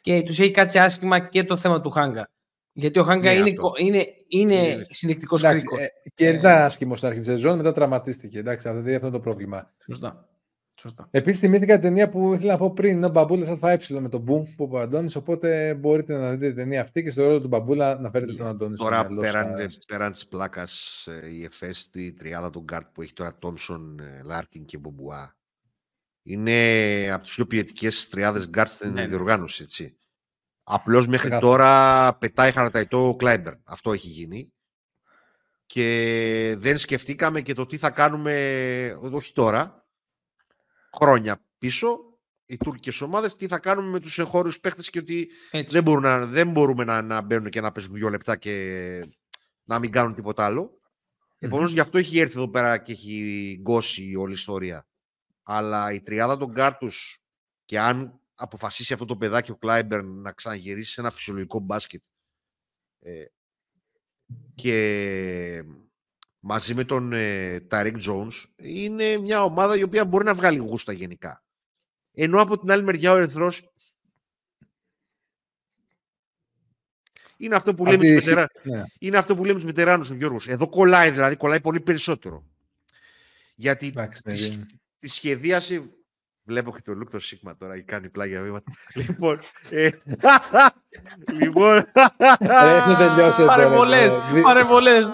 και 0.00 0.22
τους 0.22 0.38
έχει 0.38 0.50
κάτσει 0.50 0.78
άσχημα 0.78 1.18
και 1.18 1.44
το 1.44 1.56
θέμα 1.56 1.80
του 1.80 1.90
Χάγκα. 1.90 2.30
Γιατί 2.78 2.98
ο 2.98 3.02
Χάγκα 3.02 3.32
ναι, 3.32 3.38
είναι, 3.38 3.54
είναι, 3.78 4.06
είναι, 4.28 4.54
είναι 4.54 4.86
συνδεκτικό 4.88 5.36
κρίκος. 5.36 5.80
Ε, 5.80 5.92
και 6.14 6.28
ήταν 6.28 6.58
άσχημο 6.58 6.96
στην 6.96 7.08
αρχή 7.08 7.20
της 7.20 7.28
σεζόν, 7.28 7.56
μετά 7.56 7.72
τραυματίστηκε. 7.72 8.38
Εντάξει, 8.38 8.68
αυτό 8.68 8.80
είναι 8.80 8.94
αυτό 8.94 9.10
το 9.10 9.20
πρόβλημα. 9.20 9.74
Σωστά. 9.86 10.28
Σωστά. 10.74 11.08
Επίσης, 11.10 11.40
θυμήθηκα 11.40 11.72
την 11.72 11.82
ταινία 11.82 12.08
που 12.08 12.34
ήθελα 12.34 12.52
να 12.52 12.58
πω 12.58 12.72
πριν, 12.72 12.96
είναι 12.96 13.06
ο 13.06 13.08
Μπαμπούλας 13.08 13.62
ΑΕ 13.62 13.78
με 14.00 14.08
τον 14.08 14.20
Μπούμ 14.20 14.42
που 14.56 14.64
είπε 14.64 14.76
ο 14.76 14.78
Αντώνης. 14.78 15.16
Οπότε 15.16 15.74
μπορείτε 15.74 16.16
να 16.16 16.30
δείτε 16.30 16.46
την 16.46 16.56
ταινία 16.56 16.80
αυτή 16.80 17.02
και 17.02 17.10
στο 17.10 17.24
ρόλο 17.24 17.40
του 17.40 17.48
Μπαμπούλα 17.48 18.00
να 18.00 18.10
φέρετε 18.10 18.34
τον 18.34 18.46
Αντώνη. 18.46 18.76
Τώρα, 18.76 19.06
πέραν, 19.20 19.52
πέραν 19.86 20.12
της 20.12 20.26
πλάκας, 20.26 21.06
η 21.32 21.44
Εφές 21.44 21.93
τη 21.93 22.12
τριάδα 22.12 22.50
του 22.50 22.60
Γκάρτ 22.60 22.86
που 22.92 23.02
έχει 23.02 23.12
τώρα 23.12 23.36
Τόμσον, 23.38 24.00
Λάρκιν 24.24 24.64
και 24.64 24.78
Μπομπουά. 24.78 25.36
Είναι 26.22 27.10
από 27.12 27.22
τις 27.22 27.34
πιο 27.34 27.46
ποιοτικές 27.46 28.08
τριάδες 28.08 28.48
Γκάρτ 28.48 28.70
στην 28.70 28.92
ναι, 28.92 29.00
ναι. 29.00 29.06
διοργάνωση. 29.06 29.62
Έτσι. 29.62 29.98
Απλώς 30.70 31.06
μέχρι 31.06 31.38
τώρα 31.38 32.14
πετάει 32.14 32.52
χαρταετό 32.52 33.08
ο 33.08 33.16
Κλάιμπερν. 33.16 33.60
Αυτό 33.64 33.92
έχει 33.92 34.08
γίνει. 34.08 34.52
Και 35.66 36.54
δεν 36.58 36.78
σκεφτήκαμε 36.78 37.40
και 37.40 37.52
το 37.52 37.66
τι 37.66 37.76
θα 37.76 37.90
κάνουμε, 37.90 38.98
όχι 39.12 39.32
τώρα, 39.32 39.86
χρόνια 40.96 41.44
πίσω, 41.58 41.98
οι 42.46 42.56
τουρκικές 42.56 43.00
ομάδες, 43.00 43.34
τι 43.34 43.46
θα 43.46 43.58
κάνουμε 43.58 43.88
με 43.88 44.00
τους 44.00 44.18
εγχώριους 44.18 44.60
παίχτες 44.60 44.90
και 44.90 44.98
ότι 44.98 45.28
δεν, 45.66 45.82
μπορούν 45.82 46.02
να, 46.02 46.26
δεν 46.26 46.50
μπορούμε 46.50 46.84
να, 46.84 47.02
να 47.02 47.20
μπαίνουν 47.20 47.50
και 47.50 47.60
να 47.60 47.72
παίζουν 47.72 47.94
δύο 47.94 48.08
λεπτά 48.08 48.36
και 48.36 49.00
να 49.64 49.78
μην 49.78 49.92
κάνουν 49.92 50.14
τίποτα 50.14 50.44
άλλο. 50.44 50.70
Mm-hmm. 50.70 51.36
Επομένως, 51.38 51.72
γι' 51.72 51.80
αυτό 51.80 51.98
έχει 51.98 52.18
έρθει 52.18 52.36
εδώ 52.36 52.48
πέρα 52.48 52.78
και 52.78 52.92
έχει 52.92 53.58
γκώσει 53.60 54.14
όλη 54.14 54.30
η 54.30 54.34
ιστορία. 54.34 54.86
Αλλά 55.42 55.92
η 55.92 56.00
τριάδα 56.00 56.36
των 56.36 56.54
κάρτου 56.54 56.88
και 57.64 57.80
αν 57.80 58.20
αποφασίσει 58.38 58.92
αυτό 58.92 59.04
το 59.04 59.16
παιδάκι 59.16 59.50
ο 59.50 59.56
Κλάιμπερν 59.56 60.20
να 60.20 60.32
ξαναγυρίσει 60.32 60.92
σε 60.92 61.00
ένα 61.00 61.10
φυσιολογικό 61.10 61.58
μπάσκετ 61.58 62.02
ε, 63.00 63.24
και 64.54 65.64
μαζί 66.40 66.74
με 66.74 66.84
τον 66.84 67.12
ε, 67.12 67.60
Ταρίκ 67.60 67.96
Jones 68.06 68.44
είναι 68.56 69.16
μια 69.16 69.42
ομάδα 69.42 69.76
η 69.76 69.82
οποία 69.82 70.04
μπορεί 70.04 70.24
να 70.24 70.34
βγάλει 70.34 70.58
γούστα 70.58 70.92
γενικά. 70.92 71.42
Ενώ 72.12 72.40
από 72.40 72.58
την 72.58 72.70
άλλη 72.70 72.82
μεριά 72.82 73.12
ο 73.12 73.16
Ερυθρός 73.16 73.72
είναι 77.36 77.56
αυτό 77.56 77.74
που 77.74 77.84
λέμε, 77.86 78.14
τους, 78.14 78.24
μετερα... 78.24 78.46
ναι. 78.62 78.82
είναι 78.98 79.18
αυτό 79.18 79.36
που 79.36 79.44
λέμε 79.44 79.54
τους 79.54 79.64
μετεράνους 79.64 80.10
ο 80.10 80.14
Γιώργος. 80.14 80.48
Εδώ 80.48 80.68
κολλάει 80.68 81.10
δηλαδή, 81.10 81.36
κολλάει 81.36 81.60
πολύ 81.60 81.80
περισσότερο. 81.80 82.46
Γιατί 83.54 83.86
Εντάξει, 83.86 84.22
ναι, 84.24 84.34
τη, 84.34 84.58
τη 84.98 85.08
σχεδίασε 85.08 85.97
Βλέπω 86.48 86.72
και 86.72 86.82
το 86.84 86.94
Λουκ 86.94 87.10
το 87.10 87.18
Σίγμα 87.18 87.56
τώρα, 87.56 87.80
κάνει 87.80 88.08
πλάγια 88.08 88.42
βήματα. 88.42 88.72
λοιπόν, 89.06 89.38
ε, 89.70 89.90
λοιπόν... 91.40 91.76
Έχει 92.18 92.96
τελειώσει. 92.96 93.44
Παρεμβολές, 93.44 94.12
παρεμβολές. 94.42 95.06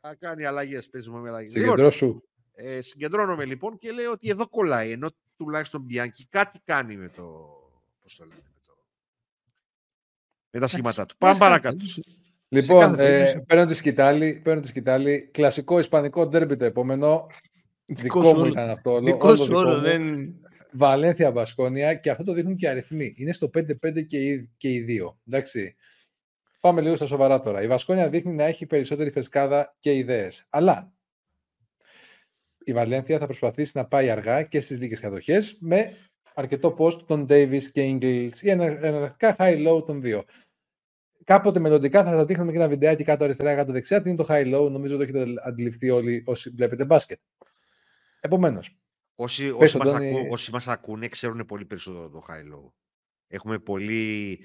Θα 0.00 0.14
κάνει 0.14 0.44
αλλαγές, 0.44 0.88
παίζουμε 0.88 1.20
με 1.20 1.28
αλλαγές. 1.28 1.52
Συγκεντρώσου. 1.52 2.06
Λοιπόν, 2.06 2.22
ε, 2.52 2.82
συγκεντρώνομαι 2.82 3.44
λοιπόν 3.44 3.78
και 3.78 3.90
λέω 3.90 4.10
ότι 4.10 4.28
εδώ 4.28 4.48
κολλάει, 4.48 4.90
ενώ 4.90 5.10
τουλάχιστον 5.36 5.80
Μπιάνκι 5.80 6.26
κάτι 6.26 6.60
κάνει 6.64 6.96
με 6.96 7.08
το... 7.08 7.22
Πώς 8.02 8.16
το 8.16 8.24
λέμε, 8.24 8.42
με, 8.44 8.60
το... 8.66 8.72
με 10.50 10.60
τα 10.60 10.68
σχήματά 10.68 11.06
του. 11.06 11.16
Πάμε 11.18 11.38
παρακάτω. 11.38 11.84
Λοιπόν, 12.48 12.98
ε, 12.98 13.44
παίρνω 13.46 13.66
τη 13.66 13.74
σκητάλη, 13.74 14.40
παίρνω 14.44 14.60
τη 14.60 14.66
σκητάλη. 14.66 15.28
Κλασικό 15.32 15.78
ισπανικό 15.78 16.26
ντέρμπι 16.26 16.56
το 16.56 16.64
επόμενο. 16.64 17.26
Δικό, 17.94 18.20
μου 18.20 18.44
ήταν 18.44 18.68
αυτό. 18.68 19.00
Δικός 19.00 19.38
σου 19.38 19.54
όλο, 19.54 19.80
δεν... 19.80 20.34
Βαλένθια 20.72 21.30
Μπασκόνια 21.30 21.94
και 21.94 22.10
αυτό 22.10 22.24
το 22.24 22.32
δείχνουν 22.32 22.56
και 22.56 22.68
αριθμοί. 22.68 23.14
Είναι 23.16 23.32
στο 23.32 23.50
5-5 23.58 24.06
και, 24.06 24.18
οι, 24.18 24.50
και 24.56 24.72
οι 24.72 24.80
δύο. 24.80 25.20
Εντάξει. 25.28 25.74
Πάμε 26.60 26.80
λίγο 26.80 26.96
στα 26.96 27.06
σοβαρά 27.06 27.40
τώρα. 27.40 27.62
Η 27.62 27.66
Βασκόνια 27.66 28.08
δείχνει 28.08 28.32
να 28.32 28.44
έχει 28.44 28.66
περισσότερη 28.66 29.10
φρεσκάδα 29.10 29.76
και 29.78 29.94
ιδέες. 29.94 30.46
Αλλά 30.50 30.92
η 32.64 32.72
Βαλένθια 32.72 33.18
θα 33.18 33.24
προσπαθήσει 33.24 33.72
να 33.74 33.86
πάει 33.86 34.10
αργά 34.10 34.42
και 34.42 34.60
στις 34.60 34.78
δίκε 34.78 34.96
κατοχές 34.96 35.56
με 35.60 35.96
αρκετό 36.34 36.76
post 36.78 37.06
των 37.06 37.26
Davis 37.28 37.62
και 37.62 37.98
Ingles 37.98 38.36
ή 38.40 38.50
εναλλακτικά 38.50 39.36
high-low 39.38 39.86
των 39.86 40.00
δύο. 40.00 40.24
Κάποτε 41.24 41.58
μελλοντικά 41.58 42.04
θα 42.04 42.10
σα 42.10 42.24
δείχνουμε 42.24 42.50
και 42.50 42.56
ένα 42.58 42.68
βιντεάκι 42.68 43.04
κάτω 43.04 43.24
αριστερά 43.24 43.54
κάτω 43.54 43.72
δεξιά. 43.72 44.02
Τι 44.02 44.08
είναι 44.10 44.18
το 44.18 44.26
high-low, 44.28 44.70
νομίζω 44.70 44.96
το 44.96 45.02
έχετε 45.02 45.24
αντιληφθεί 45.44 45.90
όλοι 45.90 46.22
όσοι 46.26 46.50
βλέπετε 46.50 46.84
μπάσκετ. 46.84 47.18
Επομένως. 48.20 48.78
Όσοι, 49.14 49.50
όσοι, 49.50 49.76
μας 49.76 49.92
ακού, 49.92 50.26
όσοι 50.30 50.50
μας 50.50 50.68
ακούνε 50.68 51.08
ξέρουν 51.08 51.46
πολύ 51.46 51.64
περισσότερο 51.64 52.08
το 52.08 52.22
high 52.28 52.54
low. 52.54 52.70
Έχουμε 53.26 53.58
πολύ 53.58 54.38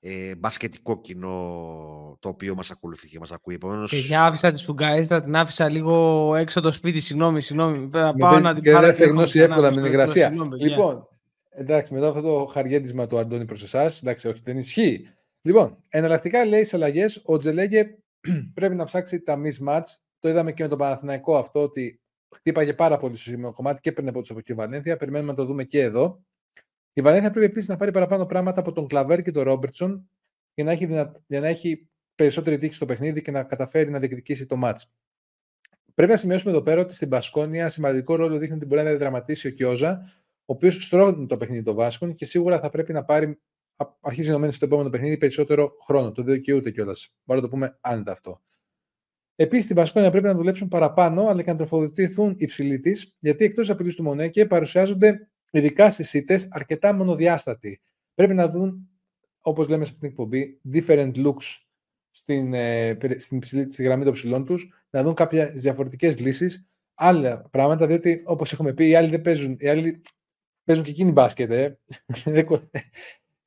ε, 0.00 0.34
μπασκετικό 0.34 1.00
κοινό 1.00 2.18
το 2.20 2.28
οποίο 2.28 2.54
μας 2.54 2.70
ακολουθεί 2.70 3.08
και 3.08 3.18
μας 3.18 3.30
ακούει. 3.30 3.54
Επομένως... 3.54 3.90
Και 3.90 3.96
για 3.96 4.24
άφησα 4.24 4.50
τη 4.50 4.58
σφουγγαίστα, 4.58 5.22
την 5.22 5.36
άφησα 5.36 5.68
λίγο 5.68 6.34
έξω 6.34 6.60
το 6.60 6.72
σπίτι, 6.72 7.00
συγγνώμη, 7.00 7.42
συγγνώμη. 7.42 7.88
Πάω 8.18 8.38
να 8.40 8.54
την 8.54 8.72
πάρω. 8.72 8.92
Δεν 8.92 9.08
γνώση 9.08 9.40
εύκολα 9.40 9.68
με 9.68 9.74
την 9.74 9.84
υγρασία. 9.84 10.32
Λοιπόν, 10.60 11.08
εντάξει, 11.50 11.94
μετά 11.94 12.08
αυτό 12.08 12.20
το 12.20 12.46
χαριέντισμα 12.52 13.06
του 13.06 13.18
Αντώνη 13.18 13.44
προς 13.44 13.62
εσάς, 13.62 14.02
εντάξει, 14.02 14.28
όχι, 14.28 14.40
δεν 14.44 14.58
ισχύει. 14.58 15.08
Λοιπόν, 15.42 15.84
εναλλακτικά 15.88 16.44
λέει 16.44 16.64
σε 16.64 16.76
αλλαγές, 16.76 17.22
ο 17.24 17.38
Τζελέγε 17.38 17.86
πρέπει 18.54 18.74
να 18.74 18.84
ψάξει 18.84 19.20
τα 19.20 19.36
mismatch. 19.36 19.86
Το 20.20 20.28
είδαμε 20.28 20.52
και 20.52 20.62
με 20.62 20.68
τον 20.68 20.78
Παναθηναϊκό 20.78 21.36
αυτό, 21.36 21.60
ότι 21.60 22.00
χτύπαγε 22.34 22.74
πάρα 22.74 22.98
πολύ 22.98 23.16
στο 23.16 23.30
σημείο 23.30 23.52
κομμάτι 23.52 23.80
και 23.80 23.88
έπαιρνε 23.88 24.10
από 24.10 24.20
τους 24.20 24.30
από 24.30 24.42
τη 24.42 24.54
Βαλένθια. 24.54 24.96
Περιμένουμε 24.96 25.30
να 25.30 25.36
το 25.36 25.44
δούμε 25.44 25.64
και 25.64 25.80
εδώ. 25.80 26.22
Η 26.92 27.00
Βαλένθια 27.00 27.30
πρέπει 27.30 27.46
επίσης 27.46 27.68
να 27.68 27.76
πάρει 27.76 27.92
παραπάνω 27.92 28.26
πράγματα 28.26 28.60
από 28.60 28.72
τον 28.72 28.86
Κλαβέρ 28.86 29.22
και 29.22 29.30
τον 29.30 29.42
Ρόμπερτσον 29.42 30.10
για 30.54 30.64
να 30.64 30.70
έχει, 30.70 30.86
για 31.26 31.40
να 31.40 31.46
έχει 31.46 31.88
περισσότερη 32.14 32.58
τύχη 32.58 32.74
στο 32.74 32.86
παιχνίδι 32.86 33.22
και 33.22 33.30
να 33.30 33.42
καταφέρει 33.42 33.90
να 33.90 33.98
διεκδικήσει 33.98 34.46
το 34.46 34.56
μάτς. 34.56 34.92
Πρέπει 35.94 36.12
να 36.12 36.18
σημειώσουμε 36.18 36.50
εδώ 36.50 36.62
πέρα 36.62 36.80
ότι 36.80 36.94
στην 36.94 37.08
Πασκόνια 37.08 37.68
σημαντικό 37.68 38.14
ρόλο 38.14 38.38
δείχνει 38.38 38.56
ότι 38.56 38.66
μπορεί 38.66 38.82
να 38.82 38.88
διαδραματίσει 38.88 39.46
ο 39.46 39.50
Κιόζα, 39.50 40.12
ο 40.38 40.52
οποίος 40.52 40.84
στρώνει 40.84 41.26
το 41.26 41.36
παιχνίδι 41.36 41.62
των 41.62 41.74
Βάσκων 41.74 42.14
και 42.14 42.24
σίγουρα 42.24 42.60
θα 42.60 42.70
πρέπει 42.70 42.92
να 42.92 43.04
πάρει, 43.04 43.40
αρχίζει 44.00 44.30
να 44.30 44.38
μένει 44.38 44.52
στο 44.52 44.64
επόμενο 44.64 44.90
παιχνίδι 44.90 45.18
περισσότερο 45.18 45.76
χρόνο. 45.84 46.12
Το 46.12 46.22
δικαιούται 46.22 46.70
κιόλας. 46.70 47.14
Μπορούμε 47.24 47.46
να 47.46 47.52
το 47.52 47.56
πούμε 47.58 47.78
άνετα 47.80 48.12
αυτό. 48.12 48.42
Επίσης, 49.40 49.64
στην 49.64 49.76
Πασκόνια 49.76 50.10
πρέπει 50.10 50.26
να 50.26 50.34
δουλέψουν 50.34 50.68
παραπάνω, 50.68 51.26
αλλά 51.26 51.42
και 51.42 51.50
να 51.50 51.56
τροφοδοτηθούν 51.56 52.34
υψηλοί 52.38 52.80
της, 52.80 53.16
γιατί 53.18 53.44
εκτός 53.44 53.70
απειλή 53.70 53.94
του 53.94 54.02
Μονέκε 54.02 54.46
παρουσιάζονται 54.46 55.28
ειδικά 55.50 55.90
στις 55.90 56.08
ΣΥΤΕ 56.08 56.48
αρκετά 56.50 56.92
μονοδιάστατοι. 56.92 57.80
Πρέπει 58.14 58.34
να 58.34 58.48
δουν, 58.48 58.88
όπως 59.40 59.68
λέμε 59.68 59.84
σε 59.84 59.92
αυτήν 59.94 60.00
την 60.00 60.08
εκπομπή, 60.08 60.60
different 60.72 61.26
looks 61.26 61.56
στην, 62.10 62.54
ε, 62.54 62.98
στην 63.16 63.38
ψηλή, 63.38 63.72
στη 63.72 63.82
γραμμή 63.82 64.04
των 64.04 64.12
ψηλών 64.12 64.44
τους, 64.44 64.68
να 64.90 65.02
δουν 65.02 65.14
κάποιες 65.14 65.50
διαφορετικές 65.60 66.20
λύσεις, 66.20 66.68
άλλα 66.94 67.48
πράγματα, 67.50 67.86
διότι 67.86 68.22
όπως 68.24 68.52
έχουμε 68.52 68.72
πει, 68.72 68.88
οι 68.88 68.94
άλλοι 68.94 69.08
δεν 69.08 69.22
παίζουν. 69.22 69.56
Οι 69.60 69.68
άλλοι 69.68 70.02
παίζουν 70.64 70.84
και 70.84 70.90
εκείνοι 70.90 71.12
μπάσκετ. 71.12 71.50
Ε. 71.50 71.78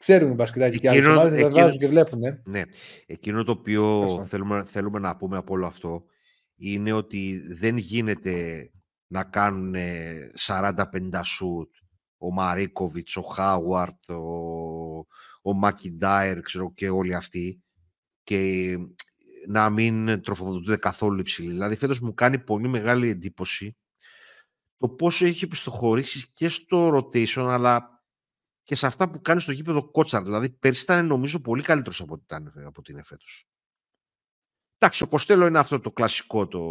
Ξέρουν 0.01 0.35
μπασκετάκι 0.35 0.79
και 0.79 0.89
άλλες 0.89 1.05
ομάδες, 1.05 1.33
εκείνο, 1.33 1.49
βάζουν 1.49 1.79
και 1.79 1.87
βλέπουν. 1.87 2.19
Ναι. 2.43 2.61
Εκείνο 3.05 3.43
το 3.43 3.51
οποίο 3.51 4.25
θέλουμε, 4.29 4.63
θέλουμε 4.67 4.99
να 4.99 5.15
πούμε 5.15 5.37
από 5.37 5.53
όλο 5.53 5.65
αυτό 5.65 6.03
είναι 6.55 6.91
ότι 6.91 7.41
δεν 7.59 7.77
γίνεται 7.77 8.69
να 9.07 9.23
κάνουν 9.23 9.75
40-50 10.47 10.81
σουτ 11.23 11.73
ο 12.17 12.31
Μαρίκοβιτς, 12.33 13.15
ο 13.15 13.21
Χάουαρτ, 13.21 14.09
ο, 14.09 14.97
ο 15.41 15.53
Μακιντάιρ, 15.53 16.41
ξέρω 16.41 16.73
και 16.73 16.89
όλοι 16.89 17.15
αυτοί 17.15 17.63
και 18.23 18.77
να 19.47 19.69
μην 19.69 20.21
τροφοδοτούνται 20.21 20.77
καθόλου 20.77 21.19
υψηλή. 21.19 21.49
Δηλαδή 21.49 21.75
φέτος 21.75 21.99
μου 21.99 22.13
κάνει 22.13 22.39
πολύ 22.39 22.67
μεγάλη 22.67 23.09
εντύπωση 23.09 23.75
το 24.81 24.89
πόσο 24.89 25.25
έχει 25.25 25.43
επιστοχωρήσει 25.43 26.31
και 26.33 26.47
στο 26.47 26.97
rotation 26.97 27.45
αλλά 27.49 27.90
και 28.71 28.77
σε 28.77 28.87
αυτά 28.87 29.09
που 29.09 29.21
κάνει 29.21 29.41
στο 29.41 29.51
γήπεδο 29.51 29.83
Κότσαρ. 29.83 30.23
Δηλαδή, 30.23 30.49
πέρσι 30.49 30.83
ήταν 30.83 31.07
νομίζω 31.07 31.39
πολύ 31.39 31.61
καλύτερος 31.61 32.01
από 32.01 32.13
ό,τι 32.13 32.23
ήταν 32.23 32.53
από 32.55 32.73
ότι 32.77 32.91
είναι 32.91 33.03
φέτος. 33.03 33.47
Εντάξει, 34.77 35.03
ο 35.03 35.07
Κοστέλο 35.07 35.45
είναι 35.45 35.59
αυτό 35.59 35.79
το 35.79 35.91
κλασικό, 35.91 36.47
το, 36.47 36.61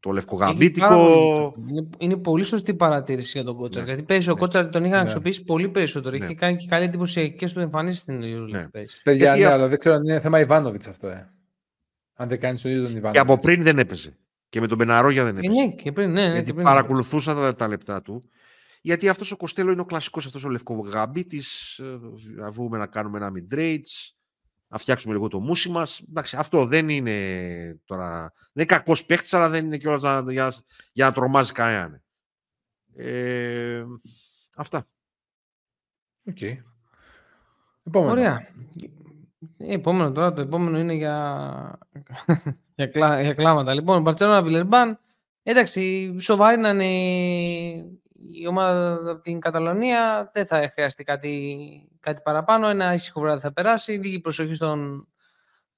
το 0.00 0.10
λευκογαμπίτικο. 0.10 1.54
Είναι, 1.68 1.88
είναι, 1.98 2.16
πολύ 2.16 2.44
σωστή 2.44 2.74
παρατήρηση 2.74 3.30
για 3.34 3.44
τον 3.44 3.56
Κότσαρ. 3.56 3.82
Ναι. 3.82 3.88
Γιατί 3.88 4.04
πέρσι 4.04 4.30
ο 4.30 4.32
ναι. 4.32 4.38
Κότσαρ 4.38 4.68
τον 4.68 4.84
είχαν 4.84 4.96
ναι. 4.96 5.02
αξιοποιήσει 5.02 5.44
πολύ 5.44 5.68
περισσότερο. 5.68 6.16
Ναι. 6.16 6.24
Είχε 6.24 6.34
κάνει 6.34 6.56
και 6.56 6.66
καλή 6.66 6.84
εντύπωση 6.84 7.34
και 7.34 7.46
του 7.46 7.60
εμφανίσει 7.60 7.98
στην 7.98 8.20
Euroleague. 8.22 8.50
Ναι. 8.50 8.68
Παιδιά, 9.02 9.36
ναι, 9.36 9.46
αλλά 9.46 9.68
δεν 9.68 9.78
ξέρω 9.78 9.94
αν 9.94 10.02
είναι 10.02 10.20
θέμα 10.20 10.40
Ιβάνοβιτς 10.40 10.86
αυτό. 10.86 11.08
Ε. 11.08 11.32
Αν 12.14 12.28
δεν 12.28 12.40
κάνεις 12.40 12.60
τον 12.62 12.70
ίδιο 12.70 12.82
τον 12.82 12.92
Ιβάνοβιτ. 12.92 13.14
Και 13.14 13.32
από 13.32 13.36
πριν 13.36 13.62
δεν 13.62 13.78
έπαιζε. 13.78 14.16
Και 14.48 14.60
με 14.60 14.66
τον 14.66 14.76
Μπεναρόγια 14.76 15.24
δεν 15.24 15.36
ε, 15.36 15.38
έπαιζε. 15.38 15.60
Ναι, 15.60 15.70
και 15.70 15.92
πριν, 15.92 16.12
ναι, 16.12 16.24
Γιατί 16.24 16.42
και 16.42 16.52
πριν, 16.52 16.64
παρακολουθούσα 16.64 17.34
τα, 17.34 17.54
τα 17.54 17.68
λεπτά 17.68 18.02
του. 18.02 18.20
Γιατί 18.80 19.08
αυτός 19.08 19.30
ο 19.32 19.36
Κοστέλο 19.36 19.72
είναι 19.72 19.80
ο 19.80 19.84
κλασικός 19.84 20.26
αυτός 20.26 20.44
ο 20.44 20.48
λευκογαμπίτη. 20.48 21.42
Ε, 21.78 21.98
να 22.36 22.50
βγούμε 22.50 22.78
να 22.78 22.86
κάνουμε 22.86 23.18
ένα 23.18 23.32
mid 23.34 23.80
να 24.68 24.78
φτιάξουμε 24.78 25.14
λίγο 25.14 25.28
το 25.28 25.40
μουσι 25.40 25.68
μας. 25.68 26.02
Αυτό 26.36 26.66
δεν 26.66 26.88
είναι 26.88 27.80
τώρα. 27.84 28.32
Δεν 28.36 28.50
είναι 28.52 28.64
κακός 28.64 29.04
παίχτης, 29.04 29.34
αλλά 29.34 29.48
δεν 29.48 29.64
είναι 29.64 29.76
και 29.76 29.88
όλα 29.88 30.24
για, 30.28 30.52
για 30.92 31.06
να 31.06 31.12
τρομάζει 31.12 31.52
κανέναν. 31.52 32.02
Ε, 32.96 33.84
αυτά. 34.56 34.88
OK. 36.24 36.36
Okay. 36.40 36.56
Επόμενο. 37.84 38.12
Ωραία. 38.12 38.48
Ε, 39.58 39.74
επόμενο 39.74 40.12
τώρα, 40.12 40.32
το 40.32 40.40
επόμενο 40.40 40.78
είναι 40.78 40.94
για, 40.94 41.78
για, 42.74 42.86
κλά... 42.86 43.22
για 43.22 43.34
κλάματα. 43.34 43.74
Λοιπόν, 43.74 44.02
Μπαρτσέλωνα 44.02 44.42
Βιλερμπάν 44.42 44.98
Εντάξει, 45.42 46.16
σοβαρή 46.20 46.60
να 46.60 46.68
είναι 46.68 47.84
η 48.32 48.46
ομάδα 48.46 49.10
από 49.10 49.22
την 49.22 49.40
Καταλωνία, 49.40 50.30
δεν 50.34 50.46
θα 50.46 50.70
χρειαστεί 50.74 51.04
κάτι, 51.04 51.58
κάτι 52.00 52.20
παραπάνω. 52.24 52.68
Ένα 52.68 52.94
ήσυχο 52.94 53.20
βράδυ 53.20 53.40
θα 53.40 53.52
περάσει, 53.52 53.92
λίγη 53.92 54.20
προσοχή 54.20 54.54
στον, 54.54 55.08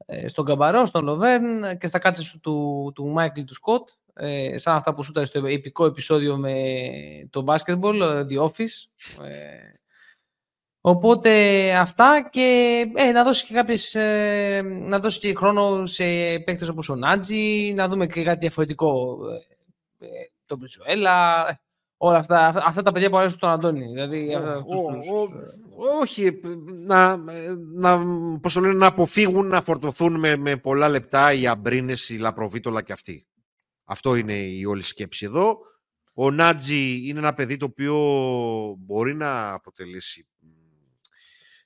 ε, 0.06 0.28
στον 0.28 0.44
Καμπαρό, 0.44 0.86
στον 0.86 1.04
Λοβέρν 1.04 1.78
και 1.78 1.86
στα 1.86 1.98
κάτσε 1.98 2.38
του, 2.38 2.92
του 2.94 3.08
Μάικλ 3.08 3.40
του 3.40 3.54
Σκοτ. 3.54 3.88
Ε, 4.14 4.58
σαν 4.58 4.74
αυτά 4.74 4.94
που 4.94 5.02
σου 5.02 5.12
στο 5.22 5.46
επικό 5.46 5.84
επεισόδιο 5.84 6.36
με 6.36 6.54
το 7.30 7.44
basketball, 7.46 8.00
ε, 8.00 8.26
The 8.30 8.42
Office. 8.42 8.88
Ε, 9.24 9.72
οπότε 10.80 11.74
αυτά 11.74 12.28
και 12.30 12.84
ε, 12.94 13.10
να 13.10 13.24
δώσει 13.24 13.46
και 13.46 13.54
κάποιες, 13.54 13.94
ε, 13.94 14.62
να 14.64 14.98
δώσει 14.98 15.18
και 15.18 15.34
χρόνο 15.34 15.86
σε 15.86 16.04
παίκτες 16.38 16.68
όπως 16.68 16.88
ο 16.88 16.94
Νάτζι, 16.94 17.72
να 17.74 17.88
δούμε 17.88 18.06
και 18.06 18.22
κάτι 18.22 18.38
διαφορετικό. 18.38 19.18
Ε, 19.98 20.06
τον 20.46 20.58
Μπριτσουέλα, 20.58 21.46
όλα 22.02 22.18
αυτά, 22.18 22.46
αυτά 22.66 22.82
τα 22.82 22.92
παιδιά 22.92 23.10
που 23.10 23.16
αρέσουν 23.16 23.36
στον 23.36 23.50
Αντώνη. 23.50 23.86
Δηλαδή, 23.86 24.34
αυτά, 24.34 24.64
όχι, 26.00 26.40
να, 26.86 27.16
να, 27.74 27.98
πώς 28.38 28.52
το 28.52 28.60
λένε, 28.60 28.74
να 28.74 28.86
αποφύγουν 28.86 29.46
να 29.46 29.62
φορτωθούν 29.62 30.18
με, 30.18 30.36
με 30.36 30.56
πολλά 30.56 30.88
λεπτά 30.88 31.32
οι 31.32 31.46
αμπρίνες, 31.46 32.08
οι 32.08 32.18
λαπροβίτολα 32.18 32.82
και 32.82 32.92
αυτοί. 32.92 33.26
Αυτό 33.84 34.14
είναι 34.14 34.32
η 34.32 34.64
όλη 34.64 34.82
σκέψη 34.82 35.24
εδώ. 35.24 35.58
Ο 36.12 36.30
Νάτζι 36.30 37.08
είναι 37.08 37.18
ένα 37.18 37.34
παιδί 37.34 37.56
το 37.56 37.64
οποίο 37.64 37.96
μπορεί 38.78 39.14
να 39.14 39.52
αποτελέσει 39.52 40.26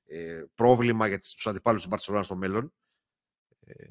ε, 0.06 0.44
πρόβλημα 0.54 1.06
για 1.06 1.18
τους 1.18 1.46
αντιπάλους 1.46 1.82
του 1.82 1.88
Μπαρτσελώνα 1.88 2.24
στο 2.24 2.36
μέλλον. 2.36 2.72
Ε, 3.66 3.84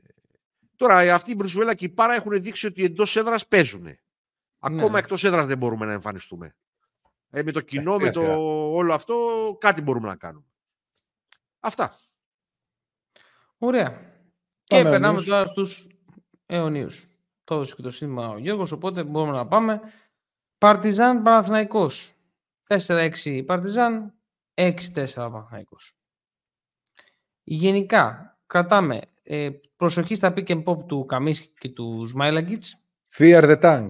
τώρα, 0.75 1.15
αυτοί 1.15 1.31
η 1.31 1.35
Μπριζουέλα 1.37 1.73
και 1.75 1.85
η 1.85 1.89
Πάρα 1.89 2.13
έχουν 2.13 2.41
δείξει 2.41 2.65
ότι 2.65 2.83
εντός 2.83 3.15
έδρας 3.15 3.47
παίζουν. 3.47 3.87
Ακόμα 4.63 4.89
ναι. 4.89 4.99
εκτός 4.99 5.23
έδρας 5.23 5.47
δεν 5.47 5.57
μπορούμε 5.57 5.85
να 5.85 5.91
εμφανιστούμε. 5.91 6.55
Ε, 7.29 7.43
με 7.43 7.51
το 7.51 7.61
κοινό, 7.61 7.95
με 7.95 8.11
το 8.11 8.21
όλο 8.73 8.93
αυτό, 8.93 9.15
κάτι 9.59 9.81
μπορούμε 9.81 10.07
να 10.07 10.15
κάνουμε. 10.15 10.45
Αυτά. 11.59 11.99
Ωραία. 13.57 14.01
Και 14.63 14.81
περνάμε 14.81 15.21
τώρα 15.21 15.47
στους 15.47 15.87
αιωνίους 16.45 17.13
το 17.43 17.55
έδωσε 17.55 17.75
και 17.75 17.81
το 17.81 17.89
σύνθημα 17.89 18.29
ο 18.29 18.37
Γιώργος, 18.37 18.71
οπότε 18.71 19.03
μπορούμε 19.03 19.31
να 19.31 19.47
πάμε. 19.47 19.81
Παρτιζάν 20.57 21.21
Παναθηναϊκός. 21.21 22.13
4-6 22.67 23.43
Παρτιζάν, 23.45 24.13
6-4 24.53 24.73
Παναθηναϊκός. 25.15 25.97
Γενικά, 27.43 28.37
κρατάμε 28.47 29.01
ε, 29.23 29.49
προσοχή 29.75 30.15
στα 30.15 30.33
pick 30.35 30.47
and 30.47 30.63
pop 30.63 30.85
του 30.87 31.05
Καμίσκη 31.05 31.53
και 31.57 31.69
του 31.69 32.05
Σμάιλαγκιτς. 32.07 32.77
Fear 33.17 33.43
the 33.43 33.61
tank. 33.61 33.89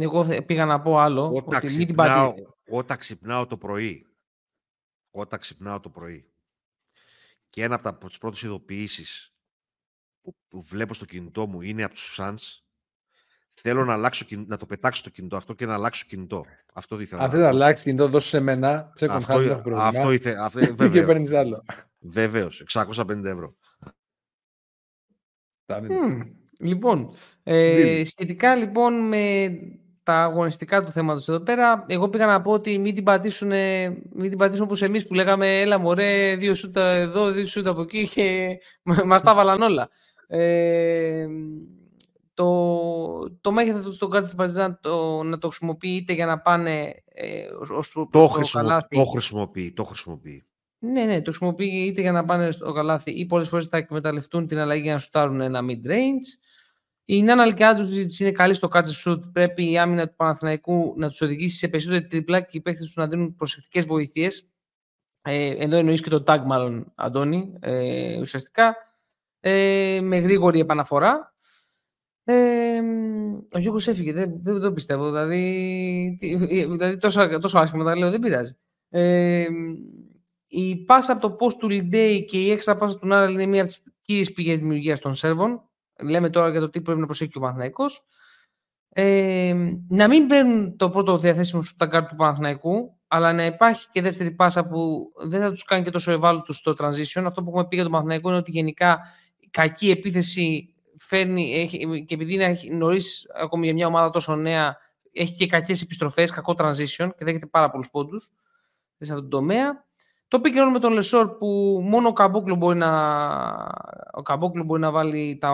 Εγώ 0.00 0.42
πήγα 0.46 0.64
να 0.64 0.80
πω 0.80 0.98
άλλο. 0.98 1.26
Όταν, 1.26 1.56
ότι 1.56 1.66
ξυπνάω, 1.66 2.34
όταν 2.70 2.96
ξυπνάω 2.96 3.46
το 3.46 3.56
πρωί, 3.56 4.06
όταν 5.10 5.38
ξυπνάω 5.38 5.80
το 5.80 5.90
πρωί 5.90 6.30
και 7.50 7.62
ένα 7.62 7.80
από 7.82 8.08
τις 8.08 8.18
πρώτες 8.18 8.42
ειδοποιήσεις 8.42 9.34
που, 10.48 10.62
βλέπω 10.62 10.94
στο 10.94 11.04
κινητό 11.04 11.46
μου 11.46 11.60
είναι 11.60 11.82
από 11.82 11.94
τους 11.94 12.18
Suns, 12.20 12.60
θέλω 13.54 13.84
να, 13.84 13.92
αλλάξω, 13.92 14.26
να 14.46 14.56
το 14.56 14.66
πετάξω 14.66 15.02
το 15.02 15.10
κινητό 15.10 15.36
αυτό 15.36 15.54
και 15.54 15.66
να 15.66 15.74
αλλάξω 15.74 16.04
κινητό. 16.08 16.44
Αυτό 16.74 17.00
ήθελα. 17.00 17.22
Αν 17.22 17.30
θέλει 17.30 17.42
να 17.42 17.48
αλλάξεις 17.48 17.84
κινητό, 17.84 18.08
δώσε 18.08 18.28
σε 18.28 18.40
μένα. 18.40 18.92
Αυτό, 19.00 19.12
αυτό, 19.12 19.76
αυτό 19.76 20.12
ήθελα. 20.12 20.50
και 20.92 21.02
παίρνεις 21.02 21.32
άλλο. 21.32 21.64
Βεβαίως. 21.98 22.64
650 22.72 23.24
ευρώ. 23.24 23.56
Mm, 25.66 26.32
λοιπόν, 26.58 27.14
ε, 27.42 28.04
σχετικά 28.04 28.54
λοιπόν 28.54 29.08
με 29.08 29.48
τα 30.06 30.22
αγωνιστικά 30.22 30.84
του 30.84 30.92
θέματος 30.92 31.28
εδώ 31.28 31.40
πέρα, 31.40 31.84
εγώ 31.88 32.08
πήγα 32.08 32.26
να 32.26 32.40
πω 32.40 32.52
ότι 32.52 32.78
μην 32.78 32.94
την 32.94 33.04
πατήσουν, 33.04 33.48
μην 34.12 34.28
την 34.28 34.38
πατήσουν 34.38 34.64
όπως 34.64 34.82
εμείς 34.82 35.06
που 35.06 35.14
λέγαμε 35.14 35.60
έλα 35.60 35.78
μωρέ, 35.78 36.36
δύο 36.36 36.54
σούτα 36.54 36.82
εδώ, 36.82 37.30
δύο 37.30 37.46
σούτα 37.46 37.70
από 37.70 37.80
εκεί 37.80 38.08
και 38.08 38.58
μας 39.06 39.22
τα 39.22 39.34
βάλαν 39.34 39.62
όλα. 39.62 39.88
Ε, 40.28 41.26
το, 42.34 43.30
το 43.40 43.52
μέγεθος 43.52 43.94
στον 43.94 44.10
κάρτης 44.10 44.30
της 44.30 44.38
Παρτιζάν 44.38 44.78
το, 44.80 45.22
να 45.22 45.38
το 45.38 45.48
χρησιμοποιεί 45.48 45.88
είτε 45.88 46.12
για 46.12 46.26
να 46.26 46.38
πάνε 46.38 46.94
ε, 47.14 47.46
ως, 47.70 47.92
το, 47.92 48.08
το, 48.10 48.48
καλάθι. 48.52 48.96
Το 48.96 49.04
χρησιμοποιεί, 49.04 49.72
το 49.72 49.84
χρησιμοποιεί. 49.84 50.44
Ναι, 50.78 51.02
ναι, 51.02 51.16
το 51.16 51.30
χρησιμοποιεί 51.30 51.84
είτε 51.86 52.00
για 52.00 52.12
να 52.12 52.24
πάνε 52.24 52.50
στο 52.50 52.72
καλάθι 52.72 53.10
ή 53.10 53.26
πολλές 53.26 53.48
φορές 53.48 53.66
θα 53.66 53.76
εκμεταλλευτούν 53.76 54.46
την 54.46 54.58
αλλαγή 54.58 54.82
για 54.82 54.92
να 54.92 54.98
σουτάρουν 54.98 55.40
ένα 55.40 55.60
mid-range. 55.62 56.26
Η 57.08 57.22
Νάνα 57.22 57.42
Αλκιάντου 57.42 57.88
είναι 58.18 58.30
καλή 58.30 58.54
στο 58.54 58.68
catch 58.72 59.04
shoot. 59.04 59.32
Πρέπει 59.32 59.70
η 59.70 59.78
άμυνα 59.78 60.08
του 60.08 60.14
Παναθηναϊκού 60.16 60.94
να 60.96 61.08
τους 61.08 61.20
οδηγήσει 61.20 61.56
σε 61.56 61.68
περισσότερη 61.68 62.06
τριπλά 62.06 62.40
και 62.40 62.56
οι 62.56 62.60
παίκτες 62.60 62.86
τους 62.86 62.96
να 62.96 63.08
δίνουν 63.08 63.34
προσεκτικές 63.36 63.84
βοήθειες. 63.84 64.48
Ε, 65.22 65.64
εδώ 65.64 65.76
εννοείς 65.76 66.00
και 66.00 66.10
το 66.10 66.24
tag, 66.26 66.42
μάλλον, 66.46 66.92
Αντώνη, 66.94 67.52
ε, 67.60 68.20
ουσιαστικά 68.20 68.76
ε, 69.40 70.00
με 70.02 70.18
γρήγορη 70.18 70.60
επαναφορά. 70.60 71.34
Ε, 72.24 72.80
ο 73.52 73.58
Γιώργος 73.58 73.88
έφυγε, 73.88 74.12
δεν, 74.12 74.40
δεν, 74.42 74.60
το 74.60 74.72
πιστεύω. 74.72 75.06
Δηλαδή, 75.06 76.16
δηλαδή 76.20 76.96
τόσο, 76.96 77.38
τόσο 77.38 77.58
άσχημα 77.58 77.84
τα 77.84 77.96
λέω, 77.96 78.10
δεν 78.10 78.20
πειράζει. 78.20 78.56
Ε, 78.88 79.46
η 80.46 80.76
πάσα 80.76 81.12
από 81.12 81.28
το 81.28 81.36
post 81.40 81.54
του 81.58 81.68
Λιντέι 81.68 82.24
και 82.24 82.38
η 82.38 82.50
έξτρα 82.50 82.76
πάσα 82.76 82.98
του 82.98 83.06
Νάραλ 83.06 83.32
είναι 83.32 83.46
μία 83.46 83.62
από 83.62 83.70
τις 83.70 83.82
κύριες 84.02 84.32
πηγές 84.32 84.58
δημιουργίας 84.58 85.00
των 85.00 85.14
Σέρβων. 85.14 85.68
Λέμε 86.02 86.30
τώρα 86.30 86.50
για 86.50 86.60
το 86.60 86.70
τι 86.70 86.80
πρέπει 86.80 87.00
να 87.00 87.06
προσέχει 87.06 87.30
ο 87.34 87.40
Παναθηναϊκός. 87.40 88.04
Ε, 88.88 89.54
να 89.88 90.08
μην 90.08 90.26
παίρνουν 90.26 90.76
το 90.76 90.90
πρώτο 90.90 91.18
διαθέσιμο 91.18 91.62
σου 91.62 91.74
τα 91.76 92.06
του 92.06 92.16
Παναθηναϊκού, 92.16 92.96
αλλά 93.08 93.32
να 93.32 93.44
υπάρχει 93.44 93.88
και 93.90 94.02
δεύτερη 94.02 94.30
πάσα 94.30 94.66
που 94.66 95.12
δεν 95.26 95.40
θα 95.40 95.50
τους 95.50 95.64
κάνει 95.64 95.84
και 95.84 95.90
τόσο 95.90 96.12
ευάλωτους 96.12 96.56
στο 96.56 96.74
transition. 96.78 97.22
Αυτό 97.24 97.42
που 97.42 97.48
έχουμε 97.48 97.66
πει 97.66 97.74
για 97.74 97.84
τον 97.84 97.92
Παναθηναϊκό 97.92 98.28
είναι 98.28 98.38
ότι 98.38 98.50
γενικά 98.50 99.00
κακή 99.50 99.90
επίθεση 99.90 100.74
φέρνει, 100.98 101.54
έχει, 101.54 102.04
και 102.04 102.14
επειδή 102.14 102.34
είναι 102.34 102.58
νωρίς 102.70 103.26
ακόμη 103.34 103.64
για 103.64 103.74
μια 103.74 103.86
ομάδα 103.86 104.10
τόσο 104.10 104.36
νέα, 104.36 104.76
έχει 105.12 105.34
και 105.34 105.46
κακές 105.46 105.82
επιστροφές, 105.82 106.30
κακό 106.30 106.54
transition 106.56 107.10
και 107.16 107.24
δέχεται 107.24 107.46
πάρα 107.46 107.70
πολλούς 107.70 107.90
πόντους 107.90 108.30
σε 108.98 109.12
αυτό 109.12 109.22
το 109.22 109.28
τομέα. 109.28 109.85
Το 110.28 110.40
πήγε 110.40 110.64
με 110.64 110.78
τον 110.78 110.92
Λεσόρ 110.92 111.36
που 111.36 111.80
μόνο 111.84 112.08
ο 112.08 112.12
Καμπόκλου 112.12 112.56
μπορεί 112.56 112.78
να, 112.78 112.90
ο 114.12 114.62
μπορεί 114.64 114.80
να 114.80 114.90
βάλει 114.90 115.38
τα 115.40 115.50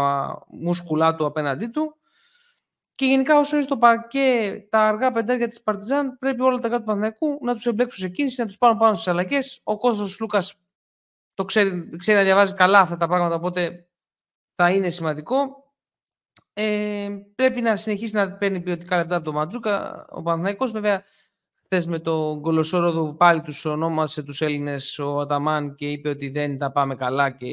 μουσκουλά 0.48 1.14
του 1.14 1.26
απέναντί 1.26 1.66
του. 1.66 1.96
Και 2.92 3.06
γενικά 3.06 3.38
όσο 3.38 3.56
είναι 3.56 3.64
στο 3.64 3.78
παρκέ 3.78 4.66
τα 4.70 4.80
αργά 4.80 5.12
πεντάρια 5.12 5.48
της 5.48 5.62
Παρτιζάν 5.62 6.18
πρέπει 6.18 6.42
όλα 6.42 6.58
τα 6.58 6.68
κάτω 6.68 6.78
του 6.78 6.84
Παναθηναϊκού 6.84 7.38
να 7.44 7.54
τους 7.54 7.66
εμπλέξουν 7.66 8.00
σε 8.00 8.08
κίνηση, 8.08 8.40
να 8.40 8.46
τους 8.46 8.58
πάρουν 8.58 8.78
πάνω 8.78 8.94
στις 8.94 9.08
αλλαγές. 9.08 9.60
Ο 9.62 9.78
Κώστας 9.78 10.18
Λούκας 10.20 10.54
το 11.34 11.44
ξέρει, 11.44 11.96
ξέρει 11.96 12.18
να 12.18 12.24
διαβάζει 12.24 12.54
καλά 12.54 12.80
αυτά 12.80 12.96
τα 12.96 13.06
πράγματα, 13.06 13.34
οπότε 13.34 13.86
θα 14.54 14.70
είναι 14.70 14.90
σημαντικό. 14.90 15.62
Ε, 16.52 17.08
πρέπει 17.34 17.60
να 17.60 17.76
συνεχίσει 17.76 18.14
να 18.14 18.32
παίρνει 18.32 18.60
ποιοτικά 18.60 18.96
λεπτά 18.96 19.16
από 19.16 19.24
τον 19.24 19.34
Μαντζούκα. 19.34 20.06
Ο 20.10 20.22
Παναθηναϊκός 20.22 20.72
βέβαια 20.72 21.04
χθες 21.72 21.86
με 21.86 21.98
τον 21.98 22.40
Κολοσσό 22.40 22.84
Ρόδου 22.84 23.14
πάλι 23.14 23.40
τους 23.40 23.64
ονόμασε 23.64 24.22
τους 24.22 24.40
Έλληνες 24.40 24.98
ο 24.98 25.18
Αταμάν 25.18 25.74
και 25.74 25.90
είπε 25.90 26.08
ότι 26.08 26.28
δεν 26.28 26.58
τα 26.58 26.72
πάμε 26.72 26.94
καλά 26.94 27.30
και 27.30 27.46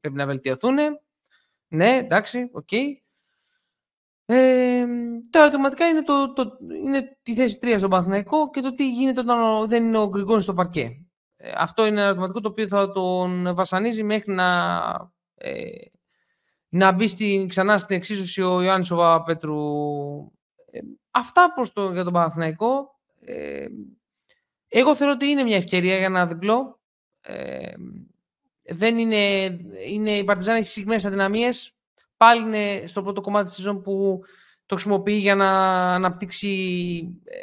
πρέπει 0.00 0.16
να 0.16 0.26
βελτιωθούν. 0.26 0.76
Ναι, 1.68 1.96
εντάξει, 1.96 2.50
OK. 2.52 2.68
Okay. 2.70 2.86
Ε, 4.24 4.84
το 5.30 5.38
ερωτηματικά 5.38 5.86
είναι, 5.86 6.02
το, 6.02 6.32
το, 6.32 6.58
είναι 6.84 7.18
τη 7.22 7.34
θέση 7.34 7.58
3 7.62 7.74
στον 7.78 7.90
Παναθηναϊκό 7.90 8.50
και 8.50 8.60
το 8.60 8.74
τι 8.74 8.90
γίνεται 8.90 9.20
όταν 9.20 9.68
δεν 9.68 9.84
είναι 9.84 9.98
ο 9.98 10.08
Γκριγκόνης 10.08 10.42
στο 10.42 10.54
παρκέ. 10.54 11.06
Ε, 11.36 11.52
αυτό 11.56 11.86
είναι 11.86 11.96
ένα 11.96 12.04
ερωτηματικό 12.04 12.40
το 12.40 12.48
οποίο 12.48 12.66
θα 12.66 12.92
τον 12.92 13.54
βασανίζει 13.54 14.02
μέχρι 14.02 14.32
να, 14.32 14.80
ε, 15.34 15.70
να 16.68 16.92
μπει 16.92 17.08
στην, 17.08 17.48
ξανά 17.48 17.78
στην 17.78 17.96
εξίσωση 17.96 18.42
ο 18.42 18.62
Ιωάννης 18.62 18.90
ο 18.90 18.96
Παπαπέτρου. 18.96 19.60
Ε, 20.70 20.80
αυτά 21.10 21.52
προς 21.54 21.72
το, 21.72 21.92
για 21.92 22.04
τον 22.04 22.12
Παναθηναϊκό. 22.12 22.91
Ε, 23.24 23.66
εγώ 24.68 24.96
θεωρώ 24.96 25.12
ότι 25.12 25.26
είναι 25.26 25.42
μια 25.42 25.56
ευκαιρία 25.56 25.96
για 25.96 26.04
ένα 26.04 26.26
διπλό. 26.26 26.80
Ε, 27.20 27.72
δεν 28.62 28.98
είναι, 28.98 29.44
είναι, 29.86 30.10
η 30.10 30.24
Παρτιζάν 30.24 30.56
έχει 30.56 30.66
συγκεκριμένες 30.66 31.04
αδυναμίες. 31.04 31.76
Πάλι 32.16 32.42
είναι 32.42 32.86
στο 32.86 33.02
πρώτο 33.02 33.20
κομμάτι 33.20 33.46
της 33.46 33.54
σεζόν 33.54 33.82
που 33.82 34.20
το 34.66 34.74
χρησιμοποιεί 34.74 35.16
για 35.16 35.34
να 35.34 35.50
αναπτύξει 35.94 36.50
ε, 37.24 37.36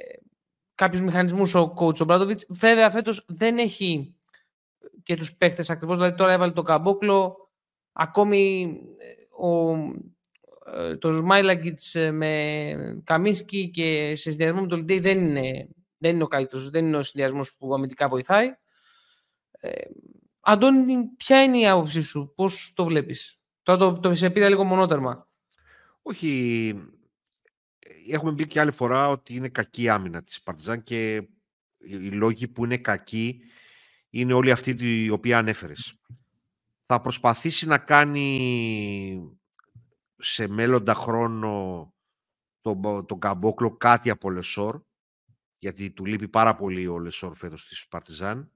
κάποιους 0.76 1.02
μηχανισμούς 1.02 1.56
ο 1.56 1.74
coach 1.78 2.02
ο 2.02 2.04
Μπράντοβιτς. 2.04 2.46
Βέβαια 2.50 2.90
φέτος 2.90 3.26
δεν 3.28 3.58
έχει 3.58 4.16
και 5.04 5.16
τους 5.16 5.34
παίκτες 5.34 5.70
ακριβώς, 5.70 5.96
δηλαδή 5.96 6.16
τώρα 6.16 6.32
έβαλε 6.32 6.52
το 6.52 6.62
Καμπόκλο, 6.62 7.50
ακόμη 7.92 8.76
ε, 8.98 9.46
ο, 9.48 9.74
ε, 9.74 9.94
το 11.00 11.14
Σμάιλαγκιτς 11.14 11.96
ε, 11.96 12.12
με 12.12 13.02
Καμίσκι 13.04 13.70
και 13.70 14.16
σε 14.16 14.30
συνδυασμό 14.30 14.62
με 14.62 14.68
το 14.68 14.76
Λιντέι 14.76 15.00
δεν 15.00 15.28
είναι, 15.28 15.68
δεν 15.98 16.16
είναι 16.16 16.24
ο 16.24 16.28
καλύτερος, 16.28 16.70
δεν 16.70 16.86
είναι 16.86 16.98
ο 16.98 17.04
συνδυασμός 17.04 17.56
που 17.56 17.74
αμυντικά 17.74 18.08
βοηθάει. 18.08 18.48
Ε, 19.52 19.72
Αντώνη, 20.40 21.06
ποια 21.18 21.44
είναι 21.44 21.58
η 21.58 21.68
άποψή 21.68 22.02
σου, 22.02 22.34
πώς 22.36 22.72
το 22.76 22.86
βλέπεις; 22.86 23.40
Τώρα 23.64 23.80
το, 23.80 24.00
το 24.00 24.16
σε 24.16 24.30
πήρα 24.30 24.50
λίγο 24.50 24.64
μονότερμα. 24.64 25.28
Όχι, 26.02 26.74
έχουμε 28.10 28.32
μπει 28.32 28.48
και 28.48 28.60
άλλη 28.60 28.72
φορά 28.72 29.10
ότι 29.10 29.36
είναι 29.36 29.50
κακή 29.50 29.90
άμυνα 29.90 30.24
της 30.24 30.42
Παρτιζάν 30.42 30.84
και 30.84 31.16
οι 31.78 32.10
λόγοι 32.10 32.48
που 32.48 32.66
είναι 32.66 32.78
κακοί 32.78 33.42
είναι 34.10 34.34
όλοι 34.34 34.52
αυτοί 34.52 34.76
οι 34.80 35.10
οποίοι 35.10 35.34
ανέφερες. 35.34 35.94
Θα 36.86 37.02
προσπαθήσει 37.02 37.68
να 37.68 37.78
κάνει 37.78 39.39
σε 40.20 40.48
μέλλοντα 40.48 40.94
χρόνο 40.94 41.94
τον, 42.62 43.06
τον 43.06 43.20
Καμπόκλο 43.20 43.78
κάτι 43.78 44.10
από 44.10 44.32
Λεσόρ, 44.32 44.82
γιατί 45.58 45.92
του 45.92 46.06
λείπει 46.06 46.28
πάρα 46.28 46.56
πολύ 46.56 46.88
ο 46.88 47.00
Λεσόρ 47.00 47.36
φέτος 47.36 47.68
της 47.68 47.88
Παρτιζάν. 47.88 48.52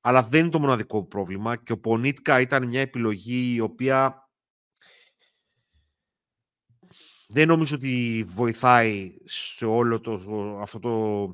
Αλλά 0.00 0.22
δεν 0.22 0.40
είναι 0.40 0.50
το 0.50 0.60
μοναδικό 0.60 1.04
πρόβλημα 1.04 1.56
και 1.56 1.72
ο 1.72 1.78
Πονίτκα 1.78 2.40
ήταν 2.40 2.66
μια 2.66 2.80
επιλογή 2.80 3.54
η 3.54 3.60
οποία 3.60 4.30
δεν 7.28 7.48
νομίζω 7.48 7.76
ότι 7.76 8.24
βοηθάει 8.28 9.16
σε 9.24 9.64
όλο 9.64 10.00
το, 10.00 10.12
αυτό 10.60 10.78
το, 10.78 11.26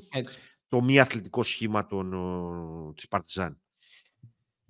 το 0.68 0.82
μη 0.82 1.00
αθλητικό 1.00 1.42
σχήμα 1.42 1.86
των, 1.86 2.94
της 2.94 3.08
Παρτιζάν. 3.08 3.60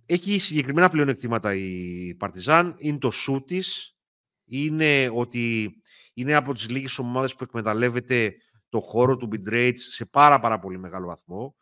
Έχει 0.06 0.38
συγκεκριμένα 0.38 0.90
πλεονεκτήματα 0.90 1.54
η 1.54 2.14
Παρτιζάν, 2.14 2.74
είναι 2.78 2.98
το 2.98 3.10
σου 3.10 3.42
της, 3.44 3.95
είναι 4.46 5.10
ότι 5.12 5.76
είναι 6.14 6.34
από 6.34 6.52
τις 6.52 6.68
λίγες 6.68 6.98
ομάδες 6.98 7.34
που 7.34 7.44
εκμεταλλεύεται 7.44 8.36
το 8.68 8.80
χώρο 8.80 9.16
του 9.16 9.28
mid 9.32 9.72
σε 9.74 10.04
πάρα 10.04 10.40
πάρα 10.40 10.58
πολύ 10.58 10.78
μεγάλο 10.78 11.06
βαθμό. 11.06 11.56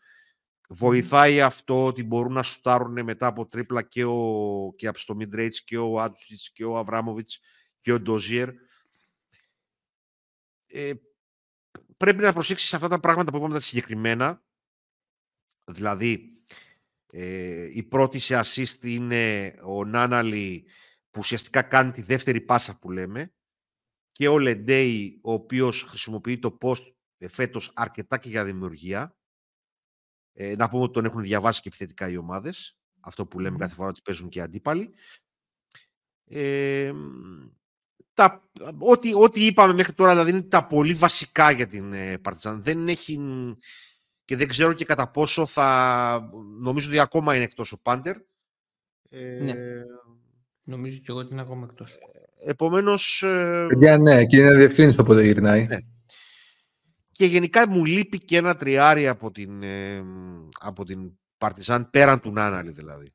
Βοηθάει 0.69 1.41
αυτό 1.41 1.87
ότι 1.87 2.05
μπορούν 2.05 2.33
να 2.33 2.43
σουτάρουν 2.43 3.05
μετά 3.05 3.27
από 3.27 3.47
τρίπλα 3.47 3.83
και, 3.83 4.05
ο, 4.05 4.73
και 4.77 4.87
από 4.87 4.99
στο 4.99 5.17
mid 5.21 5.51
και 5.65 5.77
ο 5.77 6.01
Άντουσιτς 6.01 6.53
και 6.53 6.65
ο 6.65 6.79
Αβράμοβιτς 6.79 7.41
και 7.81 7.93
ο 7.93 8.01
Ντοζιέρ. 8.01 8.49
Ε, 10.67 10.93
πρέπει 11.97 12.23
να 12.23 12.33
προσέξεις 12.33 12.75
αυτά 12.75 12.89
τα 12.89 13.01
πράγματα 13.01 13.31
που 13.31 13.37
είπαμε 13.37 13.55
τα 13.55 13.61
συγκεκριμένα. 13.61 14.43
Δηλαδή, 15.65 16.43
ε, 17.13 17.69
η 17.73 17.83
πρώτη 17.83 18.19
σε 18.19 18.41
assist 18.45 18.83
είναι 18.83 19.55
ο 19.65 19.85
Νάναλι 19.85 20.65
που 21.15 21.21
ουσιαστικά 21.21 21.63
κάνει 21.63 21.93
τη 21.93 22.03
δεύτερη 22.03 22.41
πάσα 22.41 22.79
που 22.79 22.91
λέμε 22.91 23.33
και 24.13 24.29
ο 24.29 24.39
Λεντέι 24.39 25.19
ο 25.23 25.33
οποίος 25.33 25.83
χρησιμοποιεί 25.83 26.39
το 26.39 26.59
post 26.61 26.93
ε, 27.19 27.29
φέτος 27.29 27.71
αρκετά 27.75 28.19
και 28.19 28.29
για 28.29 28.45
δημιουργία. 28.45 29.17
Ε, 30.33 30.57
να 30.57 30.69
πούμε 30.69 30.83
ότι 30.83 30.93
τον 30.93 31.05
έχουν 31.05 31.23
διαβάσει 31.23 31.61
και 31.61 31.69
επιθετικά 31.69 32.09
οι 32.09 32.17
ομάδες. 32.17 32.77
Αυτό 33.01 33.27
που 33.27 33.41
λέμε 33.41 33.59
κάθε 33.59 33.75
φορά 33.75 33.89
ότι 33.89 34.01
παίζουν 34.05 34.29
και 34.29 34.41
αντίπαλοι. 34.41 34.95
Ε, 36.25 36.93
τα, 38.13 38.51
ό,τι, 38.79 39.15
ό,τι 39.15 39.47
είπαμε 39.47 39.73
μέχρι 39.73 39.93
τώρα 39.93 40.11
δηλαδή 40.11 40.31
είναι 40.31 40.43
τα 40.43 40.67
πολύ 40.67 40.95
βασικά 40.95 41.51
για 41.51 41.67
την 41.67 41.93
ε, 41.93 42.19
Παρτιζάν. 42.19 42.63
Δεν 42.63 42.89
έχει 42.89 43.19
και 44.25 44.37
δεν 44.37 44.49
ξέρω 44.49 44.73
και 44.73 44.85
κατά 44.85 45.11
πόσο 45.11 45.47
θα... 45.47 46.31
Νομίζω 46.61 46.89
ότι 46.89 46.99
ακόμα 46.99 47.35
είναι 47.35 47.45
εκτός 47.45 47.73
ο 47.73 47.81
Πάντερ. 47.83 48.17
Ε, 49.11 49.39
ναι. 49.43 49.55
Νομίζω 50.65 50.99
και 50.99 51.07
εγώ 51.09 51.19
ότι 51.19 51.33
είναι 51.33 51.41
ακόμα 51.41 51.67
εκτός. 51.71 51.99
Επομένως... 52.47 53.23
Ε, 53.23 53.97
ναι, 54.01 54.25
και 54.25 54.37
είναι 54.37 54.55
διευκρίνηση 54.55 55.03
πότε 55.03 55.23
γυρνάει. 55.23 55.67
Ναι. 55.67 55.79
Και 57.11 57.25
γενικά 57.25 57.69
μου 57.69 57.85
λείπει 57.85 58.19
και 58.19 58.37
ένα 58.37 58.57
τριάρι 58.57 59.09
από 59.09 59.31
την, 59.31 59.63
ε, 59.63 60.05
από 60.61 60.85
την 60.85 61.13
Παρτιζάν, 61.39 61.91
πέραν 61.91 62.21
του 62.21 62.33
Νάναλη 62.33 62.71
δηλαδή. 62.71 63.13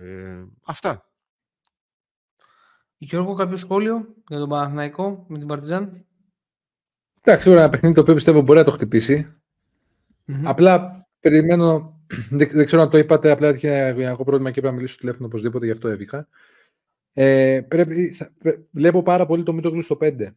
Ε, 0.00 0.44
αυτά. 0.64 1.04
Γιώργο, 2.96 3.34
κάποιο 3.34 3.56
σχόλιο 3.56 4.14
για 4.28 4.38
τον 4.38 4.48
Παναθηναϊκό 4.48 5.24
με 5.28 5.38
την 5.38 5.46
Παρτιζάν. 5.46 6.06
Εντάξει, 7.20 7.42
σίγουρα 7.42 7.62
ένα 7.62 7.70
παιχνίδι 7.70 7.94
το 7.94 8.00
οποίο 8.00 8.14
πιστεύω 8.14 8.40
μπορεί 8.40 8.58
να 8.58 8.64
το 8.64 8.70
χτυπήσει. 8.70 9.36
Mm-hmm. 10.26 10.42
Απλά 10.44 11.06
περιμένω, 11.20 11.99
δεν, 12.30 12.48
δεν, 12.48 12.64
ξέρω 12.64 12.82
αν 12.82 12.90
το 12.90 12.98
είπατε, 12.98 13.30
απλά 13.30 13.54
είχε 13.54 13.86
ένα 13.86 14.16
πρόβλημα 14.16 14.50
και 14.50 14.58
έπρεπε 14.58 14.66
να 14.66 14.72
μιλήσω 14.72 14.92
στο 14.92 15.00
τηλέφωνο 15.00 15.26
οπωσδήποτε, 15.26 15.64
γι' 15.66 15.72
αυτό 15.72 15.88
έβηχα. 15.88 16.28
Ε, 17.12 17.60
πρέπει, 17.68 18.12
θα, 18.12 18.32
βλέπω 18.70 19.02
πάρα 19.02 19.26
πολύ 19.26 19.42
το 19.42 19.52
Μίτογλου 19.52 19.82
στο 19.82 19.98
5. 20.00 20.34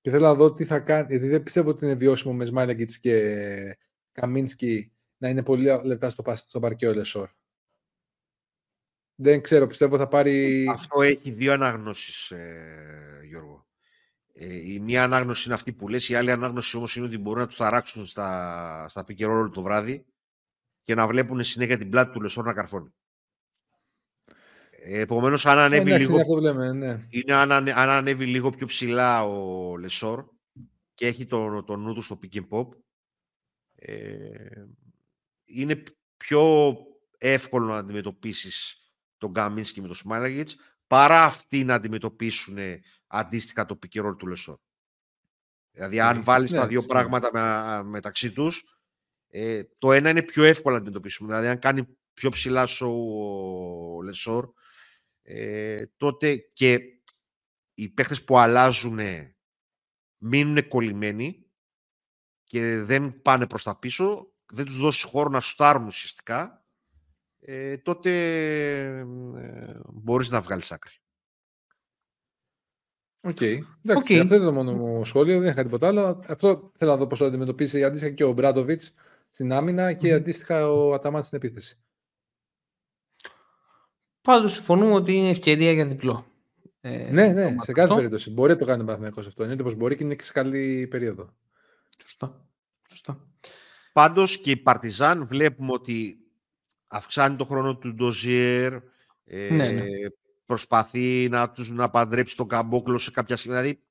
Και 0.00 0.10
θέλω 0.10 0.26
να 0.26 0.34
δω 0.34 0.52
τι 0.52 0.64
θα 0.64 0.80
κάνει, 0.80 1.06
γιατί 1.08 1.28
δεν 1.28 1.42
πιστεύω 1.42 1.70
ότι 1.70 1.84
είναι 1.84 1.94
βιώσιμο 1.94 2.34
με 2.34 2.44
Σμάλιαγκητς 2.44 2.98
και 2.98 3.78
Καμίνσκι 4.12 4.92
να 5.16 5.28
είναι 5.28 5.42
πολύ 5.42 5.68
λεπτά 5.84 6.10
στο, 6.10 6.22
στο 6.34 6.60
παρκέ 6.60 6.88
ο 6.88 6.94
Λεσόρ. 6.94 7.28
Δεν 9.14 9.40
ξέρω, 9.40 9.66
πιστεύω 9.66 9.96
θα 9.96 10.08
πάρει... 10.08 10.66
Αυτό 10.72 11.02
έχει 11.02 11.30
δύο 11.30 11.52
αναγνώσεις, 11.52 12.30
ε, 12.30 13.20
Γιώργο. 13.28 13.66
Ε, 14.32 14.72
η 14.72 14.80
μία 14.80 15.02
ανάγνωση 15.02 15.42
είναι 15.44 15.54
αυτή 15.54 15.72
που 15.72 15.88
λες, 15.88 16.08
η 16.08 16.14
άλλη 16.14 16.30
ανάγνωση 16.30 16.76
όμως 16.76 16.96
είναι 16.96 17.06
ότι 17.06 17.18
μπορούν 17.18 17.40
να 17.40 17.46
τους 17.46 17.56
ταράξουν 17.56 18.06
στα, 18.06 18.86
στα 18.88 19.04
όλο 19.28 19.50
το 19.50 19.62
βράδυ 19.62 20.04
και 20.82 20.94
να 20.94 21.06
βλέπουν 21.06 21.44
συνέχεια 21.44 21.78
την 21.78 21.90
πλάτη 21.90 22.12
του 22.12 22.20
Λεσόρ 22.20 22.44
να 22.44 22.52
καρφώνει. 22.52 22.94
Επομένως, 24.84 25.46
αν 25.46 25.58
ανέβει, 25.58 25.98
λίγο, 25.98 26.40
ναι. 26.72 27.06
είναι 27.08 27.34
αν, 27.34 27.52
αν 27.52 27.88
ανέβει 27.88 28.26
λίγο 28.26 28.50
πιο 28.50 28.66
ψηλά 28.66 29.24
ο 29.24 29.76
Λεσόρ 29.76 30.24
και 30.94 31.06
έχει 31.06 31.26
το, 31.26 31.62
το 31.62 31.76
νου 31.76 31.94
του 31.94 32.02
στο 32.02 32.18
pick 32.22 32.36
and 32.36 32.48
pop, 32.48 32.68
ε, 33.74 34.64
είναι 35.44 35.82
πιο 36.16 36.76
εύκολο 37.18 37.66
να 37.66 37.76
αντιμετωπίσεις 37.76 38.76
τον 39.18 39.32
Καμίνσκι 39.32 39.80
με 39.80 39.86
τον 39.86 39.96
Σμαϊλάγκιτς 39.96 40.56
παρά 40.86 41.24
αυτοί 41.24 41.64
να 41.64 41.74
αντιμετωπίσουν 41.74 42.58
αντίστοιχα 43.06 43.66
το 43.66 43.78
pick 43.82 44.16
του 44.18 44.26
Λεσόρ. 44.26 44.58
Δηλαδή, 45.72 46.00
αν 46.00 46.16
ναι, 46.16 46.22
βάλεις 46.22 46.52
τα 46.52 46.66
δύο 46.66 46.80
ναι. 46.80 46.86
πράγματα 46.86 47.30
με, 47.32 47.82
μεταξύ 47.90 48.32
τους, 48.32 48.71
ε, 49.34 49.62
το 49.78 49.92
ένα 49.92 50.10
είναι 50.10 50.22
πιο 50.22 50.44
εύκολο 50.44 50.74
να 50.74 50.80
αντιμετωπίσουμε. 50.80 51.28
Δηλαδή, 51.28 51.48
αν 51.48 51.58
κάνει 51.58 51.86
πιο 52.14 52.30
ψηλά 52.30 52.68
ο 52.80 54.02
Λεσόρ, 54.02 54.48
ε, 55.22 55.84
τότε 55.96 56.36
και 56.36 56.80
οι 57.74 57.88
παίχτες 57.88 58.24
που 58.24 58.38
αλλάζουν 58.38 58.98
μείνουν 60.18 60.68
κολλημένοι 60.68 61.46
και 62.44 62.82
δεν 62.82 63.22
πάνε 63.22 63.46
προς 63.46 63.62
τα 63.62 63.78
πίσω, 63.78 64.32
δεν 64.52 64.64
τους 64.64 64.76
δώσει 64.76 65.06
χώρο 65.06 65.28
να 65.28 65.40
στάρουν 65.40 65.86
ουσιαστικά, 65.86 66.64
ε, 67.38 67.76
τότε 67.76 68.10
ε, 69.36 69.80
μπορείς 69.92 70.28
να 70.28 70.40
βγάλεις 70.40 70.72
άκρη. 70.72 70.94
OK. 73.20 73.36
Okay. 73.40 73.58
Εντάξει, 73.84 74.18
αυτό 74.18 74.34
είναι 74.34 74.44
το 74.44 74.52
μόνο 74.52 74.72
μου 74.72 75.04
σχόλιο, 75.04 75.40
δεν 75.40 75.50
είχα 75.50 75.62
τίποτα 75.62 75.86
άλλο. 75.86 76.24
Αυτό 76.26 76.72
θέλω 76.76 76.90
να 76.90 76.96
δω 76.96 77.06
πώς 77.06 77.18
θα 77.18 77.26
αντιμετωπίσει 77.26 77.84
αντίστοιχα 77.84 78.12
και 78.12 78.24
ο 78.24 78.32
Ομπράντοβιτς 78.32 78.94
στην 79.32 79.52
άμυνα 79.52 79.92
και 79.92 80.12
αντίστοιχα 80.12 80.70
ο 80.70 80.92
Αταμάν 80.92 81.22
στην 81.22 81.38
επίθεση. 81.38 81.76
Πάντως 84.20 84.52
συμφωνούμε 84.52 84.94
ότι 84.94 85.16
είναι 85.16 85.28
ευκαιρία 85.28 85.72
για 85.72 85.86
διπλό. 85.86 86.26
Ε, 86.80 87.10
ναι, 87.10 87.28
ναι, 87.28 87.56
σε 87.58 87.72
κάθε 87.72 87.94
περίπτωση. 87.94 88.30
Μπορεί 88.30 88.52
να 88.52 88.58
το 88.58 88.64
κάνει 88.64 88.82
ο 88.82 88.84
Παναθυνακό 88.84 89.20
αυτό. 89.20 89.44
Είναι 89.44 89.56
πω 89.56 89.70
μπορεί 89.70 89.96
και 89.96 90.04
είναι 90.04 90.14
και 90.14 90.24
σε 90.24 90.32
καλή 90.32 90.86
περίοδο. 90.86 91.34
Σωστά. 92.02 92.46
Σωστά. 92.90 93.26
Πάντως 93.92 94.38
και 94.38 94.50
η 94.50 94.56
Παρτιζάν 94.56 95.26
βλέπουμε 95.26 95.72
ότι 95.72 96.16
αυξάνει 96.86 97.36
το 97.36 97.44
χρόνο 97.44 97.76
του 97.76 97.94
Ντοζιέρ. 97.94 98.72
Ε, 99.24 99.48
ναι, 99.50 99.68
ναι. 99.68 99.84
Προσπαθεί 100.46 101.28
να 101.30 101.50
τους 101.50 101.70
να 101.70 101.90
παντρέψει 101.90 102.36
τον 102.36 102.48
καμπόκλο 102.48 102.98
σε 102.98 103.10
κάποια 103.10 103.36
στιγμή. 103.36 103.56
Δηλαδή, 103.56 103.82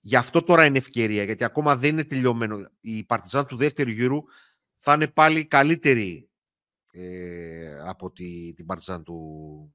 γι' 0.00 0.16
αυτό 0.16 0.42
τώρα 0.42 0.64
είναι 0.64 0.78
ευκαιρία, 0.78 1.22
γιατί 1.22 1.44
ακόμα 1.44 1.76
δεν 1.76 1.90
είναι 1.90 2.04
τελειωμένο. 2.04 2.58
Η 2.80 3.04
Παρτιζάν 3.04 3.46
του 3.46 3.56
δεύτερου 3.56 3.90
γύρου 3.90 4.22
θα 4.88 4.94
είναι 4.94 5.06
πάλι 5.06 5.44
καλύτερη 5.44 6.28
ε, 6.90 7.78
από 7.86 8.10
τη, 8.10 8.52
την 8.54 8.66
Παρτιζάν 8.66 9.02
του, 9.02 9.74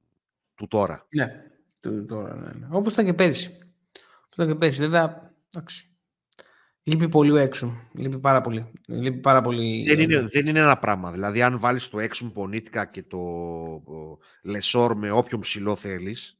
του 0.54 0.66
τώρα. 0.66 1.06
Ναι, 1.10 1.26
του 1.80 2.04
τώρα, 2.06 2.34
ναι. 2.36 2.52
ναι. 2.52 2.68
Όπως 2.70 2.92
ήταν 2.92 3.04
και 3.04 3.12
πέρυσι. 3.12 3.58
Όπως 4.24 4.34
ήταν 4.34 4.46
και 4.46 4.54
πέρυσι. 4.54 4.78
Βέβαια, 4.78 5.34
εντάξει. 5.54 5.86
Λείπει 6.82 7.08
πολύ 7.08 7.30
ο 7.30 7.36
έξω. 7.36 7.88
Λείπει 7.92 8.18
πάρα 8.18 8.40
πολύ. 8.40 8.72
Λείπει 8.86 9.18
πάρα 9.18 9.40
πολύ... 9.40 9.84
Δεν, 9.84 10.00
είναι, 10.00 10.20
δεν 10.20 10.46
είναι 10.46 10.60
ένα 10.60 10.78
πράγμα. 10.78 11.12
Δηλαδή, 11.12 11.42
αν 11.42 11.58
βάλεις 11.58 11.88
το 11.88 12.00
έξω 12.00 12.32
πονίτικα 12.32 12.84
και 12.84 13.02
το 13.02 13.20
λεσόρ 14.42 14.96
με 14.96 15.10
όποιον 15.10 15.40
ψηλό 15.40 15.76
θέλεις, 15.76 16.38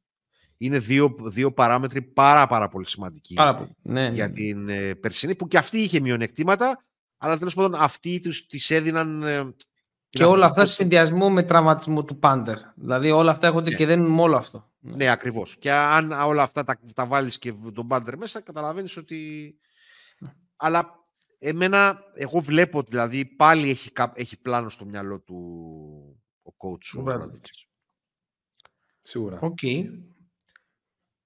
είναι 0.57 0.79
δύο, 0.79 1.17
δύο 1.23 1.53
παράμετροι 1.53 2.03
πάρα, 2.03 2.47
πάρα 2.47 2.69
πολύ 2.69 2.87
σημαντικοί 2.87 3.35
πάρα 3.35 3.57
πολύ. 3.57 3.77
Ναι, 3.83 4.09
για 4.09 4.27
ναι. 4.27 4.33
την 4.33 4.69
ε, 4.69 4.95
Περσινή, 4.95 5.35
που 5.35 5.49
και 5.49 5.59
αυτή 5.59 5.79
είχε 5.79 6.01
μειονεκτήματα, 6.01 6.81
αλλά 7.25 7.39
τέλος 7.39 7.55
πάντων 7.55 7.75
αυτοί 7.75 8.19
τους, 8.19 8.47
τις 8.47 8.71
έδιναν 8.71 9.23
ε, 9.23 9.55
και 10.09 10.25
όλα 10.25 10.47
αυτά 10.47 10.65
σε 10.65 10.73
συνδυασμό 10.73 11.31
με 11.31 11.43
τραυματισμό 11.43 12.05
του 12.05 12.19
Πάντερ. 12.19 12.59
Δηλαδή 12.75 13.11
όλα 13.11 13.31
αυτά 13.31 13.47
έρχονται 13.47 13.71
ναι. 13.71 13.77
και 13.77 13.87
δεν 13.87 14.05
είναι 14.05 14.23
όλο 14.23 14.37
αυτό. 14.37 14.71
Ναι, 14.79 15.11
ακριβώς. 15.11 15.57
Και 15.59 15.73
αν 15.73 16.13
όλα 16.13 16.43
αυτά 16.43 16.65
τα, 16.65 16.79
τα 16.95 17.07
βάλεις 17.07 17.39
και 17.39 17.53
τον 17.75 17.87
Πάντερ 17.87 18.17
μέσα, 18.17 18.41
καταλαβαίνεις 18.41 18.97
ότι. 18.97 19.55
Ναι. 20.19 20.33
Αλλά 20.57 20.91
εμένα, 21.39 21.99
εγώ 22.15 22.41
βλέπω 22.41 22.83
δηλαδή 22.83 23.25
πάλι 23.25 23.71
έχει, 23.71 23.91
έχει 24.15 24.41
πλάνο 24.41 24.69
στο 24.69 24.85
μυαλό 24.85 25.21
του 25.21 25.37
ο 26.43 26.53
coach. 26.57 27.05
Ο 27.05 27.31
Σίγουρα. 29.03 29.39
OK. 29.41 29.59
Okay. 29.63 29.85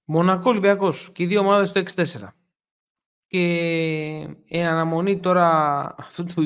Μονακό 0.05 0.51
Ολυμπιακός 0.51 1.11
και 1.12 1.22
οι 1.22 1.26
δύο 1.26 1.40
ομάδες 1.40 1.68
στο 1.68 1.80
6-4. 1.80 2.28
Και 3.27 3.45
η 4.45 4.62
αναμονή 4.62 5.20
τώρα 5.20 5.49
αυτού 5.99 6.24
του, 6.24 6.43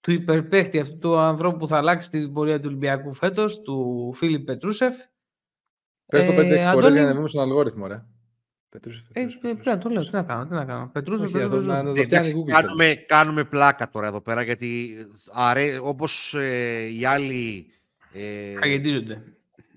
του 0.00 0.10
υπερπαίχτη, 0.12 0.78
αυτού 0.78 0.98
του 0.98 1.16
ανθρώπου 1.18 1.58
που 1.58 1.66
θα 1.68 1.76
αλλάξει 1.76 2.10
την 2.10 2.32
πορεία 2.32 2.56
του 2.58 2.64
Ολυμπιακού 2.66 3.14
φέτος, 3.14 3.60
του 3.62 4.12
Φίλιπ 4.14 4.44
Πετρούσεφ. 4.44 4.94
Πες 6.06 6.24
το 6.24 6.32
5-6 6.32 6.36
Ε, 6.36 6.60
φορές 6.60 6.66
Αντώνη- 6.66 6.92
για 6.92 7.00
να 7.02 7.06
ανεβούμε 7.08 7.28
στον 7.28 7.42
αλγόριθμο, 7.42 7.86
ρε. 7.86 8.04
Πετρούσεφ, 8.68 9.02
Ε, 9.02 9.12
Πετρούσεφ, 9.12 9.36
ε, 9.36 9.40
Πετρούσεφ. 9.40 9.62
πρέπει 9.62 9.76
να 9.76 9.82
το 9.82 9.88
λέω, 9.88 10.02
τι 10.04 10.10
να 10.12 10.22
κάνω, 10.22 10.46
τι 10.46 10.52
να 10.54 10.64
κάνω. 10.64 10.90
Πετρούσεφ, 10.92 11.26
Όχι, 11.26 11.36
εδώ 11.38 11.48
Πετρούσεφ. 11.48 11.72
να- 11.74 11.82
να 11.82 11.90
Ε, 11.90 11.92
το 11.92 12.08
πιάνει 12.08 12.26
η 12.26 12.30
εντάξει, 12.30 12.34
Google. 12.46 12.50
κάνουμε, 12.52 12.94
κάνουμε 12.94 13.44
πλάκα 13.44 13.88
τώρα 13.90 14.06
εδώ 14.06 14.20
πέρα 14.20 14.42
γιατί 14.42 14.94
αρέ, 15.32 15.78
όπως 15.82 16.34
ε, 16.34 16.82
οι 16.98 17.04
άλλοι 17.04 17.66
ε, 18.12 18.54
Χαγεντίζονται. 18.58 19.22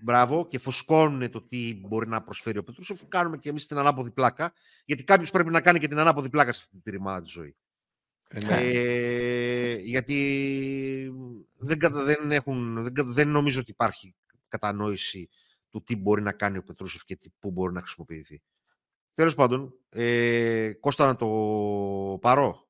Μπράβο 0.01 0.47
και 0.47 0.59
φουσκώνουν 0.59 1.31
το 1.31 1.41
τι 1.41 1.79
μπορεί 1.87 2.07
να 2.07 2.23
προσφέρει 2.23 2.57
ο 2.57 2.63
Πετρούσεφ, 2.63 3.01
κάνουμε 3.07 3.37
και 3.37 3.49
εμείς 3.49 3.67
την 3.67 3.77
ανάποδη 3.77 4.11
πλάκα 4.11 4.53
γιατί 4.85 5.03
κάποιος 5.03 5.31
πρέπει 5.31 5.49
να 5.49 5.61
κάνει 5.61 5.79
και 5.79 5.87
την 5.87 5.99
ανάποδη 5.99 6.29
πλάκα 6.29 6.51
σε 6.53 6.59
αυτή 6.63 6.79
τη 6.83 6.91
ρημάδα 6.91 7.21
τη 7.21 7.29
ζωή. 7.29 7.55
Ε, 8.29 8.45
ναι. 8.45 8.57
Ε, 8.57 9.75
γιατί 9.75 11.13
δεν, 11.57 11.79
κατα- 11.79 12.03
δεν, 12.03 12.31
έχουν, 12.31 12.83
δεν, 12.83 12.93
κατα- 12.93 13.11
δεν 13.11 13.27
νομίζω 13.27 13.59
ότι 13.59 13.71
υπάρχει 13.71 14.15
κατανόηση 14.47 15.29
του 15.69 15.83
τι 15.83 15.95
μπορεί 15.95 16.21
να 16.21 16.31
κάνει 16.31 16.57
ο 16.57 16.63
Πετρούσεφ 16.63 17.03
και 17.03 17.15
τι, 17.15 17.29
πού 17.39 17.51
μπορεί 17.51 17.73
να 17.73 17.81
χρησιμοποιηθεί. 17.81 18.41
Τέλος 19.13 19.35
πάντων, 19.35 19.73
ε, 19.89 20.73
Κώστα 20.79 21.05
να 21.05 21.15
το 21.15 21.27
πάρω; 22.21 22.67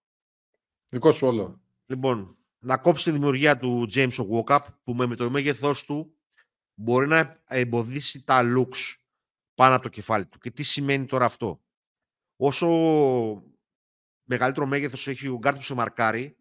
Δικό 0.90 1.12
σου 1.12 1.28
όλο. 1.28 1.62
Λοιπόν, 1.86 2.38
να 2.60 2.78
κόψει 2.78 3.04
τη 3.04 3.12
δημιουργία 3.12 3.58
του 3.58 3.88
James 3.94 4.16
ο 4.18 4.44
Walkup 4.46 4.60
που 4.84 4.94
με, 4.94 5.06
με 5.06 5.16
το 5.16 5.30
μέγεθός 5.30 5.86
του 5.86 6.17
μπορεί 6.80 7.08
να 7.08 7.42
εμποδίσει 7.48 8.24
τα 8.24 8.42
looks 8.44 8.96
πάνω 9.54 9.74
από 9.74 9.84
το 9.84 9.90
κεφάλι 9.90 10.26
του. 10.26 10.40
Και 10.40 10.52
τι 10.52 10.64
σημαίνει 10.64 11.06
τώρα 11.06 11.26
αυτό. 11.26 11.62
Όσο 12.36 12.68
μεγαλύτερο 14.24 14.66
μέγεθος 14.66 15.08
έχει 15.08 15.28
ο 15.28 15.38
γκαρντ 15.38 15.58
που 15.58 15.64
σε 15.64 15.74
μαρκάρει, 15.74 16.38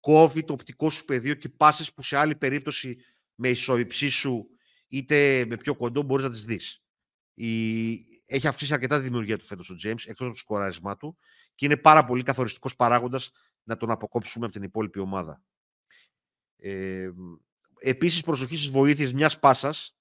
κόβει 0.00 0.44
το 0.44 0.52
οπτικό 0.52 0.90
σου 0.90 1.04
πεδίο 1.04 1.34
και 1.34 1.48
πάσες 1.48 1.92
που 1.92 2.02
σε 2.02 2.16
άλλη 2.16 2.36
περίπτωση 2.36 2.98
με 3.34 3.48
ισοϋψή 3.48 4.08
σου 4.08 4.48
είτε 4.88 5.46
με 5.46 5.56
πιο 5.56 5.76
κοντό 5.76 6.02
μπορείς 6.02 6.24
να 6.24 6.30
τις 6.30 6.44
δεις. 6.44 6.82
Η... 7.34 7.92
Έχει 8.26 8.46
αυξήσει 8.46 8.72
αρκετά 8.72 8.96
τη 8.96 9.02
δημιουργία 9.02 9.38
του 9.38 9.44
φέτος 9.44 9.70
ο 9.70 9.74
James, 9.74 10.06
εκτός 10.06 10.26
από 10.26 10.28
το 10.28 10.34
σκοράρισμά 10.34 10.96
του 10.96 11.18
και 11.54 11.66
είναι 11.66 11.76
πάρα 11.76 12.04
πολύ 12.04 12.22
καθοριστικός 12.22 12.76
παράγοντας 12.76 13.30
να 13.62 13.76
τον 13.76 13.90
αποκόψουμε 13.90 14.44
από 14.44 14.54
την 14.54 14.62
υπόλοιπη 14.62 14.98
ομάδα. 14.98 15.42
Ε, 16.56 17.10
επίσης, 17.84 18.22
προσοχή 18.22 18.56
στις 18.56 18.70
βοήθειες 18.70 19.12
μιας 19.12 19.38
πάσας, 19.38 19.96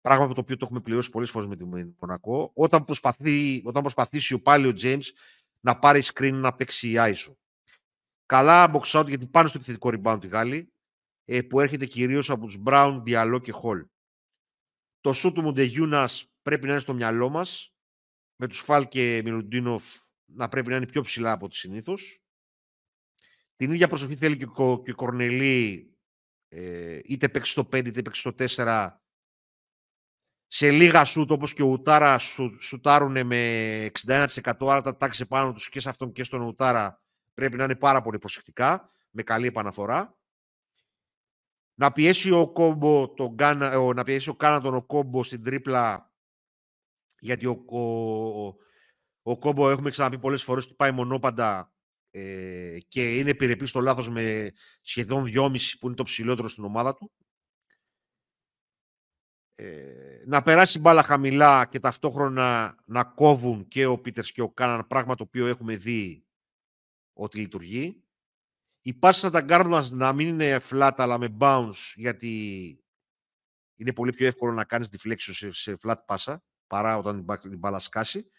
πράγμα 0.00 0.26
με 0.26 0.34
το 0.34 0.40
οποίο 0.40 0.56
το 0.56 0.64
έχουμε 0.64 0.80
πληρώσει 0.80 1.10
πολλές 1.10 1.30
φορές 1.30 1.48
με 1.48 1.56
την 1.56 1.94
Μονακό, 2.00 2.50
όταν, 2.54 2.84
προσπαθεί, 2.84 3.62
όταν 3.64 3.82
προσπαθήσει 3.82 4.34
ο 4.34 4.40
πάλι 4.40 4.66
ο 4.66 4.72
James 4.82 5.04
να 5.60 5.78
πάρει 5.78 6.02
screen 6.04 6.32
να 6.32 6.54
παίξει 6.54 6.88
η 6.88 6.94
ISO. 6.96 7.34
Καλά 8.26 8.72
box 8.74 9.00
out 9.00 9.06
γιατί 9.08 9.26
πάνω 9.26 9.48
στο 9.48 9.58
επιθετικό 9.58 9.90
rebound 9.94 10.18
τη 10.20 10.26
Γάλλη, 10.26 10.72
ε, 11.24 11.42
που 11.42 11.60
έρχεται 11.60 11.86
κυρίως 11.86 12.30
από 12.30 12.44
τους 12.44 12.58
Brown, 12.66 13.02
Diallo 13.06 13.38
και 13.42 13.52
Hall. 13.62 13.84
Το 15.00 15.12
shoot 15.14 15.34
του 15.34 15.42
Μοντεγιούνας 15.42 16.32
πρέπει 16.42 16.66
να 16.66 16.72
είναι 16.72 16.80
στο 16.80 16.94
μυαλό 16.94 17.28
μας, 17.28 17.74
με 18.36 18.46
τους 18.46 18.58
Φάλ 18.58 18.88
και 18.88 19.20
Μιλουντίνοφ 19.24 19.84
να 20.24 20.48
πρέπει 20.48 20.68
να 20.68 20.76
είναι 20.76 20.86
πιο 20.86 21.02
ψηλά 21.02 21.32
από 21.32 21.44
ό,τι 21.44 21.56
συνήθως. 21.56 22.22
Την 23.56 23.72
ίδια 23.72 23.88
προσοχή 23.88 24.16
θέλει 24.16 24.36
και 24.36 24.48
ο, 24.54 24.82
και 24.82 24.90
ο 24.90 24.94
Κορνελή, 24.94 25.91
ε, 26.54 26.98
είτε 27.04 27.28
παίξει 27.28 27.52
στο 27.52 27.62
5 27.62 27.86
είτε 27.86 28.02
παίξει 28.02 28.20
στο 28.20 28.34
4, 28.64 28.88
σε 30.46 30.70
λίγα 30.70 31.04
σουτ 31.04 31.30
όπως 31.30 31.52
και 31.52 31.62
ο 31.62 31.66
Ουτάρα 31.66 32.18
σου, 32.18 32.56
σουτάρουν 32.60 33.26
με 33.26 33.90
61% 34.06 34.26
άρα 34.60 34.80
τα 34.80 34.96
τάξεις 34.96 35.26
πάνω 35.26 35.52
τους 35.52 35.68
και 35.68 35.80
σε 35.80 35.88
αυτόν 35.88 36.12
και 36.12 36.24
στον 36.24 36.40
Ουτάρα 36.40 37.02
πρέπει 37.34 37.56
να 37.56 37.64
είναι 37.64 37.76
πάρα 37.76 38.02
πολύ 38.02 38.18
προσεκτικά 38.18 38.90
με 39.10 39.22
καλή 39.22 39.46
επαναφορά. 39.46 40.16
Να 41.74 41.92
πιέσει 41.92 42.30
ο 42.30 42.52
Κόμπο 42.52 43.14
τον 43.14 43.32
Γκάνα, 43.32 43.78
ο, 43.78 43.92
να 43.92 44.04
πιέσει 44.04 44.28
ο 44.28 44.34
Κάνατον 44.34 44.74
ο 44.74 44.82
Κόμπο 44.82 45.24
στην 45.24 45.42
τρίπλα 45.42 46.12
γιατί 47.18 47.46
ο, 47.46 47.64
ο, 47.66 47.78
ο, 48.46 48.54
ο 49.22 49.38
Κόμπο 49.38 49.70
έχουμε 49.70 49.90
ξαναπεί 49.90 50.18
πολλές 50.18 50.42
φορές 50.42 50.64
ότι 50.64 50.74
πάει 50.74 50.90
μονόπαντα 50.90 51.71
ε, 52.14 52.78
και 52.88 53.16
είναι 53.16 53.30
επιρρεπή 53.30 53.66
στο 53.66 53.80
λάθος 53.80 54.08
με 54.08 54.52
σχεδόν 54.80 55.24
2,5 55.26 55.56
που 55.80 55.86
είναι 55.86 55.96
το 55.96 56.02
ψηλότερο 56.02 56.48
στην 56.48 56.64
ομάδα 56.64 56.94
του. 56.94 57.12
Ε, 59.54 60.22
να 60.26 60.42
περάσει 60.42 60.78
μπάλα 60.78 61.02
χαμηλά 61.02 61.66
και 61.66 61.80
ταυτόχρονα 61.80 62.76
να 62.86 63.04
κόβουν 63.04 63.68
και 63.68 63.86
ο 63.86 63.98
Πίτερς 63.98 64.32
και 64.32 64.42
ο 64.42 64.50
Κάναν, 64.50 64.86
πράγμα 64.86 65.14
το 65.14 65.22
οποίο 65.22 65.46
έχουμε 65.46 65.76
δει 65.76 66.24
ότι 67.12 67.38
λειτουργεί. 67.38 68.02
Οι 68.82 68.94
πάσεις 68.94 69.30
τα 69.30 69.44
guard 69.48 69.66
μας 69.66 69.90
να 69.90 70.12
μην 70.12 70.28
είναι 70.28 70.60
flat 70.70 70.92
αλλά 70.96 71.18
με 71.18 71.36
bounce 71.40 71.92
γιατί 71.94 72.30
είναι 73.76 73.92
πολύ 73.92 74.12
πιο 74.12 74.26
εύκολο 74.26 74.52
να 74.52 74.64
κάνεις 74.64 74.88
deflection 74.92 75.16
σε, 75.16 75.52
σε 75.52 75.76
flat 75.82 76.04
πάσα 76.06 76.44
παρά 76.66 76.96
όταν 76.96 77.14
την 77.14 77.24
μπα- 77.24 77.38
την 77.38 77.58
μπάλα 77.58 77.78
σκάσει. 77.78 78.30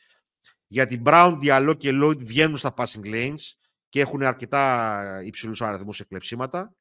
Γιατί 0.68 1.02
Brown, 1.06 1.40
Diallo 1.42 1.76
και 1.78 1.90
Lloyd 1.94 2.26
βγαίνουν 2.26 2.58
στα 2.58 2.74
passing 2.78 3.06
lanes 3.06 3.54
και 3.94 4.00
έχουν 4.00 4.24
αρκετά 4.24 5.24
υψηλούς 5.24 5.62
αριθμούς 5.62 5.96
σε 5.96 6.04
κλεψίματα. 6.04 6.76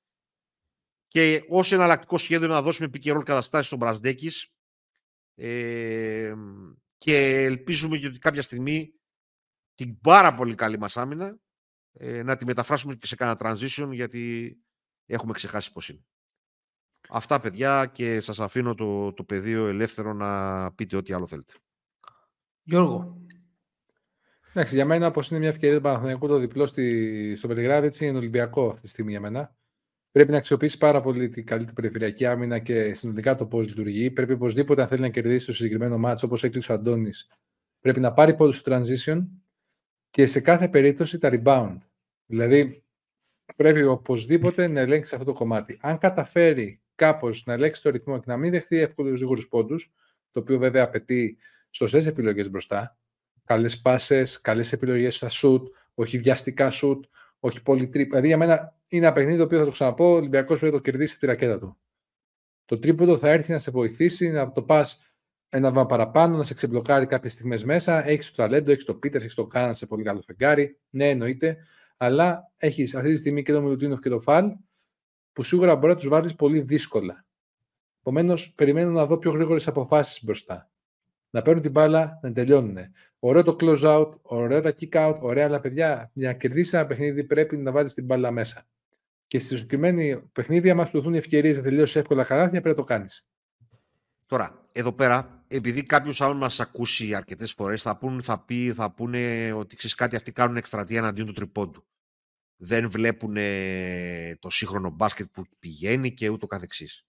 Και 1.08 1.44
ως 1.48 1.72
εναλλακτικό 1.72 2.18
σχέδιο 2.18 2.48
να 2.48 2.62
δώσουμε 2.62 2.88
pick 2.92 3.04
and 3.04 3.16
roll 3.16 3.22
καταστάσεις 3.24 3.66
στον 3.66 3.78
Μπρασδέκης 3.78 4.52
ε, 5.34 6.34
και 6.98 7.44
ελπίζουμε 7.44 7.98
και 7.98 8.06
ότι 8.06 8.18
κάποια 8.18 8.42
στιγμή 8.42 8.94
την 9.74 10.00
πάρα 10.00 10.34
πολύ 10.34 10.54
καλή 10.54 10.78
μας 10.78 10.96
άμυνα 10.96 11.38
ε, 11.92 12.22
να 12.22 12.36
τη 12.36 12.44
μεταφράσουμε 12.44 12.94
και 12.94 13.06
σε 13.06 13.14
κάνα 13.14 13.36
transition 13.38 13.88
γιατί 13.92 14.56
έχουμε 15.06 15.32
ξεχάσει 15.32 15.72
πώς 15.72 15.88
είναι. 15.88 16.04
Αυτά 17.08 17.40
παιδιά 17.40 17.86
και 17.86 18.20
σας 18.20 18.40
αφήνω 18.40 18.74
το, 18.74 19.12
το 19.12 19.24
πεδίο 19.24 19.66
ελεύθερο 19.66 20.12
να 20.12 20.72
πείτε 20.72 20.96
ό,τι 20.96 21.12
άλλο 21.12 21.26
θέλετε. 21.26 21.54
Γιώργο. 22.62 23.26
Εντάξει, 24.54 24.74
για 24.74 24.84
μένα, 24.84 25.06
όπως 25.06 25.30
είναι 25.30 25.38
μια 25.38 25.48
ευκαιρία 25.48 25.76
του 25.76 25.82
Παναθηναϊκού 25.82 26.26
το 26.26 26.38
διπλό 26.38 26.66
στη, 26.66 27.36
στο 27.36 27.48
Βελιγράδι, 27.48 27.86
έτσι 27.86 28.06
είναι 28.06 28.18
Ολυμπιακό 28.18 28.68
αυτή 28.68 28.80
τη 28.82 28.88
στιγμή 28.88 29.10
για 29.10 29.20
μένα. 29.20 29.54
Πρέπει 30.10 30.30
να 30.30 30.36
αξιοποιήσει 30.36 30.78
πάρα 30.78 31.00
πολύ 31.00 31.28
την 31.28 31.46
καλή 31.46 31.66
του 31.66 31.72
περιφερειακή 31.72 32.26
άμυνα 32.26 32.58
και 32.58 32.94
συνολικά 32.94 33.34
το 33.34 33.46
πώς 33.46 33.66
λειτουργεί. 33.66 34.10
Πρέπει 34.10 34.32
οπωσδήποτε, 34.32 34.82
αν 34.82 34.88
θέλει 34.88 35.00
να 35.00 35.08
κερδίσει 35.08 35.46
το 35.46 35.52
συγκεκριμένο 35.52 35.98
μάτσο, 35.98 36.26
όπως 36.26 36.44
έκλεισε 36.44 36.72
ο 36.72 36.74
Αντώνης, 36.74 37.28
πρέπει 37.80 38.00
να 38.00 38.12
πάρει 38.12 38.34
πόντους 38.34 38.56
στο 38.56 38.72
transition 38.74 39.26
και 40.10 40.26
σε 40.26 40.40
κάθε 40.40 40.68
περίπτωση 40.68 41.18
τα 41.18 41.30
rebound. 41.32 41.78
Δηλαδή, 42.26 42.84
πρέπει 43.56 43.82
οπωσδήποτε 43.82 44.66
να 44.66 44.80
ελέγξει 44.80 45.14
αυτό 45.14 45.26
το 45.26 45.32
κομμάτι. 45.32 45.78
Αν 45.82 45.98
καταφέρει 45.98 46.80
κάπως 46.94 47.44
να 47.46 47.52
ελέγξει 47.52 47.82
το 47.82 47.90
ρυθμό 47.90 48.18
και 48.18 48.24
να 48.26 48.36
μην 48.36 48.50
δεχτεί 48.50 48.76
εύκολους 48.76 49.18
γρήγορους 49.18 49.48
πόντους, 49.48 49.92
το 50.30 50.40
οποίο 50.40 50.58
βέβαια 50.58 50.84
απαιτεί 50.84 51.38
σωστέ 51.70 51.98
επιλογές 51.98 52.50
μπροστά, 52.50 52.96
καλές 53.44 53.80
πάσες, 53.80 54.40
καλές 54.40 54.72
επιλογές 54.72 55.16
στα 55.16 55.28
shoot, 55.30 55.62
όχι 55.94 56.18
βιαστικά 56.18 56.72
shoot, 56.72 57.00
όχι 57.40 57.62
πολύ 57.62 57.88
τρίπ. 57.88 58.08
Δηλαδή 58.08 58.26
για 58.26 58.36
μένα 58.36 58.76
είναι 58.88 59.06
ένα 59.06 59.14
παιχνίδι 59.14 59.38
το 59.38 59.44
οποίο 59.44 59.58
θα 59.58 59.64
το 59.64 59.70
ξαναπώ. 59.70 60.04
Ο 60.04 60.14
Ολυμπιακός 60.14 60.58
πρέπει 60.58 60.74
να 60.74 60.80
το 60.80 60.90
κερδίσει 60.90 61.18
τη 61.18 61.26
ρακέτα 61.26 61.58
του. 61.58 61.76
Το 62.64 62.78
τρίποντο 62.78 63.16
θα 63.16 63.28
έρθει 63.28 63.52
να 63.52 63.58
σε 63.58 63.70
βοηθήσει 63.70 64.30
να 64.30 64.52
το 64.52 64.62
πας 64.62 65.02
ένα 65.48 65.70
βήμα 65.70 65.86
παραπάνω, 65.86 66.36
να 66.36 66.42
σε 66.42 66.54
ξεμπλοκάρει 66.54 67.06
κάποιες 67.06 67.32
στιγμές 67.32 67.64
μέσα. 67.64 68.08
Έχεις 68.08 68.30
το 68.30 68.36
ταλέντο, 68.36 68.70
έχεις 68.70 68.84
το 68.84 68.94
Πίτερ, 68.94 69.20
έχεις 69.20 69.34
το 69.34 69.46
Κάναν 69.46 69.74
σε 69.74 69.86
πολύ 69.86 70.02
καλό 70.02 70.22
φεγγάρι. 70.26 70.78
Ναι, 70.90 71.08
εννοείται. 71.08 71.56
Αλλά 71.96 72.52
έχεις 72.56 72.94
αυτή 72.94 73.10
τη 73.10 73.16
στιγμή 73.16 73.42
και 73.42 73.52
το 73.52 73.62
Μιλουτίνοφ 73.62 74.00
και 74.00 74.08
το 74.08 74.20
Φαλ 74.20 74.52
που 75.32 75.42
σίγουρα 75.42 75.76
μπορεί 75.76 75.92
να 75.92 75.98
τους 75.98 76.08
βάλει 76.08 76.34
πολύ 76.34 76.60
δύσκολα. 76.60 77.24
Επομένως, 78.00 78.52
περιμένω 78.54 78.90
να 78.90 79.06
δω 79.06 79.18
πιο 79.18 79.30
γρήγορες 79.30 79.68
αποφάσεις 79.68 80.24
μπροστά. 80.24 80.70
Να 81.34 81.42
παίρνουν 81.42 81.62
την 81.62 81.70
μπάλα, 81.70 82.18
να 82.22 82.32
τελειώνουν. 82.32 82.76
Ωραίο 83.18 83.42
το 83.42 83.56
close 83.60 83.82
out, 83.82 84.10
ωραίο 84.22 84.60
τα 84.60 84.74
kick 84.80 84.92
out, 84.92 85.18
ωραία, 85.20 85.44
αλλά 85.44 85.60
παιδιά, 85.60 86.10
για 86.12 86.28
να 86.28 86.34
κερδίσει 86.34 86.76
ένα 86.76 86.86
παιχνίδι 86.86 87.24
πρέπει 87.24 87.56
να 87.56 87.72
βάλει 87.72 87.90
την 87.90 88.04
μπάλα 88.04 88.30
μέσα. 88.30 88.66
Και 89.26 89.38
στη 89.38 89.56
συγκεκριμένη 89.56 90.22
παιχνίδι, 90.32 90.70
άμα 90.70 90.84
σου 90.84 90.90
δοθούν 90.92 91.14
οι 91.14 91.16
ευκαιρίες 91.16 91.56
να 91.56 91.62
τελειώσεις 91.62 91.96
εύκολα 91.96 92.24
χαράθια, 92.24 92.60
πρέπει 92.60 92.68
να 92.68 92.74
το 92.74 92.84
κάνεις. 92.84 93.26
Τώρα, 94.26 94.62
εδώ 94.72 94.92
πέρα, 94.92 95.44
επειδή 95.48 95.82
κάποιος 95.82 96.20
άλλο 96.20 96.34
μας 96.34 96.60
ακούσει 96.60 97.14
αρκετές 97.14 97.52
φορές, 97.52 97.82
θα, 97.82 97.96
πούν, 97.98 98.22
θα, 98.22 98.38
πει, 98.38 98.72
θα 98.72 98.92
πούνε 98.92 99.52
ότι 99.52 99.76
ξέρεις 99.76 99.96
κάτι, 99.96 100.16
αυτοί 100.16 100.32
κάνουν 100.32 100.56
εκστρατεία 100.56 100.98
εναντίον 100.98 101.26
του 101.26 101.32
τριπώντου. 101.32 101.86
Δεν 102.56 102.90
βλέπουν 102.90 103.36
το 104.38 104.50
σύγχρονο 104.50 104.90
μπάσκετ 104.90 105.26
που 105.32 105.44
πηγαίνει 105.58 106.12
και 106.12 106.28
ούτω 106.28 106.46
καθεξής. 106.46 107.06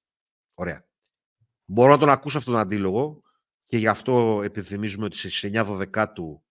Ωραία. 0.54 0.86
Μπορώ 1.66 1.92
να 1.92 1.98
τον 1.98 2.10
ακούσω 2.10 2.38
αυτόν 2.38 2.54
τον 2.54 2.62
αντίλογο 2.62 3.22
και 3.74 3.80
γι' 3.80 3.88
αυτό 3.88 4.42
επιθυμίζουμε 4.44 5.06
ότι 5.06 5.18
στις 5.18 5.44
9 5.44 5.76
Δεκάτου 5.76 6.42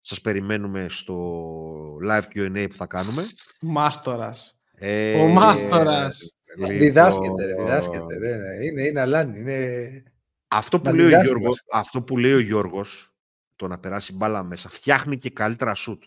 σας 0.00 0.20
περιμένουμε 0.20 0.86
στο 0.90 1.96
live 2.06 2.22
Q&A 2.34 2.66
που 2.70 2.74
θα 2.76 2.86
κάνουμε. 2.86 3.26
Μάστορας. 3.60 4.58
Ε, 4.74 5.20
Ο 5.20 5.26
Μάστορας. 5.26 6.34
λοιπόν, 6.56 6.76
Διδάσκεται, 6.78 7.44
ρε, 7.44 7.54
διδάσκεται. 7.54 8.18
ρε, 8.18 8.36
ρε. 8.36 8.64
Είναι, 8.64 8.82
είναι 8.86 9.00
αλάνι. 9.00 9.38
Είναι... 9.38 10.02
Αυτό 10.48 10.80
που, 10.80 10.84
Μας 10.84 10.94
λέει 10.94 11.04
ο 11.04 11.08
διδάσκει 11.08 11.28
Γιώργος, 11.28 11.48
βασικά. 11.48 11.78
αυτό 11.78 12.02
που 12.02 12.18
λέει 12.18 12.32
ο 12.32 12.40
Γιώργος, 12.40 13.14
το 13.56 13.68
να 13.68 13.78
περάσει 13.78 14.12
μπάλα 14.12 14.42
μέσα, 14.42 14.68
φτιάχνει 14.68 15.16
και 15.16 15.30
καλύτερα 15.30 15.74
σουτ. 15.74 16.02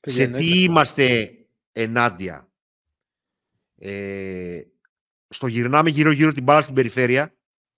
σε 0.00 0.26
τι 0.26 0.62
είμαστε 0.62 1.30
ενάντια; 1.72 2.48
Ε, 3.78 4.60
στο 5.28 5.46
γυρνάμε 5.46 5.90
γύρω-γύρω 5.90 6.32
την 6.32 6.42
μπάλα 6.42 6.62
στην 6.62 6.74
περιφέρεια, 6.74 7.34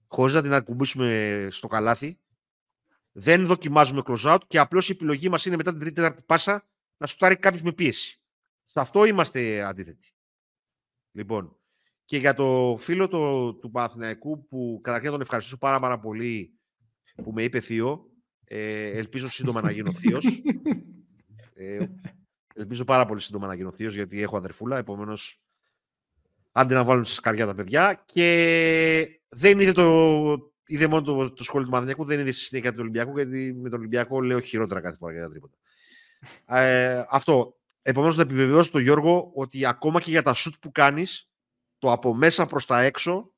χωρίς 0.06 0.34
να 0.34 0.42
την 0.42 0.52
ακουμπήσουμε 0.52 1.48
στο 1.50 1.66
καλάθι. 1.66 2.18
Δεν 3.12 3.46
δοκιμάζουμε 3.46 4.02
close-out 4.04 4.38
και 4.46 4.58
απλώς 4.58 4.88
η 4.88 4.92
επιλογή 4.92 5.28
μας 5.28 5.44
είναι 5.44 5.56
μετά 5.56 5.70
την 5.70 5.80
τρίτη-τέταρτη 5.80 6.22
πάσα 6.26 6.68
να 6.96 7.06
σουτάρει 7.06 7.36
κάποιος 7.36 7.62
με 7.62 7.72
πίεση. 7.72 8.20
Σε 8.64 8.80
αυτό 8.80 9.04
είμαστε 9.04 9.62
αντίθετοι. 9.62 10.14
Λοιπόν, 11.12 11.56
και 12.04 12.16
για 12.16 12.34
το 12.34 12.76
φίλο 12.78 13.08
το, 13.08 13.54
του 13.54 13.70
Παναθηναϊκού 13.70 14.46
που 14.46 14.80
καταρχήν 14.82 15.10
τον 15.10 15.20
ευχαριστήσω 15.20 15.58
πάρα, 15.58 15.80
πάρα 15.80 15.98
πολύ 15.98 16.58
που 17.22 17.32
με 17.32 17.42
είπε 17.42 17.60
θείο. 17.60 18.10
Ε, 18.44 18.98
ελπίζω 18.98 19.30
σύντομα 19.30 19.60
να 19.60 19.70
γίνω 19.70 19.92
θείος. 19.92 20.24
Ε, 21.58 21.86
ελπίζω 22.54 22.84
πάρα 22.84 23.06
πολύ 23.06 23.20
σύντομα 23.20 23.46
να 23.46 23.54
γίνω 23.54 23.72
θείος 23.72 23.94
γιατί 23.94 24.22
έχω 24.22 24.36
αδερφούλα, 24.36 24.78
επομένως 24.78 25.45
άντε 26.56 26.74
να 26.74 26.84
βάλουν 26.84 27.04
στη 27.04 27.14
σκαριά 27.14 27.46
τα 27.46 27.54
παιδιά 27.54 28.02
και 28.04 29.20
δεν 29.28 29.60
είδε, 29.60 29.72
το, 29.72 30.52
είδε 30.66 30.86
μόνο 30.86 31.02
το, 31.02 31.32
το 31.32 31.44
σχόλιο 31.44 31.64
του 31.64 31.72
Παναθηναϊκού, 31.72 32.04
δεν 32.04 32.20
είδε 32.20 32.32
στη 32.32 32.44
συνέχεια 32.44 32.70
του 32.70 32.78
Ολυμπιακού 32.80 33.16
γιατί 33.16 33.54
με 33.54 33.68
τον 33.68 33.78
Ολυμπιακό 33.78 34.20
λέω 34.20 34.40
χειρότερα 34.40 34.80
κάθε 34.80 34.96
φορά 34.96 35.12
για 35.12 35.22
τα 35.22 35.30
τρίποτα. 35.30 35.56
Ε, 36.46 37.04
αυτό. 37.08 37.56
Επομένως, 37.82 38.16
να 38.16 38.22
επιβεβαιώσω 38.22 38.70
τον 38.70 38.80
Γιώργο 38.80 39.30
ότι 39.34 39.66
ακόμα 39.66 40.00
και 40.00 40.10
για 40.10 40.22
τα 40.22 40.34
σουτ 40.34 40.54
που 40.60 40.72
κάνεις, 40.72 41.30
το 41.78 41.92
από 41.92 42.14
μέσα 42.14 42.46
προς 42.46 42.66
τα 42.66 42.80
έξω 42.80 43.32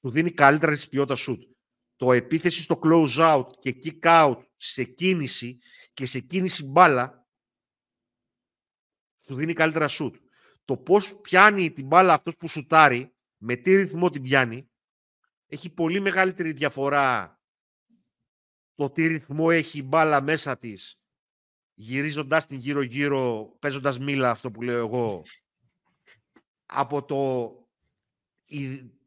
σου 0.00 0.10
δίνει 0.10 0.30
καλύτερα 0.30 0.76
τη 0.76 0.86
ποιότητα 0.90 1.16
σουτ. 1.16 1.42
Το 1.96 2.12
επίθεση 2.12 2.62
στο 2.62 2.80
close 2.84 3.36
out 3.36 3.46
και 3.58 3.76
kick 3.84 4.28
out 4.28 4.36
σε 4.56 4.84
κίνηση 4.84 5.58
και 5.94 6.06
σε 6.06 6.18
κίνηση 6.18 6.64
μπάλα 6.64 7.26
σου 9.24 9.34
δίνει 9.34 9.52
καλύτερα 9.52 9.88
σουτ. 9.88 10.16
Το 10.64 10.76
πώς 10.76 11.20
πιάνει 11.20 11.72
την 11.72 11.86
μπάλα 11.86 12.12
αυτός 12.12 12.36
που 12.36 12.48
σουτάρει, 12.48 13.14
με 13.36 13.56
τι 13.56 13.74
ρυθμό 13.74 14.10
την 14.10 14.22
πιάνει, 14.22 14.70
έχει 15.46 15.70
πολύ 15.70 16.00
μεγαλύτερη 16.00 16.52
διαφορά 16.52 17.40
το 18.74 18.90
τι 18.90 19.06
ρυθμό 19.06 19.46
έχει 19.50 19.78
η 19.78 19.82
μπάλα 19.82 20.22
μέσα 20.22 20.58
της 20.58 20.96
γυρίζοντας 21.74 22.46
την 22.46 22.58
γύρω-γύρω, 22.58 23.56
παίζοντας 23.58 23.98
μήλα 23.98 24.30
αυτό 24.30 24.50
που 24.50 24.62
λέω 24.62 24.78
εγώ, 24.78 25.22
από 26.66 27.04
το, 27.04 27.52
η, 28.44 28.64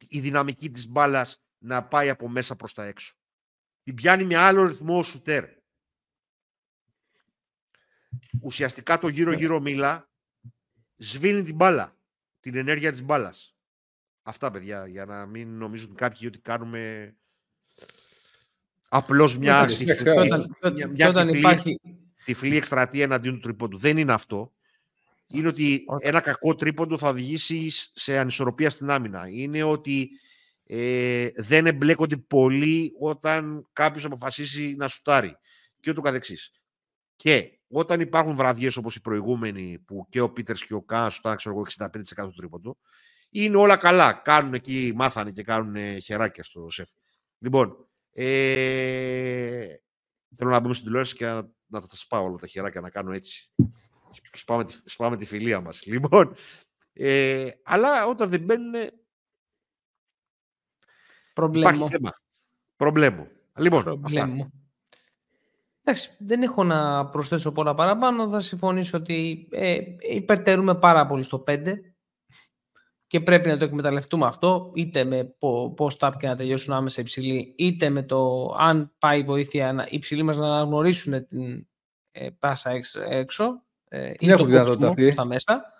η 0.07 0.19
δυναμική 0.19 0.71
της 0.71 0.87
μπάλας 0.87 1.43
να 1.57 1.87
πάει 1.87 2.09
από 2.09 2.29
μέσα 2.29 2.55
προς 2.55 2.73
τα 2.73 2.83
έξω. 2.83 3.15
Την 3.83 3.95
πιάνει 3.95 4.23
με 4.23 4.35
άλλο 4.35 4.63
ρυθμό 4.63 4.97
ο 4.97 5.03
σουτέρ. 5.03 5.45
Ουσιαστικά 8.41 8.99
το 8.99 9.07
γύρω-γύρω 9.07 9.59
μήλα 9.59 10.09
σβήνει 10.97 11.41
την 11.41 11.55
μπάλα, 11.55 11.95
την 12.39 12.55
ενέργεια 12.55 12.91
της 12.91 13.03
μπάλας. 13.03 13.55
Αυτά, 14.23 14.51
παιδιά, 14.51 14.87
για 14.87 15.05
να 15.05 15.25
μην 15.25 15.57
νομίζουν 15.57 15.95
κάποιοι 15.95 16.21
ότι 16.27 16.39
κάνουμε 16.39 17.13
απλώς 18.89 19.37
μια, 19.37 19.69
μια, 20.73 20.89
μια, 20.91 21.11
μια 21.11 21.37
υπάρχει, 21.37 21.79
τυφλή 22.25 22.57
εκστρατεία 22.57 23.03
εναντίον 23.03 23.33
του 23.33 23.39
τρίποντου. 23.39 23.77
Δεν 23.77 23.97
είναι 23.97 24.13
αυτό. 24.13 24.53
Είναι 25.27 25.47
ότι 25.47 25.85
ένα 25.99 26.19
κακό 26.19 26.55
τρίποντο 26.55 26.97
θα 26.97 27.09
οδηγήσει 27.09 27.71
σε 27.93 28.17
ανισορροπία 28.17 28.69
στην 28.69 28.89
άμυνα. 28.89 29.27
Είναι 29.29 29.63
ότι 29.63 30.09
ε, 30.65 31.29
δεν 31.35 31.65
εμπλέκονται 31.65 32.17
πολύ 32.17 32.93
όταν 32.99 33.67
κάποιος 33.73 34.05
αποφασίσει 34.05 34.75
να 34.77 34.87
σουτάρει 34.87 35.37
και 35.79 35.89
ούτω 35.89 36.01
καθεξής. 36.01 36.51
Και 37.15 37.54
όταν 37.67 37.99
υπάρχουν 37.99 38.35
βραδιές 38.35 38.77
όπως 38.77 38.95
οι 38.95 39.01
προηγούμενοι 39.01 39.79
που 39.85 40.07
και 40.09 40.21
ο 40.21 40.31
Πίτερς 40.31 40.65
και 40.65 40.73
ο 40.73 40.81
Καν 40.81 41.11
σουτάρουν 41.11 41.37
ξέρω 41.37 41.61
65% 41.77 41.89
του 42.15 42.33
τρίποντο, 42.35 42.77
είναι 43.29 43.57
όλα 43.57 43.77
καλά. 43.77 44.13
Κάνουν 44.13 44.53
εκεί, 44.53 44.91
μάθανε 44.95 45.31
και 45.31 45.43
κάνουν 45.43 46.01
χεράκια 46.01 46.43
στο 46.43 46.69
σεφ. 46.69 46.89
Λοιπόν, 47.37 47.87
ε, 48.11 49.75
θέλω 50.35 50.49
να 50.49 50.59
μπούμε 50.59 50.73
στην 50.73 50.85
τηλεόραση 50.85 51.15
και 51.15 51.25
να 51.25 51.53
να 51.67 51.81
τα 51.81 51.95
σπάω 51.95 52.23
όλα 52.23 52.35
τα 52.35 52.47
χεράκια 52.47 52.81
να 52.81 52.89
κάνω 52.89 53.11
έτσι. 53.11 53.51
Σπάμε 54.33 54.63
τη, 54.63 54.81
σπάμε 54.85 55.17
τη 55.17 55.25
φιλία 55.25 55.61
μας. 55.61 55.85
Λοιπόν, 55.93 56.35
ε, 56.93 57.49
αλλά 57.63 58.05
όταν 58.05 58.29
δεν 58.29 58.41
μπαίνουν... 58.41 58.73
Προβλέμω. 61.33 61.69
Υπάρχει 61.69 61.89
θέμα. 61.89 62.13
Προβλέμω. 62.75 63.27
Λοιπόν, 63.57 63.83
Προβλέμω. 63.83 64.51
Εντάξει, 65.87 66.09
δεν 66.19 66.41
έχω 66.41 66.63
να 66.63 67.05
προσθέσω 67.05 67.51
πολλά 67.51 67.73
παραπάνω. 67.73 68.29
Θα 68.29 68.41
συμφωνήσω 68.41 68.97
ότι 68.97 69.47
ε, 69.51 69.77
υπερτερούμε 70.13 70.75
πάρα 70.75 71.07
πολύ 71.07 71.23
στο 71.23 71.43
5 71.47 71.57
και 73.07 73.19
πρέπει 73.19 73.49
να 73.49 73.57
το 73.57 73.65
εκμεταλλευτούμε 73.65 74.25
αυτό, 74.25 74.71
είτε 74.75 75.03
με 75.03 75.35
post-up 75.77 76.11
και 76.19 76.27
να 76.27 76.35
τελειώσουν 76.35 76.73
άμεσα 76.73 77.01
υψηλή, 77.01 77.55
είτε 77.57 77.89
με 77.89 78.03
το 78.03 78.51
αν 78.59 78.93
πάει 78.99 79.23
βοήθεια 79.23 79.73
να, 79.73 79.83
οι 79.83 79.87
υψηλοί 79.91 80.23
μας 80.23 80.37
να 80.37 80.45
αναγνωρίσουν 80.45 81.25
την 81.25 81.67
ε, 82.11 82.29
πάσα 82.39 82.69
έξω, 82.69 83.01
έξω 83.09 83.63
ε, 83.87 84.13
ή 84.19 84.27
το 84.27 84.45
δυνατότητα 84.45 84.87
αυτή. 84.87 85.11
στα 85.11 85.25
μέσα. 85.25 85.73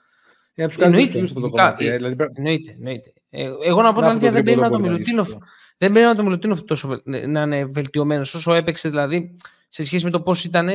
Για 0.54 0.64
να 0.64 0.68
τους 0.68 0.78
κάνουν 0.78 1.00
εννοείται, 1.00 1.34
το 1.34 1.50
κομμάτι. 1.50 1.88
Ε, 1.88 1.96
δηλαδή... 1.96 2.16
εννοείται, 2.34 2.72
εννοείται. 2.72 3.14
Ε, 3.30 3.50
εγώ 3.64 3.82
να 3.82 3.94
πω 3.94 4.00
την 4.00 4.10
αλήθεια, 4.10 4.32
δεν 4.32 4.44
περίμενα 4.44 4.70
το 4.70 4.80
Μιλουτίνοφ 4.80 5.30
δεν 5.78 5.92
περίμενα 5.92 6.16
το 6.16 6.24
Μιλουτίνοφ 6.24 6.62
τόσο 6.62 7.02
να 7.04 7.42
είναι 7.42 7.66
βελτιωμένος. 7.66 8.34
Όσο 8.34 8.54
έπαιξε 8.54 8.90
δηλαδή 8.90 9.38
σε 9.68 9.84
σχέση 9.84 10.04
με 10.04 10.10
το 10.10 10.22
πώς 10.22 10.44
ήταν, 10.44 10.70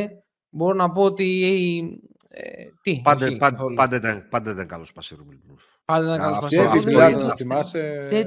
μπορώ 0.48 0.74
να 0.74 0.90
πω 0.90 1.02
ότι. 1.02 2.00
Ε, 2.28 2.64
τι, 2.82 3.00
πάντα, 3.04 3.36
πάντα, 3.36 3.64
πάντα, 3.74 3.96
ήταν, 3.96 4.26
πάντα 4.30 4.50
ήταν 4.50 4.66
καλός 4.66 4.92
Πασίρου 4.92 5.24
Μιλουτίνοφ. 5.24 5.62
Πάντα 5.84 6.04
ήταν 6.04 6.18
καλός 6.18 6.36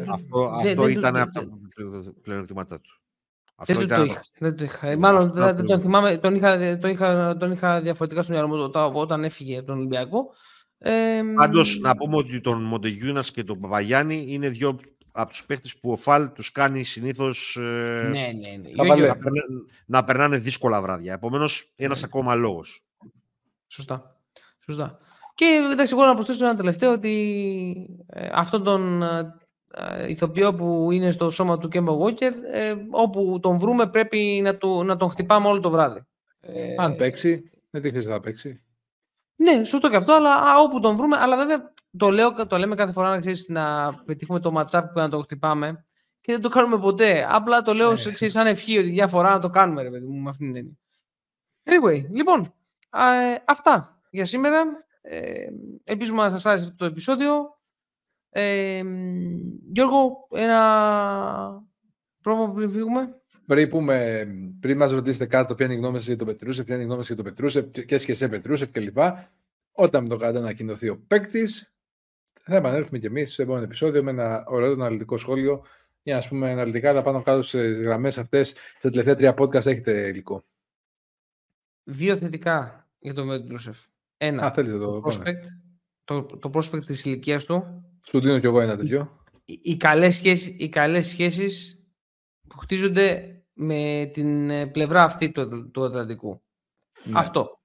Αυτό, 0.10 0.52
αυτό 0.54 0.88
ήταν 0.88 1.16
από 1.16 1.34
τα 1.34 1.48
πλεονεκτήματά 2.22 2.82
του. 2.82 2.98
Αυτό 3.56 3.74
δεν, 3.74 3.84
ήταν... 3.84 4.00
το 4.00 4.06
είχα, 4.06 4.22
δεν 4.38 4.56
το 4.56 4.64
είχα. 4.64 4.98
Μάλλον 4.98 5.32
δεν 5.32 5.66
τον 5.66 5.82
θυμάμαι, 5.82 6.18
τον 6.18 6.36
είχα, 6.36 6.78
τον, 6.78 6.90
είχα, 6.90 7.38
τον 7.38 7.52
είχα 7.52 7.82
διαφορετικά 7.82 8.22
στο 8.22 8.32
μυαλό 8.32 8.48
μου 8.48 8.72
όταν 8.94 9.24
έφυγε 9.24 9.58
από 9.58 9.68
τον 9.68 9.78
Ολυμπιακό. 9.78 10.34
Ε, 10.78 11.22
Πάντως, 11.36 11.80
να 11.80 11.96
πούμε 11.96 12.16
ότι 12.16 12.42
τον 12.42 12.64
Μοντεγιούνας 12.64 13.32
και 13.32 13.44
τον 13.44 13.60
Παπαγιάννη 13.60 14.26
είναι 14.28 14.50
δύο 14.50 14.80
από 15.16 15.30
τους 15.30 15.46
παίχτες 15.46 15.78
που 15.78 15.92
ο 15.92 15.96
Φαλ 15.96 16.32
τους 16.32 16.52
κάνει 16.52 16.84
συνήθως 16.84 17.56
ε, 17.56 17.62
ναι, 17.62 18.10
ναι, 18.10 18.58
ναι. 18.58 18.70
να, 18.76 19.16
περνάνε, 19.16 19.42
να 19.86 20.04
περνάνε 20.04 20.38
δύσκολα 20.38 20.82
βράδια. 20.82 21.14
Επομένως, 21.14 21.74
ένας 21.76 22.00
ναι. 22.00 22.06
ακόμα 22.06 22.36
λόγος. 22.36 22.86
Σωστά. 23.68 24.18
Σωστά. 24.66 24.98
Και 25.36 25.70
εντάξει, 25.72 25.94
εγώ 25.96 26.06
να 26.06 26.14
προσθέσω 26.14 26.46
ένα 26.46 26.56
τελευταίο 26.56 26.92
ότι 26.92 28.06
ε, 28.08 28.30
αυτόν 28.32 28.64
τον 28.64 29.04
ε, 29.04 29.36
ε, 29.74 30.10
ηθοποιό 30.10 30.54
που 30.54 30.92
είναι 30.92 31.12
στο 31.12 31.30
σώμα 31.30 31.58
του 31.58 31.68
Κέμπο 31.68 32.06
Walker, 32.06 32.32
ε, 32.54 32.74
όπου 32.90 33.40
τον 33.42 33.58
βρούμε 33.58 33.88
πρέπει 33.88 34.40
να, 34.44 34.56
του, 34.58 34.84
να 34.84 34.96
τον 34.96 35.10
χτυπάμε 35.10 35.48
όλο 35.48 35.60
το 35.60 35.70
βράδυ. 35.70 36.06
Ε, 36.40 36.76
Αν 36.78 36.96
παίξει, 36.96 37.52
δεν 37.70 37.82
τι 37.82 37.90
χρειάζεται 37.90 38.14
να 38.14 38.20
παίξει; 38.20 38.62
Ναι, 39.36 39.64
σωστό 39.64 39.90
και 39.90 39.96
αυτό, 39.96 40.14
αλλά 40.14 40.34
α, 40.36 40.60
όπου 40.60 40.80
τον 40.80 40.96
βρούμε, 40.96 41.18
αλλά 41.18 41.38
βέβαια 41.38 41.74
το, 41.98 42.10
λέω, 42.10 42.48
το 42.48 42.58
λέμε 42.58 42.76
κάθε 42.76 42.92
φορά 42.92 43.10
να, 43.10 43.20
ξέρεις, 43.20 43.46
να 43.48 43.94
πετύχουμε 44.06 44.40
το 44.40 44.54
matchup 44.58 44.84
που 44.94 45.00
να 45.00 45.10
το 45.10 45.20
χτυπάμε 45.22 45.86
και 46.22 46.32
δεν 46.32 46.42
το 46.42 46.50
κάνουμε 46.50 46.80
ποτέ. 46.80 47.28
Απλά 47.30 47.62
το 47.62 47.74
λέω 47.74 47.90
ναι. 47.90 47.96
ξέρεις, 47.96 48.32
σαν 48.34 48.48
ευχή 48.48 48.78
ότι 48.78 48.92
μια 48.92 49.08
φορά 49.08 49.30
να 49.30 49.40
το 49.40 49.50
κάνουμε, 49.50 49.82
ρε 49.82 49.90
παιδί 49.90 50.06
μου, 50.06 50.22
με 50.22 50.30
αυτήν 50.30 50.54
την 50.54 50.56
έννοια. 50.56 50.78
Anyway, 51.64 52.10
λοιπόν, 52.12 52.54
α, 52.90 53.14
ε, 53.14 53.44
αυτά 53.48 54.02
για 54.10 54.26
σήμερα. 54.26 54.64
Ε, 55.02 55.48
ελπίζουμε 55.84 56.24
να 56.24 56.30
σας 56.30 56.46
άρεσε 56.46 56.64
αυτό 56.64 56.76
το 56.76 56.86
επεισόδιο. 56.86 57.60
Ε, 58.30 58.84
Γιώργο, 59.72 60.28
ένα 60.32 61.64
πρόβλημα 62.22 62.54
πριν 62.54 62.72
φύγουμε. 62.72 63.22
Πριν, 63.46 63.70
πούμε, 63.70 64.28
πριν 64.60 64.78
μας 64.78 64.92
ρωτήσετε 64.92 65.26
κάτω 65.26 65.56
ποια 65.56 65.66
είναι 65.66 65.76
η 65.76 65.78
γνώμη 65.78 65.98
σας 65.98 66.08
για 66.08 66.18
τον 66.18 66.28
Πετρούσεφ, 66.28 66.66
ποια 66.66 66.74
είναι 66.74 66.84
η 66.84 66.88
γνώμη 66.88 67.04
σας 67.04 67.16
για 67.16 67.24
τον 67.24 67.34
Πετρούσεφ 67.34 67.86
και 67.86 67.98
σχεσέ 67.98 68.30
Πετρούσεφ 68.30 68.72
κλπ. 68.72 68.98
Όταν 69.72 70.04
με 70.04 70.10
το 70.10 70.18
κάνετε 70.18 70.40
ανακοινωθεί 70.40 70.90
ο 70.90 71.04
παίκτης, 71.08 71.74
θα 72.42 72.56
επανέλθουμε 72.56 73.00
κι 73.00 73.06
εμείς 73.06 73.34
στο 73.34 73.42
επόμενο 73.42 73.64
επεισόδιο 73.64 74.04
με 74.04 74.12
ένα 74.12 74.44
ωραίο 74.48 74.72
αναλυτικό 74.72 75.18
σχόλιο 75.18 75.66
για 76.04 76.16
να 76.16 76.28
πούμε 76.28 76.52
αναλυτικά 76.52 76.94
τα 76.94 77.02
πάνω 77.02 77.22
κάτω 77.22 77.42
στις 77.42 77.82
γραμμές 77.82 78.18
αυτές. 78.18 78.56
Στα 78.78 78.90
τελευταία 78.90 79.16
τρία 79.16 79.34
podcast 79.38 79.66
έχετε 79.66 80.08
υλικό. 80.08 80.44
Δύο 81.84 82.18
θετικά 82.18 82.88
για 83.00 83.14
τον 83.14 83.28
Πετρούσεφ. 83.28 83.86
Ένα. 84.18 84.44
Α, 84.44 84.52
θέλετε 84.52 84.78
το, 84.78 85.00
το 85.00 85.10
prospect, 85.10 85.44
το, 86.04 86.24
το 86.24 86.50
prospect 86.54 86.86
της 86.86 87.06
ηλικίας 87.06 87.46
του 87.46 87.84
σου 88.04 88.20
δίνω 88.20 88.40
κι 88.40 88.46
εγώ 88.46 88.62
ένα 88.62 88.78
τέτοιο. 88.78 89.24
Οι, 89.46 89.60
οι, 89.62 89.78
καλές 89.78 90.16
σχέσεις, 90.16 90.56
οι 90.60 90.70
καλές 90.70 91.08
σχέσεις 91.08 91.83
που 92.54 92.60
χτίζονται 92.60 93.38
με 93.54 94.10
την 94.14 94.50
ε, 94.50 94.66
πλευρά 94.68 95.04
αυτή 95.04 95.32
του, 95.32 95.72
του 95.72 95.84
Ατλαντικού. 95.84 96.42
Ναι. 97.04 97.20
Αυτό. 97.20 97.62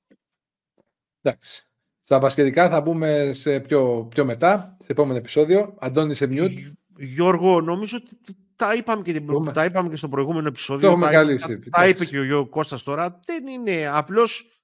Εντάξει. 1.23 1.63
Στα 2.03 2.19
μπασκετικά 2.19 2.69
θα 2.71 2.81
μπούμε 2.81 3.33
σε 3.33 3.61
πιο, 3.61 4.07
πιο 4.11 4.25
μετά, 4.25 4.77
σε 4.81 4.93
επόμενο 4.93 5.19
επεισόδιο. 5.19 5.77
Αντώνη 5.79 6.15
σε 6.15 6.27
μιούτ. 6.27 6.53
Γιώργο, 6.97 7.61
νομίζω 7.61 7.99
ότι 8.03 8.37
τα 8.57 8.75
είπαμε 8.75 9.03
και, 9.03 9.13
την, 9.13 9.53
τα 9.53 9.65
είπαμε 9.65 9.89
και 9.89 9.97
στο 9.97 10.09
προηγούμενο 10.09 10.49
επεισόδιο. 10.49 10.89
Το 10.89 10.95
έχουμε 10.95 11.11
τα, 11.11 11.49
τα, 11.49 11.59
τα, 11.71 11.89
είπε 11.89 12.05
και 12.05 12.19
ο 12.19 12.25
Γιώργος 12.25 12.51
Κώστας 12.51 12.83
τώρα. 12.83 13.21
Δεν 13.27 13.47
είναι 13.47 13.87
απλώς 13.87 14.59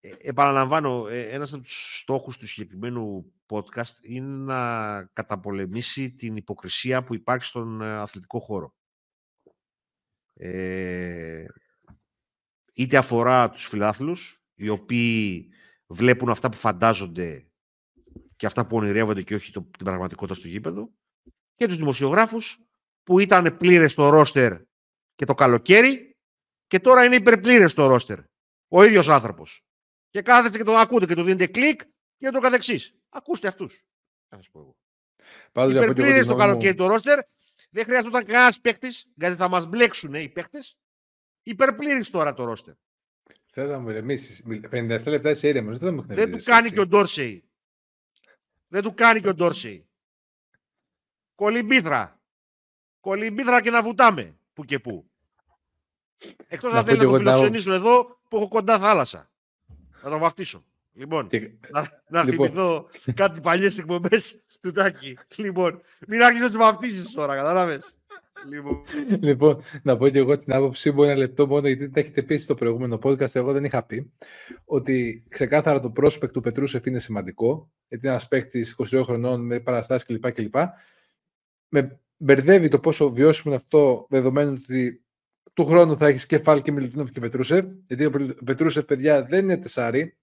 ε, 0.00 0.10
επαναλαμβάνω, 0.18 1.06
ε, 1.08 1.20
ένας 1.20 1.52
από 1.52 1.62
τους 1.62 2.00
στόχους 2.00 2.38
του 2.38 2.48
συγκεκριμένου 2.48 3.32
podcast 3.46 3.94
είναι 4.02 4.44
να 4.44 5.02
καταπολεμήσει 5.04 6.12
την 6.12 6.36
υποκρισία 6.36 7.04
που 7.04 7.14
υπάρχει 7.14 7.44
στον 7.44 7.82
ε, 7.82 7.92
αθλητικό 7.92 8.40
χώρο. 8.40 8.74
Ε, 10.34 11.44
είτε 12.72 12.96
αφορά 12.96 13.50
τους 13.50 13.66
φιλάθλους, 13.66 14.42
οι 14.54 14.68
οποίοι 14.68 15.48
βλέπουν 15.86 16.28
αυτά 16.28 16.48
που 16.48 16.56
φαντάζονται 16.56 17.46
και 18.36 18.46
αυτά 18.46 18.66
που 18.66 18.76
ονειρεύονται 18.76 19.22
και 19.22 19.34
όχι 19.34 19.52
το, 19.52 19.60
την 19.60 19.84
πραγματικότητα 19.84 20.38
στο 20.38 20.48
γήπεδο, 20.48 20.92
και 21.54 21.66
τους 21.66 21.76
δημοσιογράφους 21.76 22.60
που 23.02 23.18
ήταν 23.18 23.56
πλήρες 23.56 23.92
στο 23.92 24.08
ρόστερ 24.08 24.60
και 25.14 25.24
το 25.24 25.34
καλοκαίρι 25.34 26.16
και 26.66 26.80
τώρα 26.80 27.04
είναι 27.04 27.16
υπερπλήρες 27.16 27.72
στο 27.72 27.86
ρόστερ. 27.86 28.18
Ο 28.68 28.84
ίδιος 28.84 29.08
άνθρωπος. 29.08 29.64
Και 30.10 30.22
κάθεστε 30.22 30.58
και 30.58 30.64
το 30.64 30.74
ακούτε 30.74 31.06
και 31.06 31.14
το 31.14 31.22
δίνετε 31.22 31.46
κλικ 31.46 31.80
και 32.16 32.30
το 32.30 32.40
καθεξής. 32.40 32.94
Ακούστε 33.08 33.48
αυτούς. 33.48 33.84
Θα 34.28 34.36
σας 34.36 34.50
πω 34.50 34.58
εγώ. 34.58 34.76
Υπερπλήρες 35.70 36.24
στο 36.24 36.34
καλοκαίρι 36.34 36.74
το 36.74 36.86
ρόστερ. 36.86 37.18
Δεν 37.74 37.84
χρειάζονταν 37.84 38.24
κανένας 38.24 38.60
παίχτη, 38.60 38.88
γιατί 39.14 39.36
θα 39.36 39.48
μας 39.48 39.66
μπλέξουν 39.66 40.14
οι 40.14 40.28
παίχτε. 40.28 40.58
Υπερπλήρης 41.42 42.10
τώρα 42.10 42.34
το 42.34 42.44
ρόστερ. 42.44 42.74
Θέλω 43.46 43.70
να 43.70 43.78
μου 43.78 43.90
ηρεμήσει. 43.90 44.60
57 44.70 45.02
λεπτά 45.06 45.30
είσαι 45.30 45.48
ήρεμο. 45.48 45.76
Δεν, 45.76 46.04
δεν 46.06 46.30
του 46.30 46.38
κάνει 46.44 46.70
και 46.70 46.80
ο 46.80 46.86
Ντόρσεϊ. 46.86 47.44
Δεν 48.68 48.82
του 48.82 48.94
κάνει 48.94 49.20
και 49.20 49.28
ο 49.28 49.34
Ντόρσεϊ. 49.34 49.88
Κολυμπήθρα. 51.34 52.20
Κολυμπήθρα 53.00 53.62
και 53.62 53.70
να 53.70 53.82
βουτάμε 53.82 54.38
που 54.52 54.64
και 54.64 54.78
που. 54.78 55.10
Εκτός 56.46 56.72
αν 56.72 56.84
θέλει 56.84 56.98
να 56.98 57.04
το 57.04 57.16
φιλοξενήσω 57.16 57.72
εδώ 57.72 58.20
που 58.28 58.36
έχω 58.36 58.48
κοντά 58.48 58.78
θάλασσα. 58.78 59.30
Να 60.02 60.10
το 60.10 60.18
βαφτίσω. 60.18 60.64
Λοιπόν, 60.94 61.26
και... 61.26 61.50
να, 61.70 62.02
να 62.08 62.24
λοιπόν. 62.24 62.46
θυμηθώ 62.46 62.88
κάτι 63.14 63.40
παλιές 63.40 63.78
εκπομπές 63.78 64.36
του 64.60 64.70
Τάκη. 64.70 65.18
Λοιπόν, 65.36 65.80
μην 66.08 66.22
άρχισε 66.22 66.44
να 66.44 66.50
τι 66.50 66.56
βαφτίσεις 66.56 67.12
τώρα, 67.12 67.34
κατάλαβες. 67.34 67.96
Λοιπόν. 68.48 68.82
λοιπόν, 69.28 69.62
να 69.82 69.96
πω 69.96 70.08
και 70.08 70.18
εγώ 70.18 70.38
την 70.38 70.54
άποψή 70.54 70.90
μου 70.90 71.02
ένα 71.02 71.16
λεπτό 71.16 71.46
μόνο, 71.46 71.66
γιατί 71.66 71.90
τα 71.90 72.00
έχετε 72.00 72.22
πει 72.22 72.36
στο 72.36 72.54
προηγούμενο 72.54 72.98
podcast. 73.02 73.34
Εγώ 73.34 73.52
δεν 73.52 73.64
είχα 73.64 73.84
πει 73.84 74.12
ότι 74.64 75.24
ξεκάθαρα 75.28 75.80
το 75.80 75.92
prospect 75.96 76.32
του 76.32 76.40
Πετρούσεφ 76.40 76.86
είναι 76.86 76.98
σημαντικό, 76.98 77.70
γιατί 77.88 78.06
είναι 78.06 78.14
ένας 78.14 78.28
παίκτης 78.28 78.76
22 78.78 79.02
χρονών 79.04 79.46
με 79.46 79.60
παραστάσεις 79.60 80.06
κλπ. 80.06 80.32
κλπ. 80.32 80.54
Με 81.68 82.00
μπερδεύει 82.16 82.68
το 82.68 82.78
πόσο 82.78 83.12
βιώσιμο 83.12 83.54
είναι 83.54 83.62
αυτό, 83.62 84.06
δεδομένου 84.10 84.56
ότι 84.62 85.02
του 85.52 85.64
χρόνου 85.64 85.96
θα 85.96 86.06
έχεις 86.06 86.26
κεφάλι 86.26 86.62
και 86.62 86.72
Μιλουτίνοφ 86.72 87.10
και 87.10 87.20
Πετρούσεφ. 87.20 87.64
Γιατί 87.86 88.04
ο 88.04 88.34
Πετρούσεφ, 88.44 88.84
παιδιά, 88.84 89.24
δεν 89.24 89.44
είναι 89.44 89.56
τεσάρι. 89.56 90.16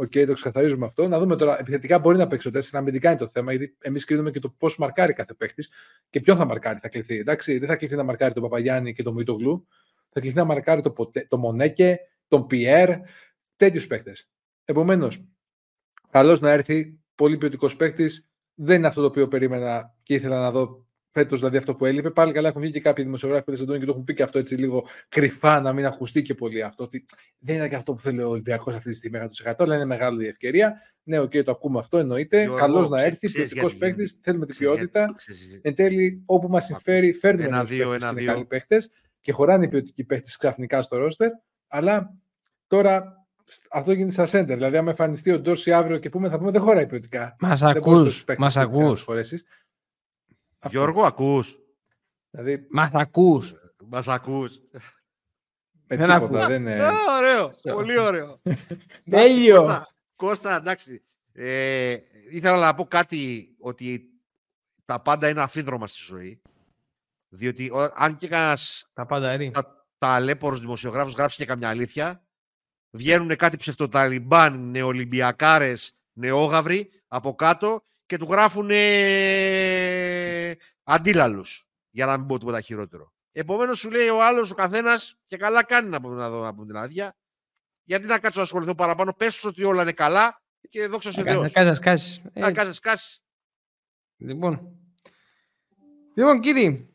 OK, 0.00 0.12
okay, 0.14 0.26
το 0.26 0.32
ξεκαθαρίζουμε 0.32 0.86
αυτό. 0.86 1.08
Να 1.08 1.18
δούμε 1.18 1.36
τώρα. 1.36 1.60
Επιθετικά 1.60 1.98
μπορεί 1.98 2.18
να 2.18 2.26
παίξει 2.26 2.48
ο 2.48 2.50
4, 2.54 2.60
αμυντικά 2.72 3.10
είναι 3.10 3.18
το 3.18 3.28
θέμα, 3.28 3.52
γιατί 3.52 3.76
εμείς 3.80 4.04
κρίνουμε 4.04 4.30
και 4.30 4.38
το 4.38 4.48
πώς 4.48 4.76
μαρκάρει 4.78 5.12
κάθε 5.12 5.34
παίχτη 5.34 5.66
και 6.10 6.20
ποιον 6.20 6.36
θα 6.36 6.44
μαρκάρει. 6.44 6.78
Θα 6.82 6.88
κληθεί. 6.88 7.18
Εντάξει, 7.18 7.58
δεν 7.58 7.68
θα 7.68 7.76
κληθεί 7.76 7.96
να 7.96 8.02
μαρκάρει 8.02 8.32
τον 8.32 8.42
Παπαγιάννη 8.42 8.94
και 8.94 9.02
τον 9.02 9.14
Μήτογλου. 9.14 9.66
Θα 10.10 10.20
κληθεί 10.20 10.36
να 10.36 10.44
μαρκάρει 10.44 10.82
τον 10.82 10.94
το 11.28 11.38
Μονέκε, 11.38 11.98
τον 12.28 12.46
Πιέρ, 12.46 12.90
τέτοιους 13.56 13.86
παίχτες. 13.86 14.12
Επομένως, 14.64 15.24
καλό 16.10 16.38
να 16.40 16.50
έρθει. 16.50 16.98
Πολύ 17.14 17.36
ποιοτικός 17.36 17.76
παίχτης. 17.76 18.10
Δεν 18.54 18.76
είναι 18.76 18.86
αυτό 18.86 19.00
το 19.00 19.06
οποίο 19.06 19.28
περίμενα 19.28 19.96
και 20.02 20.14
ήθελα 20.14 20.40
να 20.40 20.50
δω 20.50 20.86
φέτος 21.10 21.38
δηλαδή 21.38 21.56
αυτό 21.56 21.74
που 21.74 21.84
έλειπε. 21.84 22.10
Πάλι 22.10 22.32
καλά 22.32 22.48
έχουν 22.48 22.60
βγει 22.60 22.70
και 22.70 22.80
κάποιοι 22.80 23.04
δημοσιογράφοι 23.04 23.44
που 23.44 23.52
και 23.52 23.64
το 23.64 23.72
έχουν 23.88 24.04
πει 24.04 24.14
και 24.14 24.22
αυτό 24.22 24.38
έτσι 24.38 24.54
λίγο 24.54 24.86
κρυφά, 25.08 25.60
να 25.60 25.72
μην 25.72 25.86
ακουστεί 25.86 26.22
και 26.22 26.34
πολύ 26.34 26.62
αυτό. 26.62 26.84
Ότι 26.84 27.04
δεν 27.38 27.56
είναι 27.56 27.68
και 27.68 27.74
αυτό 27.74 27.94
που 27.94 28.00
θέλει 28.00 28.22
ο 28.22 28.28
Ολυμπιακός 28.28 28.74
αυτή 28.74 28.90
τη 28.90 28.96
στιγμή 28.96 29.18
100%, 29.44 29.52
αλλά 29.58 29.74
είναι 29.74 29.84
μεγάλη 29.84 30.26
ευκαιρία. 30.26 30.74
Ναι, 31.02 31.18
OK, 31.18 31.30
okay, 31.30 31.44
το 31.44 31.50
ακούμε 31.50 31.78
αυτό, 31.78 31.98
εννοείται. 31.98 32.48
Καλός 32.56 32.88
να 32.88 33.02
έρθει, 33.02 33.32
ποιοτικός 33.32 33.70
παίκτης, 33.78 34.18
θέλουμε 34.22 34.46
την 34.46 34.56
ποιότητα. 34.56 35.14
Εν 35.62 35.74
τέλει, 35.74 36.22
όπου 36.26 36.48
μας 36.48 36.64
συμφέρει, 36.64 37.12
φέρνουμε 37.12 37.46
ένα, 37.46 37.64
δύο, 37.64 37.92
ένα, 37.92 38.12
δύο. 38.12 38.32
καλοί 38.32 38.44
παίχτες 38.44 38.78
και 39.20 39.32
χωράνε 39.32 39.64
οι 39.64 39.68
ποιοτικοί 39.68 40.04
παίχτες 40.04 40.30
ξαφνικά 40.38 40.82
στο 40.82 40.96
ρόστερ. 40.96 41.30
Αλλά 41.68 42.14
τώρα 42.66 43.20
αυτό 43.70 43.92
γίνεται 43.92 44.12
στα 44.12 44.26
σέντερ. 44.26 44.56
Δηλαδή, 44.56 44.76
αν 44.76 44.88
εμφανιστεί 44.88 45.30
ο 45.30 45.40
Ντόρση 45.40 45.72
αύριο 45.72 45.98
και 45.98 46.08
πούμε, 46.08 46.28
θα 46.28 46.38
πούμε 46.38 46.50
δεν 46.50 46.60
χωράει 46.60 46.86
ποιοτικά. 46.86 47.36
Μας 47.38 47.62
ακούς. 47.62 48.24
Μας 48.38 48.56
ακούς. 48.56 49.06
Γιώργο, 50.68 51.02
ακούς. 51.02 51.58
Δηλαδή... 52.30 52.66
Μας 52.70 52.90
ακούς. 52.92 53.52
Μας 53.86 54.08
ακούς. 54.08 54.60
δεν 55.86 56.10
ακούω. 56.10 56.46
Δεν 56.46 56.60
είναι... 56.60 56.80
ωραίο. 57.18 57.54
Πολύ 57.74 57.98
ωραίο. 57.98 58.40
Τέλειο. 59.10 59.56
Κώστα, 59.56 59.88
Κώστα, 60.16 60.56
εντάξει. 60.56 61.02
Ε, 61.32 61.96
ήθελα 62.30 62.58
να 62.58 62.74
πω 62.74 62.84
κάτι 62.84 63.54
ότι 63.58 64.10
τα 64.84 65.00
πάντα 65.00 65.28
είναι 65.28 65.42
αφίδρομα 65.42 65.86
στη 65.86 65.98
ζωή. 66.06 66.40
Διότι 67.28 67.72
αν 67.94 68.16
και 68.16 68.28
κανένας. 68.28 68.90
Τα 68.92 69.06
πάντα 69.06 69.34
είναι. 69.34 69.50
Τα, 69.50 69.86
τα 69.98 70.20
δημοσιογράφου 70.60 71.10
γράψει 71.16 71.36
και 71.36 71.44
καμιά 71.44 71.68
αλήθεια, 71.68 72.22
βγαίνουν 72.90 73.36
κάτι 73.36 73.56
ψευτοταλιμπάν, 73.56 74.70
νεολυμπιακάρες, 74.70 75.94
νεόγαυροι 76.12 76.90
από 77.08 77.34
κάτω 77.34 77.82
και 78.06 78.16
του 78.16 78.26
γράφουν 78.30 78.70
αντίλαλους. 80.82 81.64
Για 81.90 82.06
να 82.06 82.18
μην 82.18 82.26
πω 82.26 82.38
τίποτα 82.38 82.60
χειρότερο. 82.60 83.12
Επομένως, 83.32 83.78
σου 83.78 83.90
λέει 83.90 84.08
ο 84.08 84.24
άλλος, 84.24 84.50
ο 84.50 84.54
καθένας, 84.54 85.16
και 85.26 85.36
καλά 85.36 85.64
κάνει 85.64 85.88
να, 85.88 85.98
να 85.98 86.30
δω 86.30 86.46
από 86.46 86.64
την 86.64 86.76
άδεια. 86.76 87.16
Γιατί 87.82 88.06
να 88.06 88.18
κάτσω 88.18 88.38
να 88.38 88.44
ασχοληθώ 88.44 88.74
παραπάνω, 88.74 89.12
πες 89.12 89.44
ότι 89.44 89.64
όλα 89.64 89.82
είναι 89.82 89.92
καλά 89.92 90.42
και 90.68 90.86
δόξα 90.86 91.12
σε 91.12 91.22
Θεός. 91.22 91.42
Να 91.42 91.48
κάτσε 91.48 91.74
σκάσεις. 91.74 92.22
Να 92.32 92.52
κάτσε 92.52 92.72
σκάσεις. 92.72 93.22
Λοιπόν. 94.16 94.74
Λοιπόν, 96.14 96.40
κύριοι, 96.40 96.94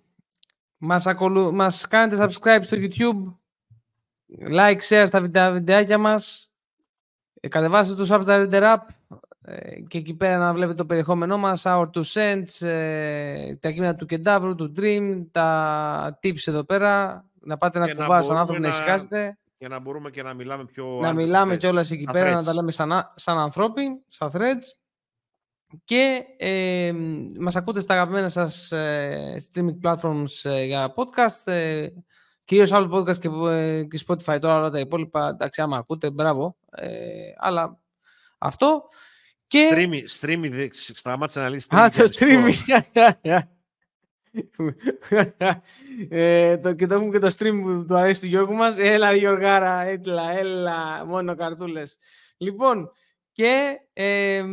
μας, 0.78 1.08
ακολου... 1.08 1.54
μας 1.54 1.88
κάνετε 1.88 2.26
subscribe 2.26 2.60
στο 2.62 2.78
YouTube, 2.80 3.38
like, 4.52 4.80
share 4.88 5.04
στα 5.08 5.52
βιντεάκια 5.52 5.98
μας, 5.98 6.52
ε, 7.40 7.48
κατεβάστε 7.48 7.96
το 7.96 8.06
Substar 8.10 8.50
App, 8.50 8.78
ε, 9.12 9.16
και 9.88 9.98
εκεί 9.98 10.14
πέρα 10.14 10.38
να 10.38 10.54
βλέπετε 10.54 10.78
το 10.78 10.86
περιεχόμενό 10.86 11.38
μας, 11.38 11.64
Our 11.66 11.90
Two 11.94 12.04
Cents, 12.14 12.68
ε, 12.68 13.56
τα 13.56 13.72
κείμενα 13.72 13.96
του 13.96 14.06
Κεντάβρου, 14.06 14.56
του 14.56 14.74
Dream, 14.78 15.26
τα 15.32 16.20
tips 16.24 16.48
εδώ 16.48 16.64
πέρα, 16.64 17.26
να 17.40 17.58
πάτε 17.58 17.80
να 17.80 17.88
κουβάσετε 17.94 18.24
σαν 18.24 18.38
άνθρωπος 18.38 18.64
να 18.64 18.70
ησυχάσετε. 18.70 19.38
Και 19.58 19.68
να 19.68 19.80
μπορούμε 19.80 20.10
και 20.10 20.24
να 20.24 20.34
μιλάμε 20.34 20.66
πιο... 20.66 21.00
Να 21.02 21.14
μιλάμε 21.14 21.58
κιόλας 21.58 21.92
εκεί 21.92 22.04
πέρα, 22.12 22.34
να 22.34 22.44
τα 22.44 22.54
λέμε 22.54 22.72
σαν, 22.72 23.12
σαν 23.16 23.38
ανθρώποι, 23.38 24.04
στα 24.08 24.32
threads. 24.34 24.66
Και 25.84 26.24
ε, 26.38 26.94
μας 27.40 27.56
ακούτε 27.56 27.80
στα 27.80 27.94
αγαπημένα 27.94 28.30
σας 28.30 28.72
ε, 28.72 29.36
streaming 29.52 29.80
platforms 29.84 30.44
ε, 30.44 30.64
για 30.64 30.94
podcast, 30.96 31.52
ε, 31.52 31.88
κυρίως 32.44 32.70
Apple 32.74 32.92
Podcast 32.92 33.18
και, 33.18 33.30
και 33.84 34.06
Spotify 34.08 34.38
τώρα 34.40 34.58
όλα 34.58 34.70
τα 34.70 34.80
υπόλοιπα, 34.80 35.28
εντάξει 35.28 35.62
άμα 35.62 35.78
ακούτε, 35.78 36.12
μπράβο. 36.12 36.58
αλλά 37.38 37.80
αυτό. 38.38 38.88
Και... 39.48 39.70
Streamy, 39.74 40.02
streamy, 40.20 40.68
σταμάτησε 40.72 41.40
να 41.40 41.50
λύσεις. 41.50 41.72
Α, 41.72 41.90
το 41.90 42.10
streamy. 42.16 42.54
ε, 46.10 46.58
το, 46.58 46.74
και 46.74 46.88
το 46.88 46.94
έχουμε 46.94 47.12
και 47.12 47.20
το 47.20 47.32
stream 47.38 47.60
που 47.62 47.86
του 47.88 47.96
αρέσει 47.96 48.22
του 48.22 48.28
Γιώργου 48.28 48.54
μας. 48.54 48.76
Έλα 48.78 49.14
Γιώργαρα, 49.14 49.82
έλα, 49.82 50.38
έλα, 50.38 51.06
μόνο 51.06 51.36
καρτούλες. 51.36 51.98
Λοιπόν, 52.38 52.92
και 53.32 53.80
ε, 53.94 54.42
9 54.42 54.46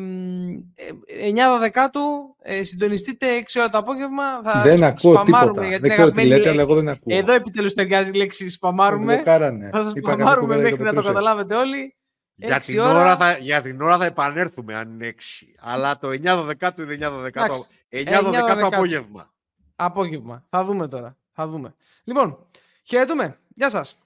δεκάτου 1.61 2.01
ε, 2.43 2.63
συντονιστείτε 2.63 3.27
6 3.41 3.43
ώρα 3.57 3.69
το 3.69 3.79
απόγευμα. 3.79 4.43
Θα 4.43 4.63
δεν 4.63 4.85
ακούω 4.85 5.23
τίποτα. 5.23 5.79
δεν 5.81 5.91
ξέρω 5.91 6.11
τι 6.11 6.25
λέτε, 6.25 6.49
αλλά 6.49 6.63
εγώ 6.63 6.75
δεν 6.75 6.89
ακούω. 6.89 7.17
Εδώ 7.17 7.33
επιτέλους 7.33 7.73
ταιριάζει 7.73 8.11
η 8.11 8.15
λέξη 8.15 8.51
σπαμάρουμε. 8.51 9.23
Θα 9.25 9.83
σας 9.83 9.93
σπαμάρουμε 9.97 10.57
μέχρι 10.57 10.83
να 10.83 10.95
το 10.95 11.03
καταλάβετε 11.03 11.55
όλοι. 11.55 11.97
Για 12.45 12.59
την, 12.59 12.79
ώρα... 12.79 13.17
θα, 13.17 13.39
για 13.39 13.63
την 13.63 13.81
ώρα 13.81 13.97
θα 13.97 14.05
επανέλθουμε 14.05 14.77
αν 14.77 14.91
είναι 14.91 15.15
6. 15.17 15.21
Αλλά 15.61 15.99
το 15.99 16.09
9 16.09 16.43
δεκάτου 16.47 16.83
είναι 16.83 17.09
9 17.09 17.13
δεκάτου. 17.21 17.67
9 17.91 18.31
δεκάτου 18.31 18.67
απόγευμα. 18.67 19.33
Απόγευμα. 19.77 20.45
Θα 20.49 20.65
δούμε 20.65 20.89
τώρα. 20.89 21.17
Θα 21.33 21.47
δούμε. 21.47 21.75
Λοιπόν, 22.05 22.47
χαιρετούμε. 22.83 23.39
Γεια 23.49 23.71
σας. 23.71 23.99